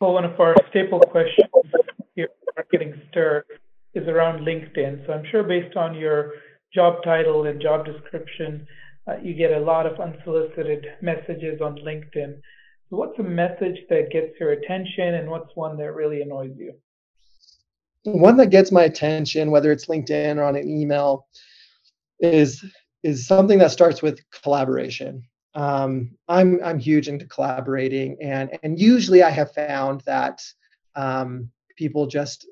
Well, 0.00 0.12
one 0.12 0.26
of 0.26 0.38
our 0.38 0.54
staple 0.68 1.00
questions 1.00 1.48
here 2.14 2.28
Marketing 2.54 3.00
Stir 3.10 3.46
is 3.94 4.06
around 4.06 4.40
LinkedIn. 4.40 5.06
So 5.06 5.14
I'm 5.14 5.24
sure 5.30 5.42
based 5.42 5.76
on 5.76 5.94
your 5.94 6.34
job 6.74 7.02
title 7.04 7.46
and 7.46 7.60
job 7.60 7.84
description, 7.84 8.66
uh, 9.06 9.16
you 9.22 9.34
get 9.34 9.52
a 9.52 9.60
lot 9.60 9.86
of 9.86 10.00
unsolicited 10.00 10.86
messages 11.00 11.60
on 11.60 11.76
LinkedIn. 11.76 12.40
So 12.90 12.96
what's 12.96 13.18
a 13.18 13.22
message 13.22 13.78
that 13.90 14.10
gets 14.10 14.38
your 14.40 14.52
attention 14.52 15.14
and 15.14 15.30
what's 15.30 15.54
one 15.54 15.76
that 15.78 15.92
really 15.92 16.22
annoys 16.22 16.52
you? 16.56 16.74
One 18.04 18.36
that 18.36 18.50
gets 18.50 18.70
my 18.70 18.82
attention, 18.82 19.50
whether 19.50 19.72
it's 19.72 19.86
LinkedIn 19.86 20.36
or 20.36 20.44
on 20.44 20.56
an 20.56 20.68
email, 20.68 21.26
is 22.20 22.64
is 23.02 23.26
something 23.26 23.58
that 23.58 23.70
starts 23.70 24.02
with 24.02 24.20
collaboration 24.30 25.24
um, 25.54 26.10
I'm 26.28 26.60
I'm 26.64 26.78
huge 26.78 27.08
into 27.08 27.26
collaborating, 27.26 28.16
and 28.20 28.58
and 28.62 28.78
usually 28.78 29.22
I 29.22 29.30
have 29.30 29.52
found 29.52 30.00
that 30.02 30.42
um, 30.96 31.50
people 31.76 32.06
just 32.06 32.46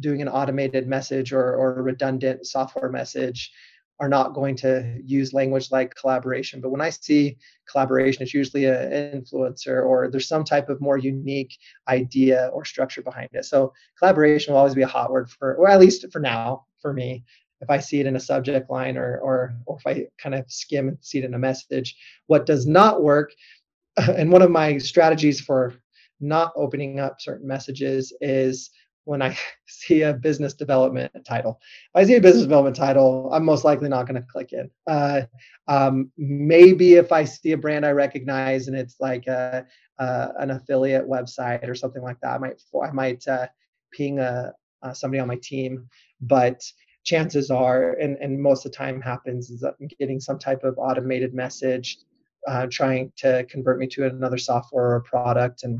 doing 0.00 0.22
an 0.22 0.28
automated 0.28 0.86
message 0.86 1.32
or 1.32 1.54
or 1.54 1.78
a 1.78 1.82
redundant 1.82 2.46
software 2.46 2.90
message 2.90 3.52
are 4.00 4.08
not 4.08 4.32
going 4.32 4.56
to 4.56 4.98
use 5.04 5.34
language 5.34 5.70
like 5.70 5.94
collaboration. 5.94 6.62
But 6.62 6.70
when 6.70 6.80
I 6.80 6.88
see 6.88 7.36
collaboration, 7.70 8.22
it's 8.22 8.32
usually 8.32 8.64
an 8.64 9.22
influencer 9.22 9.84
or 9.84 10.08
there's 10.08 10.26
some 10.26 10.42
type 10.42 10.70
of 10.70 10.80
more 10.80 10.96
unique 10.96 11.58
idea 11.86 12.50
or 12.54 12.64
structure 12.64 13.02
behind 13.02 13.28
it. 13.34 13.44
So 13.44 13.74
collaboration 13.98 14.54
will 14.54 14.58
always 14.58 14.74
be 14.74 14.82
a 14.82 14.86
hot 14.86 15.10
word 15.10 15.28
for, 15.28 15.54
or 15.56 15.68
at 15.68 15.80
least 15.80 16.10
for 16.10 16.18
now, 16.18 16.64
for 16.80 16.94
me 16.94 17.24
if 17.60 17.68
I 17.68 17.78
see 17.78 18.00
it 18.00 18.06
in 18.06 18.16
a 18.16 18.20
subject 18.20 18.70
line 18.70 18.96
or 18.96 19.18
or 19.18 19.54
or 19.66 19.78
if 19.78 19.86
I 19.86 20.06
kind 20.18 20.34
of 20.34 20.50
skim 20.50 20.88
and 20.88 20.98
see 21.00 21.18
it 21.18 21.24
in 21.24 21.34
a 21.34 21.38
message. 21.38 21.96
What 22.26 22.46
does 22.46 22.66
not 22.66 23.02
work, 23.02 23.32
and 23.96 24.32
one 24.32 24.42
of 24.42 24.50
my 24.50 24.78
strategies 24.78 25.40
for 25.40 25.74
not 26.20 26.52
opening 26.56 27.00
up 27.00 27.20
certain 27.20 27.46
messages 27.46 28.12
is 28.20 28.70
when 29.10 29.22
I 29.22 29.36
see 29.66 30.02
a 30.02 30.14
business 30.14 30.54
development 30.54 31.10
title. 31.26 31.58
If 31.92 32.00
I 32.00 32.04
see 32.04 32.14
a 32.14 32.20
business 32.20 32.44
development 32.44 32.76
title, 32.76 33.28
I'm 33.32 33.44
most 33.44 33.64
likely 33.64 33.88
not 33.88 34.06
going 34.06 34.22
to 34.22 34.28
click 34.30 34.52
in. 34.52 34.70
Uh, 34.86 35.22
um, 35.66 36.12
maybe 36.16 36.94
if 36.94 37.10
I 37.10 37.24
see 37.24 37.50
a 37.50 37.58
brand 37.58 37.84
I 37.84 37.90
recognize 37.90 38.68
and 38.68 38.76
it's 38.76 39.00
like 39.00 39.26
a, 39.26 39.66
an 39.98 40.52
affiliate 40.52 41.08
website 41.08 41.68
or 41.68 41.74
something 41.74 42.02
like 42.02 42.20
that, 42.20 42.36
I 42.36 42.38
might 42.38 42.62
I 42.82 42.92
might 42.92 43.26
uh, 43.26 43.48
ping 43.92 44.20
a, 44.20 44.52
somebody 44.92 45.18
on 45.18 45.26
my 45.26 45.40
team. 45.42 45.88
But 46.20 46.62
chances 47.04 47.50
are, 47.50 47.94
and, 47.94 48.16
and 48.18 48.40
most 48.40 48.64
of 48.64 48.70
the 48.70 48.78
time 48.78 49.00
happens, 49.00 49.50
is 49.50 49.60
that 49.60 49.74
I'm 49.80 49.88
getting 49.98 50.20
some 50.20 50.38
type 50.38 50.62
of 50.62 50.78
automated 50.78 51.34
message 51.34 51.98
uh, 52.46 52.68
trying 52.70 53.12
to 53.16 53.44
convert 53.50 53.78
me 53.80 53.88
to 53.88 54.06
another 54.06 54.38
software 54.38 54.94
or 54.94 55.00
product, 55.00 55.64
and 55.64 55.78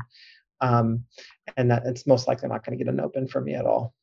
um, 0.61 1.05
and 1.57 1.71
that 1.71 1.83
it's 1.85 2.07
most 2.07 2.27
likely 2.27 2.49
not 2.49 2.65
going 2.65 2.77
to 2.77 2.83
get 2.83 2.91
an 2.91 2.99
open 2.99 3.27
for 3.27 3.41
me 3.41 3.55
at 3.55 3.65
all. 3.65 3.93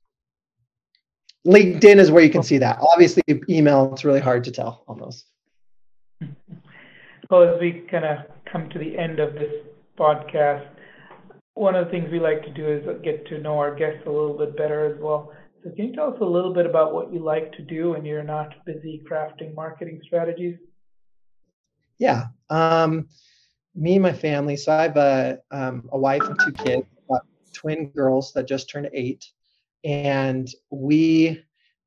LinkedIn 1.47 1.97
is 1.97 2.11
where 2.11 2.23
you 2.23 2.31
can 2.31 2.43
see 2.43 2.59
that. 2.59 2.79
Obviously, 2.81 3.23
email 3.49 3.93
it's 3.93 4.05
really 4.05 4.21
hard 4.21 4.45
to 4.45 4.51
tell 4.51 4.85
on 4.89 4.99
those. 4.99 5.25
Well, 7.31 7.55
as 7.55 7.61
we 7.61 7.85
kind 7.91 8.05
of 8.05 8.19
come 8.51 8.69
to 8.71 8.79
the 8.79 8.99
end 8.99 9.21
of 9.21 9.35
this 9.35 9.53
podcast, 9.99 10.67
one 11.55 11.75
of 11.75 11.87
the 11.87 11.91
things 11.91 12.11
we 12.11 12.21
like 12.21 12.43
to 12.43 12.53
do 12.53 12.69
is 12.69 12.85
get 13.03 13.27
to 13.29 13.39
know 13.39 13.59
our 13.59 13.75
guests 13.75 14.03
a 14.07 14.11
little 14.11 14.37
bit 14.37 14.57
better 14.57 14.87
as 14.87 15.01
well. 15.01 15.33
So, 15.63 15.71
can 15.71 15.87
you 15.87 15.95
tell 15.95 16.13
us 16.13 16.21
a 16.21 16.25
little 16.25 16.55
bit 16.55 16.67
about 16.67 16.95
what 16.95 17.13
you 17.13 17.21
like 17.21 17.53
to 17.53 17.63
do 17.63 17.91
when 17.91 18.05
you're 18.05 18.23
not 18.23 18.55
busy 18.65 19.03
crafting 19.11 19.55
marketing 19.55 20.01
strategies? 20.05 20.57
Yeah. 21.99 22.27
Um, 22.49 23.09
me 23.79 23.95
and 23.95 24.03
my 24.03 24.13
family. 24.13 24.57
So 24.57 24.73
I 24.73 24.83
have 24.83 24.97
a 24.97 25.39
um, 25.51 25.89
a 25.93 25.99
wife 25.99 26.25
and 26.25 26.39
two 26.39 26.53
kids, 26.53 26.85
twin 27.55 27.89
girls 27.91 28.33
that 28.35 28.47
just 28.47 28.69
turned 28.69 28.91
eight, 28.93 29.31
and 29.85 30.49
we 30.71 31.43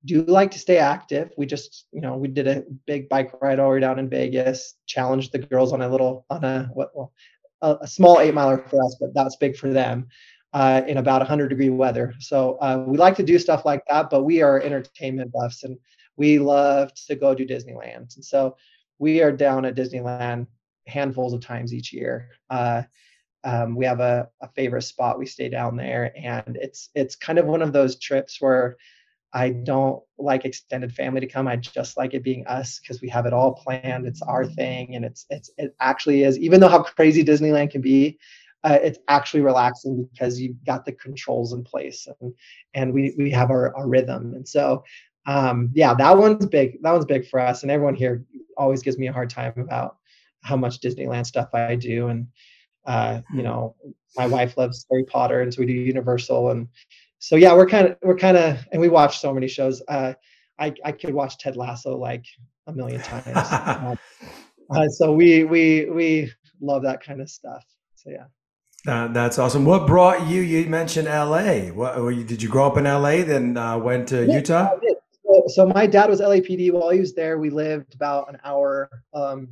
do 0.06 0.24
like 0.24 0.52
to 0.52 0.60
stay 0.60 0.78
active. 0.78 1.32
We 1.38 1.46
just, 1.46 1.86
you 1.92 2.02
know, 2.02 2.18
we 2.18 2.28
did 2.28 2.48
a 2.48 2.64
big 2.88 3.08
bike 3.10 3.40
ride 3.42 3.60
all 3.60 3.70
the 3.70 3.76
way 3.76 3.80
down 3.82 4.00
in 4.00 4.10
Vegas, 4.10 4.76
challenged 4.88 5.32
the 5.32 5.40
girls 5.40 5.74
on 5.74 5.82
a 5.82 5.90
little 5.90 6.26
on 6.30 6.44
a 6.44 6.70
what 6.74 6.92
well, 6.96 7.12
a, 7.62 7.78
a 7.82 7.88
small 7.88 8.20
eight 8.20 8.34
miler 8.34 8.58
for 8.58 8.84
us, 8.84 8.98
but 9.00 9.14
that's 9.14 9.36
big 9.36 9.58
for 9.58 9.70
them. 9.72 10.08
Uh, 10.54 10.82
in 10.86 10.98
about 10.98 11.22
100 11.22 11.48
degree 11.48 11.70
weather. 11.70 12.14
So 12.20 12.58
uh, 12.60 12.84
we 12.86 12.98
like 12.98 13.16
to 13.16 13.24
do 13.24 13.40
stuff 13.40 13.64
like 13.64 13.86
that, 13.88 14.10
but 14.10 14.24
we 14.24 14.42
are 14.42 14.60
entertainment 14.60 15.32
buffs 15.32 15.64
and 15.64 15.78
we 16.18 16.40
love 16.40 16.94
to 17.08 17.16
go 17.16 17.34
do 17.34 17.48
Disneyland. 17.48 18.14
And 18.18 18.26
so 18.26 18.58
we 19.00 19.22
are 19.22 19.32
down 19.32 19.64
at 19.64 19.76
Disneyland 19.76 20.48
handfuls 20.88 21.34
of 21.34 21.42
times 21.42 21.74
each 21.74 21.94
year. 21.94 22.30
Uh, 22.50 22.84
um, 23.44 23.76
we 23.76 23.86
have 23.86 24.00
a, 24.00 24.30
a, 24.42 24.48
favorite 24.50 24.84
spot. 24.84 25.18
We 25.18 25.26
stay 25.26 25.50
down 25.50 25.76
there, 25.76 26.14
and 26.16 26.58
it's 26.62 26.90
it's 26.94 27.16
kind 27.16 27.40
of 27.40 27.48
one 27.48 27.64
of 27.64 27.74
those 27.74 27.98
trips 27.98 28.40
where 28.40 28.78
I 29.34 29.50
don't 29.50 30.04
like 30.20 30.46
extended 30.46 30.94
family 30.94 31.22
to 31.22 31.28
come. 31.28 31.48
I 31.48 31.56
just 31.56 31.98
like 31.98 32.14
it 32.14 32.24
being 32.24 32.46
us 32.48 32.80
because 32.80 33.02
we 33.02 33.10
have 33.10 33.26
it 33.26 33.34
all 33.34 33.54
planned. 33.54 34.06
It's 34.06 34.22
our 34.22 34.46
thing, 34.46 34.96
and 34.96 35.06
it's 35.06 35.26
it's 35.30 35.50
it 35.58 35.76
actually 35.80 36.24
is. 36.24 36.38
Even 36.38 36.60
though 36.60 36.68
how 36.68 36.84
crazy 36.84 37.24
Disneyland 37.24 37.72
can 37.72 37.82
be, 37.82 38.20
uh, 38.64 38.78
it's 38.82 39.00
actually 39.08 39.42
relaxing 39.42 40.08
because 40.12 40.40
you've 40.40 40.64
got 40.66 40.86
the 40.86 40.92
controls 40.92 41.54
in 41.54 41.64
place, 41.64 42.08
and 42.20 42.34
and 42.74 42.94
we 42.94 43.16
we 43.18 43.32
have 43.32 43.50
our, 43.50 43.76
our 43.76 43.88
rhythm. 43.88 44.34
And 44.36 44.48
so, 44.48 44.84
um, 45.26 45.72
yeah, 45.74 45.94
that 45.94 46.18
one's 46.18 46.46
big. 46.46 46.82
That 46.84 46.92
one's 46.92 47.06
big 47.06 47.28
for 47.28 47.40
us, 47.40 47.64
and 47.64 47.72
everyone 47.72 47.96
here 47.96 48.24
always 48.58 48.84
gives 48.84 48.98
me 48.98 49.08
a 49.08 49.14
hard 49.14 49.30
time 49.30 49.54
about 49.58 49.98
how 50.42 50.58
much 50.58 50.80
Disneyland 50.80 51.26
stuff 51.26 51.54
I 51.54 51.76
do. 51.76 52.08
And, 52.08 52.28
uh, 52.86 53.22
you 53.34 53.44
know, 53.44 53.76
my 54.18 54.28
wife 54.28 54.58
loves 54.58 54.86
Harry 54.90 55.04
Potter 55.04 55.42
and 55.42 55.54
so 55.54 55.62
we 55.62 55.68
do 55.68 55.74
Universal. 55.74 56.52
And 56.52 56.68
so, 57.20 57.36
yeah, 57.36 57.54
we're 57.54 57.68
kind 57.68 57.88
of, 57.88 57.98
we're 58.02 58.18
kind 58.18 58.38
of, 58.38 58.60
and 58.72 58.82
we 58.82 58.90
watch 58.90 59.20
so 59.20 59.34
many 59.34 59.48
shows. 59.48 59.82
Uh, 59.88 60.14
I, 60.60 60.74
I 60.84 60.92
could 60.92 61.14
watch 61.14 61.38
Ted 61.38 61.56
Lasso 61.56 61.98
like 61.98 62.26
a 62.68 62.74
million 62.74 63.02
times. 63.02 63.28
uh, 63.36 63.96
uh, 64.72 64.88
so 64.90 65.14
we, 65.14 65.44
we, 65.44 65.90
we 65.90 66.32
love 66.60 66.84
that 66.84 67.04
kind 67.04 67.22
of 67.22 67.30
stuff. 67.30 67.64
So, 67.96 68.10
yeah. 68.10 68.26
Uh, 68.88 69.08
that's 69.10 69.38
awesome. 69.38 69.64
What 69.64 69.86
brought 69.86 70.28
you? 70.28 70.42
You 70.42 70.68
mentioned 70.68 71.08
LA. 71.08 71.70
What 71.72 71.96
did 72.26 72.42
you 72.42 72.50
grow 72.50 72.66
up 72.66 72.78
in 72.78 72.86
LA? 72.86 73.24
Then 73.24 73.56
uh, 73.56 73.78
went 73.78 74.08
to 74.08 74.26
yeah, 74.26 74.38
Utah. 74.38 74.70
So, 75.24 75.44
so, 75.48 75.66
my 75.68 75.86
dad 75.86 76.10
was 76.10 76.20
LAPD. 76.20 76.72
While 76.72 76.90
he 76.90 77.00
was 77.00 77.14
there, 77.14 77.38
we 77.38 77.52
lived 77.52 77.94
about 77.94 78.30
an 78.30 78.40
hour 78.44 78.90
um, 79.14 79.50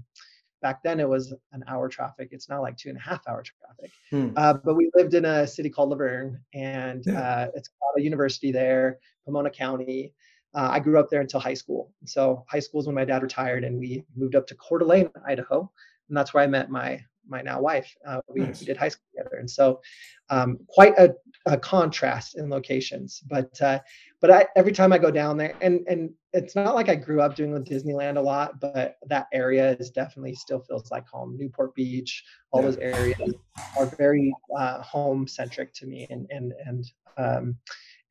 back 0.62 0.84
then 0.84 1.00
it 1.00 1.08
was 1.08 1.34
an 1.52 1.64
hour 1.68 1.90
traffic. 1.90 2.30
It's 2.32 2.50
now 2.50 2.62
like 2.62 2.78
two 2.78 2.90
and 2.90 2.98
a 2.98 3.02
half 3.02 3.28
hour 3.28 3.44
traffic. 3.44 3.92
Hmm. 4.10 4.30
Uh, 4.36 4.54
but 4.54 4.76
we 4.76 4.90
lived 4.96 5.14
in 5.14 5.26
a 5.26 5.48
city 5.48 5.70
called 5.70 5.90
La 5.90 5.96
Verne, 5.96 6.40
and 6.54 7.04
yeah. 7.06 7.20
uh, 7.20 7.48
it's 7.56 7.70
got 7.70 8.00
a 8.00 8.02
university 8.02 8.52
there, 8.52 9.00
Pomona 9.26 9.50
County. 9.50 10.14
Uh, 10.56 10.70
I 10.72 10.80
grew 10.80 11.00
up 11.00 11.10
there 11.10 11.22
until 11.22 11.40
high 11.40 11.54
school. 11.54 11.92
So 12.06 12.44
high 12.50 12.60
school 12.60 12.82
is 12.82 12.88
when 12.88 12.96
my 12.96 13.06
dad 13.06 13.22
retired, 13.22 13.64
and 13.64 13.80
we 13.80 14.04
moved 14.16 14.36
up 14.36 14.48
to 14.48 14.56
Coeur 14.56 14.80
d'Alene, 14.80 15.10
Idaho, 15.26 15.72
and 16.08 16.18
that's 16.18 16.34
where 16.34 16.44
I 16.44 16.48
met 16.48 16.70
my 16.70 17.04
my 17.28 17.42
now 17.42 17.62
wife. 17.62 17.96
Uh, 18.06 18.22
we, 18.28 18.42
nice. 18.42 18.60
we, 18.60 18.66
did 18.66 18.78
high 18.78 18.90
school 18.90 19.06
together, 19.16 19.38
and 19.38 19.50
so 19.50 19.82
um, 20.30 20.60
quite 20.68 20.98
a, 20.98 21.14
a, 21.46 21.58
contrast 21.58 22.38
in 22.38 22.50
locations. 22.50 23.22
But 23.28 23.62
uh, 23.62 23.80
but 24.22 24.32
I, 24.32 24.48
every 24.56 24.72
time 24.72 24.92
I 24.92 24.98
go 24.98 25.12
down 25.12 25.38
there, 25.38 25.56
and 25.62 25.86
and 25.88 26.12
it's 26.34 26.56
not 26.56 26.76
like 26.76 26.90
I 26.90 26.96
grew 26.96 27.22
up 27.22 27.36
doing 27.36 27.52
with 27.52 27.66
Disneyland 27.66 28.18
a 28.18 28.22
lot, 28.22 28.60
but 28.60 28.98
that 29.08 29.28
area 29.34 29.76
is 29.80 29.90
definitely 29.90 30.36
still 30.36 30.60
feels 30.60 30.92
like 30.92 31.08
home. 31.08 31.38
Newport 31.38 31.74
Beach, 31.74 32.24
all 32.52 32.62
yeah. 32.62 32.68
those 32.68 32.78
areas 32.78 33.34
are 33.78 33.86
very 33.86 34.34
uh, 34.58 34.82
home 34.82 35.28
centric 35.28 35.74
to 35.76 35.86
me, 35.86 36.06
and 36.10 36.28
and 36.30 36.54
and 36.66 36.86
um, 37.18 37.56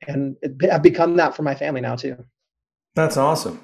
and 0.07 0.37
it, 0.43 0.71
I've 0.71 0.83
become 0.83 1.17
that 1.17 1.37
for 1.37 1.43
my 1.43 1.55
family 1.55 1.81
now 1.81 1.97
too. 1.97 2.17
That's 2.95 3.17
awesome. 3.17 3.61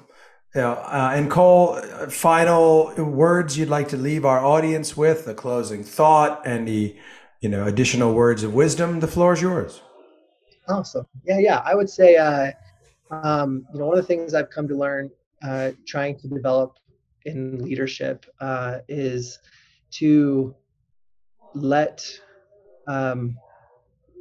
Yeah, 0.53 0.71
uh, 0.71 1.11
and 1.13 1.29
Cole, 1.29 1.81
final 2.09 2.93
words 2.95 3.57
you'd 3.57 3.67
like 3.69 3.89
to 3.89 3.97
leave 3.97 4.23
our 4.23 4.39
audience 4.39 4.95
with, 4.95 5.27
a 5.27 5.33
closing 5.33 5.83
thought, 5.83 6.45
any 6.47 6.97
you 7.41 7.49
know 7.49 7.65
additional 7.65 8.13
words 8.13 8.43
of 8.43 8.53
wisdom. 8.53 8.99
The 8.99 9.07
floor 9.07 9.33
is 9.33 9.41
yours. 9.41 9.81
Awesome. 10.67 11.05
Yeah, 11.25 11.39
yeah. 11.39 11.61
I 11.65 11.75
would 11.75 11.89
say, 11.89 12.15
uh, 12.15 12.51
um, 13.11 13.65
you 13.71 13.79
know, 13.79 13.87
one 13.87 13.97
of 13.97 14.03
the 14.03 14.07
things 14.07 14.33
I've 14.33 14.49
come 14.49 14.67
to 14.67 14.75
learn 14.75 15.11
uh, 15.43 15.71
trying 15.87 16.17
to 16.19 16.27
develop 16.27 16.77
in 17.25 17.63
leadership 17.63 18.25
uh, 18.39 18.79
is 18.87 19.39
to 19.91 20.55
let 21.53 22.05
um, 22.87 23.37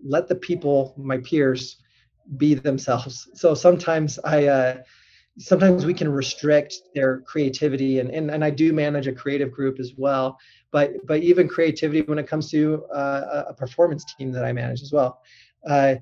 let 0.07 0.29
the 0.29 0.35
people, 0.35 0.95
my 0.97 1.19
peers, 1.19 1.77
be 2.37 2.55
themselves. 2.55 3.29
So 3.35 3.55
sometimes 3.55 4.19
I 4.25 4.47
uh, 4.47 4.83
sometimes 5.39 5.85
we 5.85 5.95
can 5.95 6.11
restrict 6.11 6.75
their 6.95 7.21
creativity 7.23 7.99
and, 7.99 8.11
and 8.11 8.31
and 8.31 8.45
I 8.45 8.51
do 8.51 8.73
manage 8.73 9.07
a 9.07 9.13
creative 9.13 9.51
group 9.51 9.81
as 9.81 9.93
well 9.97 10.39
but 10.71 10.93
but 11.07 11.23
even 11.23 11.49
creativity 11.49 12.03
when 12.03 12.19
it 12.19 12.27
comes 12.29 12.51
to 12.53 12.85
uh, 12.95 13.45
a 13.49 13.55
performance 13.55 14.05
team 14.17 14.31
that 14.33 14.45
I 14.45 14.53
manage 14.53 14.83
as 14.83 14.93
well 14.93 15.21
uh, 15.69 15.97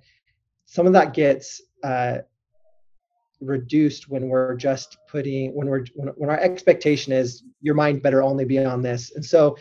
some 0.73 0.87
of 0.87 0.95
that 0.95 1.13
gets 1.13 1.61
uh, 1.85 2.17
reduced 3.43 4.09
when 4.09 4.31
we're 4.31 4.55
just 4.57 4.97
putting 5.07 5.55
when 5.55 5.69
we're 5.69 5.85
when, 5.95 6.09
when 6.17 6.31
our 6.31 6.39
expectation 6.39 7.13
is 7.13 7.43
your 7.61 7.75
mind 7.75 8.03
better 8.03 8.23
only 8.23 8.47
be 8.47 8.59
on 8.59 8.81
this 8.81 9.13
and 9.15 9.25
so 9.25 9.55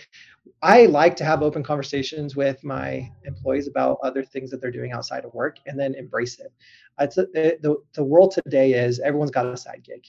I 0.62 0.86
like 0.86 1.18
to 1.18 1.26
have 1.26 1.42
open 1.42 1.64
conversations 1.64 2.38
with 2.38 2.64
my 2.64 3.12
employees 3.26 3.68
about 3.68 3.98
other 4.04 4.24
things 4.24 4.50
that 4.52 4.62
they're 4.62 4.72
doing 4.72 4.94
outside 4.94 5.26
of 5.26 5.34
work 5.34 5.58
and 5.66 5.80
then 5.80 5.96
embrace 5.96 6.40
it. 6.40 6.54
It's 7.00 7.18
a, 7.18 7.24
the, 7.24 7.78
the 7.96 8.04
world 8.04 8.32
today 8.32 8.74
is 8.74 9.00
everyone's 9.00 9.32
got 9.32 9.48
a 9.48 9.58
side 9.58 9.82
gig. 9.84 10.06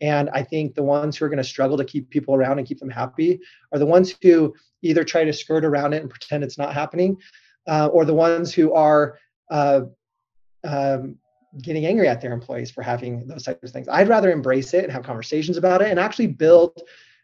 And 0.00 0.28
I 0.30 0.42
think 0.42 0.74
the 0.74 0.82
ones 0.82 1.16
who 1.16 1.24
are 1.24 1.28
going 1.28 1.38
to 1.38 1.44
struggle 1.44 1.76
to 1.76 1.84
keep 1.84 2.10
people 2.10 2.34
around 2.34 2.58
and 2.58 2.66
keep 2.66 2.80
them 2.80 2.90
happy 2.90 3.38
are 3.72 3.78
the 3.78 3.86
ones 3.86 4.16
who 4.22 4.52
either 4.82 5.04
try 5.04 5.22
to 5.22 5.32
skirt 5.32 5.64
around 5.64 5.92
it 5.92 6.02
and 6.02 6.10
pretend 6.10 6.42
it's 6.42 6.58
not 6.58 6.74
happening, 6.74 7.16
uh, 7.68 7.86
or 7.92 8.04
the 8.04 8.14
ones 8.14 8.52
who 8.52 8.72
are 8.72 9.18
uh, 9.52 9.82
um, 10.64 11.16
getting 11.60 11.86
angry 11.86 12.08
at 12.08 12.20
their 12.20 12.32
employees 12.32 12.70
for 12.70 12.82
having 12.82 13.26
those 13.26 13.44
types 13.44 13.62
of 13.62 13.70
things. 13.70 13.88
I'd 13.88 14.08
rather 14.08 14.30
embrace 14.30 14.74
it 14.74 14.84
and 14.84 14.92
have 14.92 15.02
conversations 15.02 15.56
about 15.56 15.82
it 15.82 15.90
and 15.90 16.00
actually 16.00 16.28
build 16.28 16.82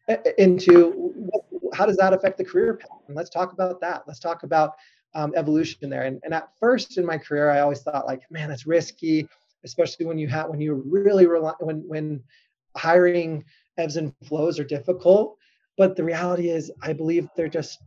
uh, 0.08 0.16
into 0.36 1.30
how 1.72 1.86
does 1.86 1.96
that 1.96 2.12
affect 2.12 2.38
the 2.38 2.44
career 2.44 2.74
path? 2.74 3.02
And 3.06 3.16
let's 3.16 3.30
talk 3.30 3.52
about 3.52 3.80
that. 3.80 4.02
Let's 4.06 4.20
talk 4.20 4.42
about 4.42 4.74
um, 5.14 5.32
evolution 5.36 5.88
there. 5.88 6.04
And, 6.04 6.20
and 6.24 6.34
at 6.34 6.50
first 6.58 6.98
in 6.98 7.06
my 7.06 7.18
career, 7.18 7.50
I 7.50 7.60
always 7.60 7.80
thought 7.80 8.06
like, 8.06 8.22
man, 8.30 8.48
that's 8.48 8.66
risky, 8.66 9.28
especially 9.64 10.06
when 10.06 10.18
you 10.18 10.28
have 10.28 10.48
when 10.48 10.60
you 10.60 10.74
really 10.74 11.26
rely 11.26 11.54
when 11.60 11.86
when 11.88 12.22
hiring 12.76 13.44
ebbs 13.76 13.96
and 13.96 14.14
flows 14.24 14.58
are 14.58 14.64
difficult. 14.64 15.36
But 15.76 15.96
the 15.96 16.04
reality 16.04 16.50
is, 16.50 16.70
I 16.82 16.92
believe 16.92 17.28
they're 17.36 17.48
just 17.48 17.78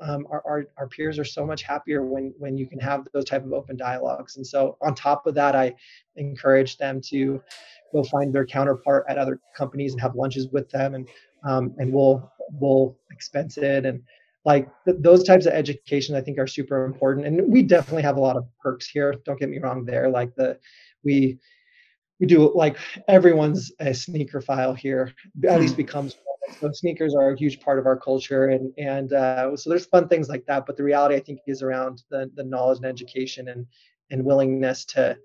um, 0.00 0.26
our, 0.30 0.42
our, 0.46 0.64
our 0.76 0.88
peers 0.88 1.18
are 1.18 1.24
so 1.24 1.46
much 1.46 1.62
happier 1.62 2.02
when 2.02 2.34
when 2.38 2.56
you 2.56 2.66
can 2.66 2.78
have 2.78 3.06
those 3.12 3.24
type 3.24 3.44
of 3.44 3.52
open 3.52 3.76
dialogues. 3.76 4.36
And 4.36 4.46
so 4.46 4.76
on 4.80 4.94
top 4.94 5.26
of 5.26 5.34
that, 5.34 5.54
I 5.54 5.74
encourage 6.16 6.76
them 6.78 7.00
to 7.08 7.42
go 7.92 8.02
find 8.04 8.34
their 8.34 8.46
counterpart 8.46 9.06
at 9.08 9.18
other 9.18 9.40
companies 9.56 9.92
and 9.92 10.00
have 10.00 10.14
lunches 10.14 10.48
with 10.48 10.68
them 10.70 10.94
and 10.94 11.08
um, 11.44 11.74
and 11.78 11.92
we'll 11.92 12.30
we'll 12.52 12.96
expense 13.10 13.58
it. 13.58 13.86
And 13.86 14.02
like 14.44 14.68
th- 14.84 14.98
those 15.00 15.24
types 15.24 15.46
of 15.46 15.52
education 15.52 16.14
i 16.14 16.20
think 16.20 16.38
are 16.38 16.46
super 16.46 16.84
important. 16.84 17.26
And 17.26 17.50
we 17.52 17.62
definitely 17.62 18.02
have 18.02 18.16
a 18.16 18.20
lot 18.20 18.36
of 18.36 18.46
perks 18.60 18.88
here. 18.88 19.14
Don't 19.24 19.38
get 19.38 19.48
me 19.48 19.58
wrong 19.58 19.84
there. 19.84 20.08
Like 20.08 20.34
the 20.36 20.58
we 21.04 21.38
we 22.20 22.26
do 22.26 22.52
like 22.54 22.76
everyone's 23.06 23.72
a 23.80 23.90
sneakerphile 23.90 24.76
here. 24.76 25.12
At 25.48 25.60
least 25.60 25.74
hmm. 25.74 25.82
becomes 25.82 26.16
so 26.60 26.70
sneakers 26.72 27.14
are 27.14 27.30
a 27.30 27.38
huge 27.38 27.60
part 27.60 27.78
of 27.78 27.86
our 27.86 27.96
culture 27.96 28.48
and 28.48 28.72
and 28.78 29.12
uh, 29.12 29.56
so 29.56 29.70
there's 29.70 29.86
fun 29.86 30.08
things 30.08 30.28
like 30.28 30.44
that 30.46 30.66
but 30.66 30.76
the 30.76 30.82
reality 30.82 31.14
i 31.14 31.20
think 31.20 31.40
is 31.46 31.62
around 31.62 32.02
the, 32.10 32.30
the 32.34 32.44
knowledge 32.44 32.78
and 32.78 32.86
education 32.86 33.48
and 33.48 33.66
and 34.10 34.24
willingness 34.24 34.84
to 34.84 35.16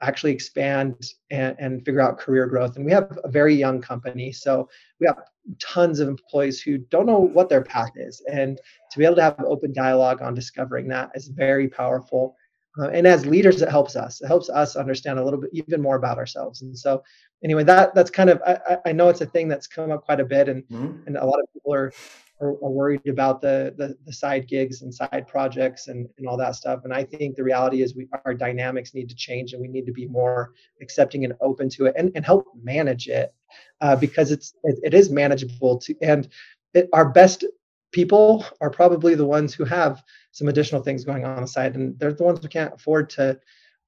actually 0.00 0.32
expand 0.32 1.12
and, 1.30 1.56
and 1.58 1.84
figure 1.84 2.00
out 2.00 2.18
career 2.18 2.46
growth. 2.46 2.76
And 2.76 2.84
we 2.84 2.92
have 2.92 3.18
a 3.24 3.28
very 3.28 3.54
young 3.54 3.80
company 3.80 4.32
so 4.32 4.68
we 5.00 5.06
have 5.06 5.18
tons 5.58 5.98
of 5.98 6.08
employees 6.08 6.60
who 6.60 6.78
don't 6.78 7.06
know 7.06 7.18
what 7.18 7.48
their 7.48 7.62
path 7.62 7.92
is. 7.96 8.22
And 8.30 8.60
to 8.90 8.98
be 8.98 9.04
able 9.04 9.16
to 9.16 9.22
have 9.22 9.40
open 9.40 9.72
dialogue 9.72 10.22
on 10.22 10.34
discovering 10.34 10.88
that 10.88 11.10
is 11.14 11.28
very 11.28 11.68
powerful 11.68 12.36
uh, 12.78 12.88
and 12.88 13.06
as 13.06 13.26
leaders 13.26 13.62
it 13.62 13.68
helps 13.68 13.96
us. 13.96 14.20
It 14.20 14.26
helps 14.26 14.48
us 14.48 14.76
understand 14.76 15.18
a 15.18 15.24
little 15.24 15.40
bit 15.40 15.50
even 15.52 15.82
more 15.82 15.96
about 15.96 16.18
ourselves. 16.18 16.62
And 16.62 16.78
so 16.78 17.02
anyway 17.44 17.64
that 17.64 17.94
that's 17.94 18.10
kind 18.10 18.30
of 18.30 18.42
i, 18.46 18.78
I 18.86 18.92
know 18.92 19.08
it's 19.08 19.20
a 19.20 19.26
thing 19.26 19.48
that's 19.48 19.66
come 19.66 19.90
up 19.90 20.04
quite 20.04 20.20
a 20.20 20.24
bit 20.24 20.48
and 20.48 20.62
mm-hmm. 20.64 21.06
and 21.06 21.16
a 21.16 21.24
lot 21.24 21.40
of 21.40 21.52
people 21.52 21.72
are, 21.72 21.92
are, 22.40 22.52
worried 22.70 23.06
about 23.08 23.40
the, 23.40 23.74
the, 23.76 23.96
the 24.06 24.12
side 24.12 24.46
gigs 24.48 24.82
and 24.82 24.94
side 24.94 25.26
projects 25.26 25.88
and, 25.88 26.08
and 26.18 26.26
all 26.26 26.36
that 26.36 26.54
stuff. 26.54 26.80
And 26.84 26.92
i 26.92 27.04
think 27.04 27.36
the 27.36 27.44
reality 27.44 27.82
is 27.82 27.94
we 27.94 28.08
our 28.24 28.34
dynamics 28.34 28.94
need 28.94 29.08
to 29.08 29.14
change 29.14 29.52
and 29.52 29.62
we 29.62 29.68
need 29.68 29.86
to 29.86 29.92
be 29.92 30.06
more 30.06 30.52
accepting 30.82 31.24
and 31.24 31.34
open 31.40 31.68
to 31.70 31.86
it 31.86 31.94
and, 31.96 32.10
and 32.14 32.24
help 32.24 32.46
manage 32.62 33.08
it 33.08 33.34
uh, 33.80 33.96
because 33.96 34.30
it's 34.30 34.54
it, 34.64 34.78
it 34.82 34.94
is 34.94 35.10
manageable 35.10 35.78
to 35.78 35.94
and 36.02 36.28
it, 36.74 36.88
our 36.92 37.08
best 37.08 37.44
people 37.90 38.44
are 38.60 38.70
probably 38.70 39.14
the 39.14 39.26
ones 39.26 39.54
who 39.54 39.64
have 39.64 40.02
some 40.38 40.46
additional 40.46 40.82
things 40.82 41.04
going 41.04 41.24
on, 41.24 41.34
on 41.34 41.42
the 41.42 41.48
side, 41.48 41.74
and 41.74 41.98
they're 41.98 42.12
the 42.12 42.22
ones 42.22 42.38
who 42.40 42.48
can't 42.48 42.72
afford 42.72 43.10
to. 43.10 43.38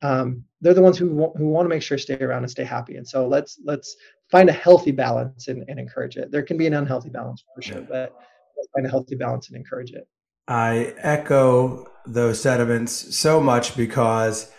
Um, 0.03 0.45
they're 0.61 0.75
the 0.75 0.83
ones 0.83 0.99
who 0.99 1.09
want, 1.15 1.37
who 1.37 1.47
want 1.47 1.65
to 1.65 1.69
make 1.69 1.83
sure 1.83 1.97
stay 1.97 2.19
around 2.21 2.43
and 2.43 2.51
stay 2.51 2.65
happy. 2.65 2.97
And 2.97 3.07
so 3.07 3.29
let's 3.29 3.61
let's 3.65 3.95
find 4.33 4.49
a 4.49 4.53
healthy 4.53 4.91
balance 4.91 5.47
and, 5.47 5.65
and 5.69 5.79
encourage 5.79 6.17
it. 6.17 6.33
There 6.33 6.43
can 6.43 6.57
be 6.57 6.67
an 6.67 6.75
unhealthy 6.75 7.11
balance 7.11 7.45
for 7.55 7.63
sure, 7.63 7.83
but 7.83 8.17
let's 8.57 8.69
find 8.75 8.85
a 8.85 8.91
healthy 8.91 9.15
balance 9.15 9.47
and 9.49 9.57
encourage 9.57 9.93
it. 9.93 10.09
I 10.49 10.95
echo 10.99 11.87
those 12.05 12.41
sentiments 12.41 13.17
so 13.17 13.41
much 13.41 13.77
because 13.77 14.51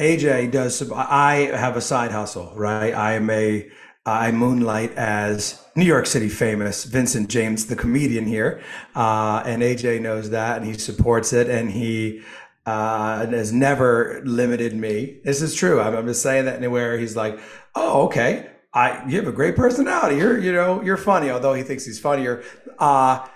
AJ 0.00 0.50
does. 0.50 0.90
I 0.90 1.50
have 1.54 1.76
a 1.76 1.80
side 1.80 2.10
hustle, 2.10 2.52
right? 2.56 2.92
I 2.92 3.12
am 3.12 3.30
a 3.30 3.70
I 4.06 4.32
moonlight 4.32 4.92
as 4.96 5.64
New 5.74 5.84
York 5.84 6.06
City 6.06 6.28
famous 6.28 6.84
Vincent 6.84 7.30
James, 7.30 7.66
the 7.66 7.76
comedian 7.76 8.26
here. 8.26 8.62
Uh, 8.94 9.42
and 9.46 9.62
AJ 9.62 10.02
knows 10.02 10.30
that 10.30 10.58
and 10.58 10.66
he 10.66 10.74
supports 10.74 11.32
it 11.32 11.48
and 11.48 11.70
he 11.70 12.22
uh, 12.66 13.26
has 13.26 13.52
never 13.52 14.20
limited 14.24 14.74
me. 14.74 15.20
This 15.24 15.40
is 15.40 15.54
true. 15.54 15.80
I'm, 15.80 15.94
I'm 15.94 16.06
just 16.06 16.22
saying 16.22 16.44
that 16.44 16.56
anywhere 16.56 16.98
he's 16.98 17.16
like, 17.16 17.38
oh, 17.74 18.04
okay. 18.06 18.50
I, 18.74 19.08
you 19.08 19.16
have 19.18 19.28
a 19.28 19.32
great 19.32 19.56
personality. 19.56 20.16
You're, 20.16 20.38
you 20.38 20.52
know, 20.52 20.82
you're 20.82 20.96
funny, 20.96 21.30
although 21.30 21.54
he 21.54 21.62
thinks 21.62 21.84
he's 21.86 22.00
funnier. 22.00 22.42
Uh, 22.78 23.26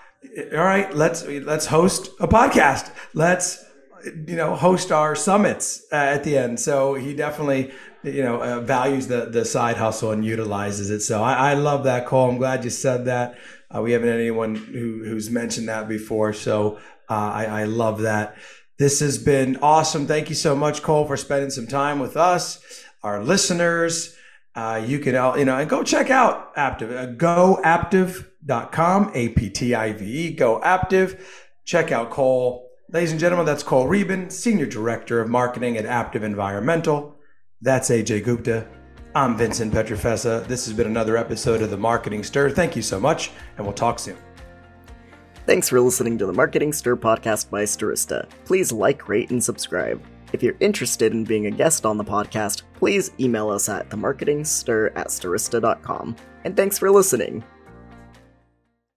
all 0.53 0.57
right, 0.57 0.93
let's, 0.93 1.25
let's 1.25 1.65
host 1.65 2.11
a 2.19 2.27
podcast. 2.27 2.93
Let's, 3.13 3.65
you 4.03 4.35
know, 4.35 4.55
host 4.55 4.91
our 4.91 5.15
summits 5.15 5.85
uh, 5.91 5.95
at 5.95 6.23
the 6.23 6.37
end. 6.37 6.59
So 6.59 6.93
he 6.93 7.15
definitely 7.15 7.71
you 8.03 8.23
know 8.23 8.41
uh, 8.41 8.59
values 8.61 9.07
the 9.07 9.25
the 9.25 9.45
side 9.45 9.77
hustle 9.77 10.11
and 10.11 10.23
utilizes 10.25 10.89
it. 10.89 11.01
So 11.01 11.21
I, 11.21 11.51
I 11.51 11.53
love 11.53 11.83
that 11.83 12.05
Cole. 12.05 12.29
I'm 12.29 12.37
glad 12.37 12.63
you 12.63 12.69
said 12.69 13.05
that. 13.05 13.37
Uh, 13.73 13.81
we 13.81 13.91
haven't 13.91 14.09
had 14.09 14.19
anyone 14.19 14.55
who 14.55 15.03
who's 15.03 15.29
mentioned 15.29 15.67
that 15.69 15.87
before, 15.87 16.33
so 16.33 16.77
uh, 17.09 17.13
I, 17.13 17.45
I 17.45 17.63
love 17.65 18.01
that. 18.01 18.35
This 18.77 18.99
has 19.01 19.17
been 19.17 19.57
awesome. 19.57 20.07
Thank 20.07 20.29
you 20.29 20.35
so 20.35 20.55
much, 20.55 20.81
Cole, 20.81 21.05
for 21.05 21.17
spending 21.17 21.49
some 21.49 21.67
time 21.67 21.99
with 21.99 22.15
us, 22.15 22.83
our 23.03 23.21
listeners. 23.21 24.15
Uh, 24.55 24.81
you 24.85 24.99
can, 24.99 25.13
you 25.37 25.45
know, 25.45 25.57
and 25.57 25.69
go 25.69 25.83
check 25.83 26.09
out 26.09 26.55
Aptive, 26.55 26.91
uh, 26.91 27.07
goaptive.com, 27.13 29.11
A 29.13 29.29
P 29.29 29.49
T 29.49 29.75
I 29.75 29.93
V 29.93 30.05
E, 30.05 30.33
go 30.33 30.59
Aptive. 30.61 31.19
Check 31.65 31.91
out 31.91 32.09
Cole. 32.09 32.69
Ladies 32.91 33.11
and 33.11 33.19
gentlemen, 33.19 33.45
that's 33.45 33.61
Cole 33.61 33.85
Rieben, 33.85 34.31
Senior 34.31 34.65
Director 34.65 35.21
of 35.21 35.29
Marketing 35.29 35.77
at 35.77 35.85
Aptive 35.85 36.23
Environmental. 36.23 37.18
That's 37.61 37.89
AJ 37.89 38.23
Gupta. 38.23 38.65
I'm 39.13 39.35
Vincent 39.35 39.73
Pietrafesa. 39.73 40.47
This 40.47 40.65
has 40.65 40.73
been 40.73 40.87
another 40.87 41.17
episode 41.17 41.61
of 41.61 41.69
The 41.69 41.77
Marketing 41.77 42.23
Stir. 42.23 42.49
Thank 42.49 42.75
you 42.77 42.81
so 42.81 43.01
much, 43.01 43.31
and 43.57 43.65
we'll 43.65 43.73
talk 43.73 43.99
soon. 43.99 44.15
Thanks 45.45 45.67
for 45.67 45.81
listening 45.81 46.17
to 46.19 46.25
the 46.25 46.31
Marketing 46.31 46.71
Stir 46.71 46.95
podcast 46.95 47.49
by 47.49 47.63
Stirista. 47.63 48.29
Please 48.45 48.71
like, 48.71 49.09
rate, 49.09 49.31
and 49.31 49.43
subscribe. 49.43 50.01
If 50.31 50.41
you're 50.41 50.55
interested 50.61 51.11
in 51.11 51.25
being 51.25 51.47
a 51.47 51.51
guest 51.51 51.85
on 51.85 51.97
the 51.97 52.03
podcast, 52.03 52.61
please 52.75 53.11
email 53.19 53.49
us 53.49 53.67
at 53.67 53.89
themarketingstir 53.89 54.91
at 54.95 55.07
stirista.com. 55.07 56.15
And 56.45 56.55
thanks 56.55 56.77
for 56.77 56.89
listening. 56.89 57.43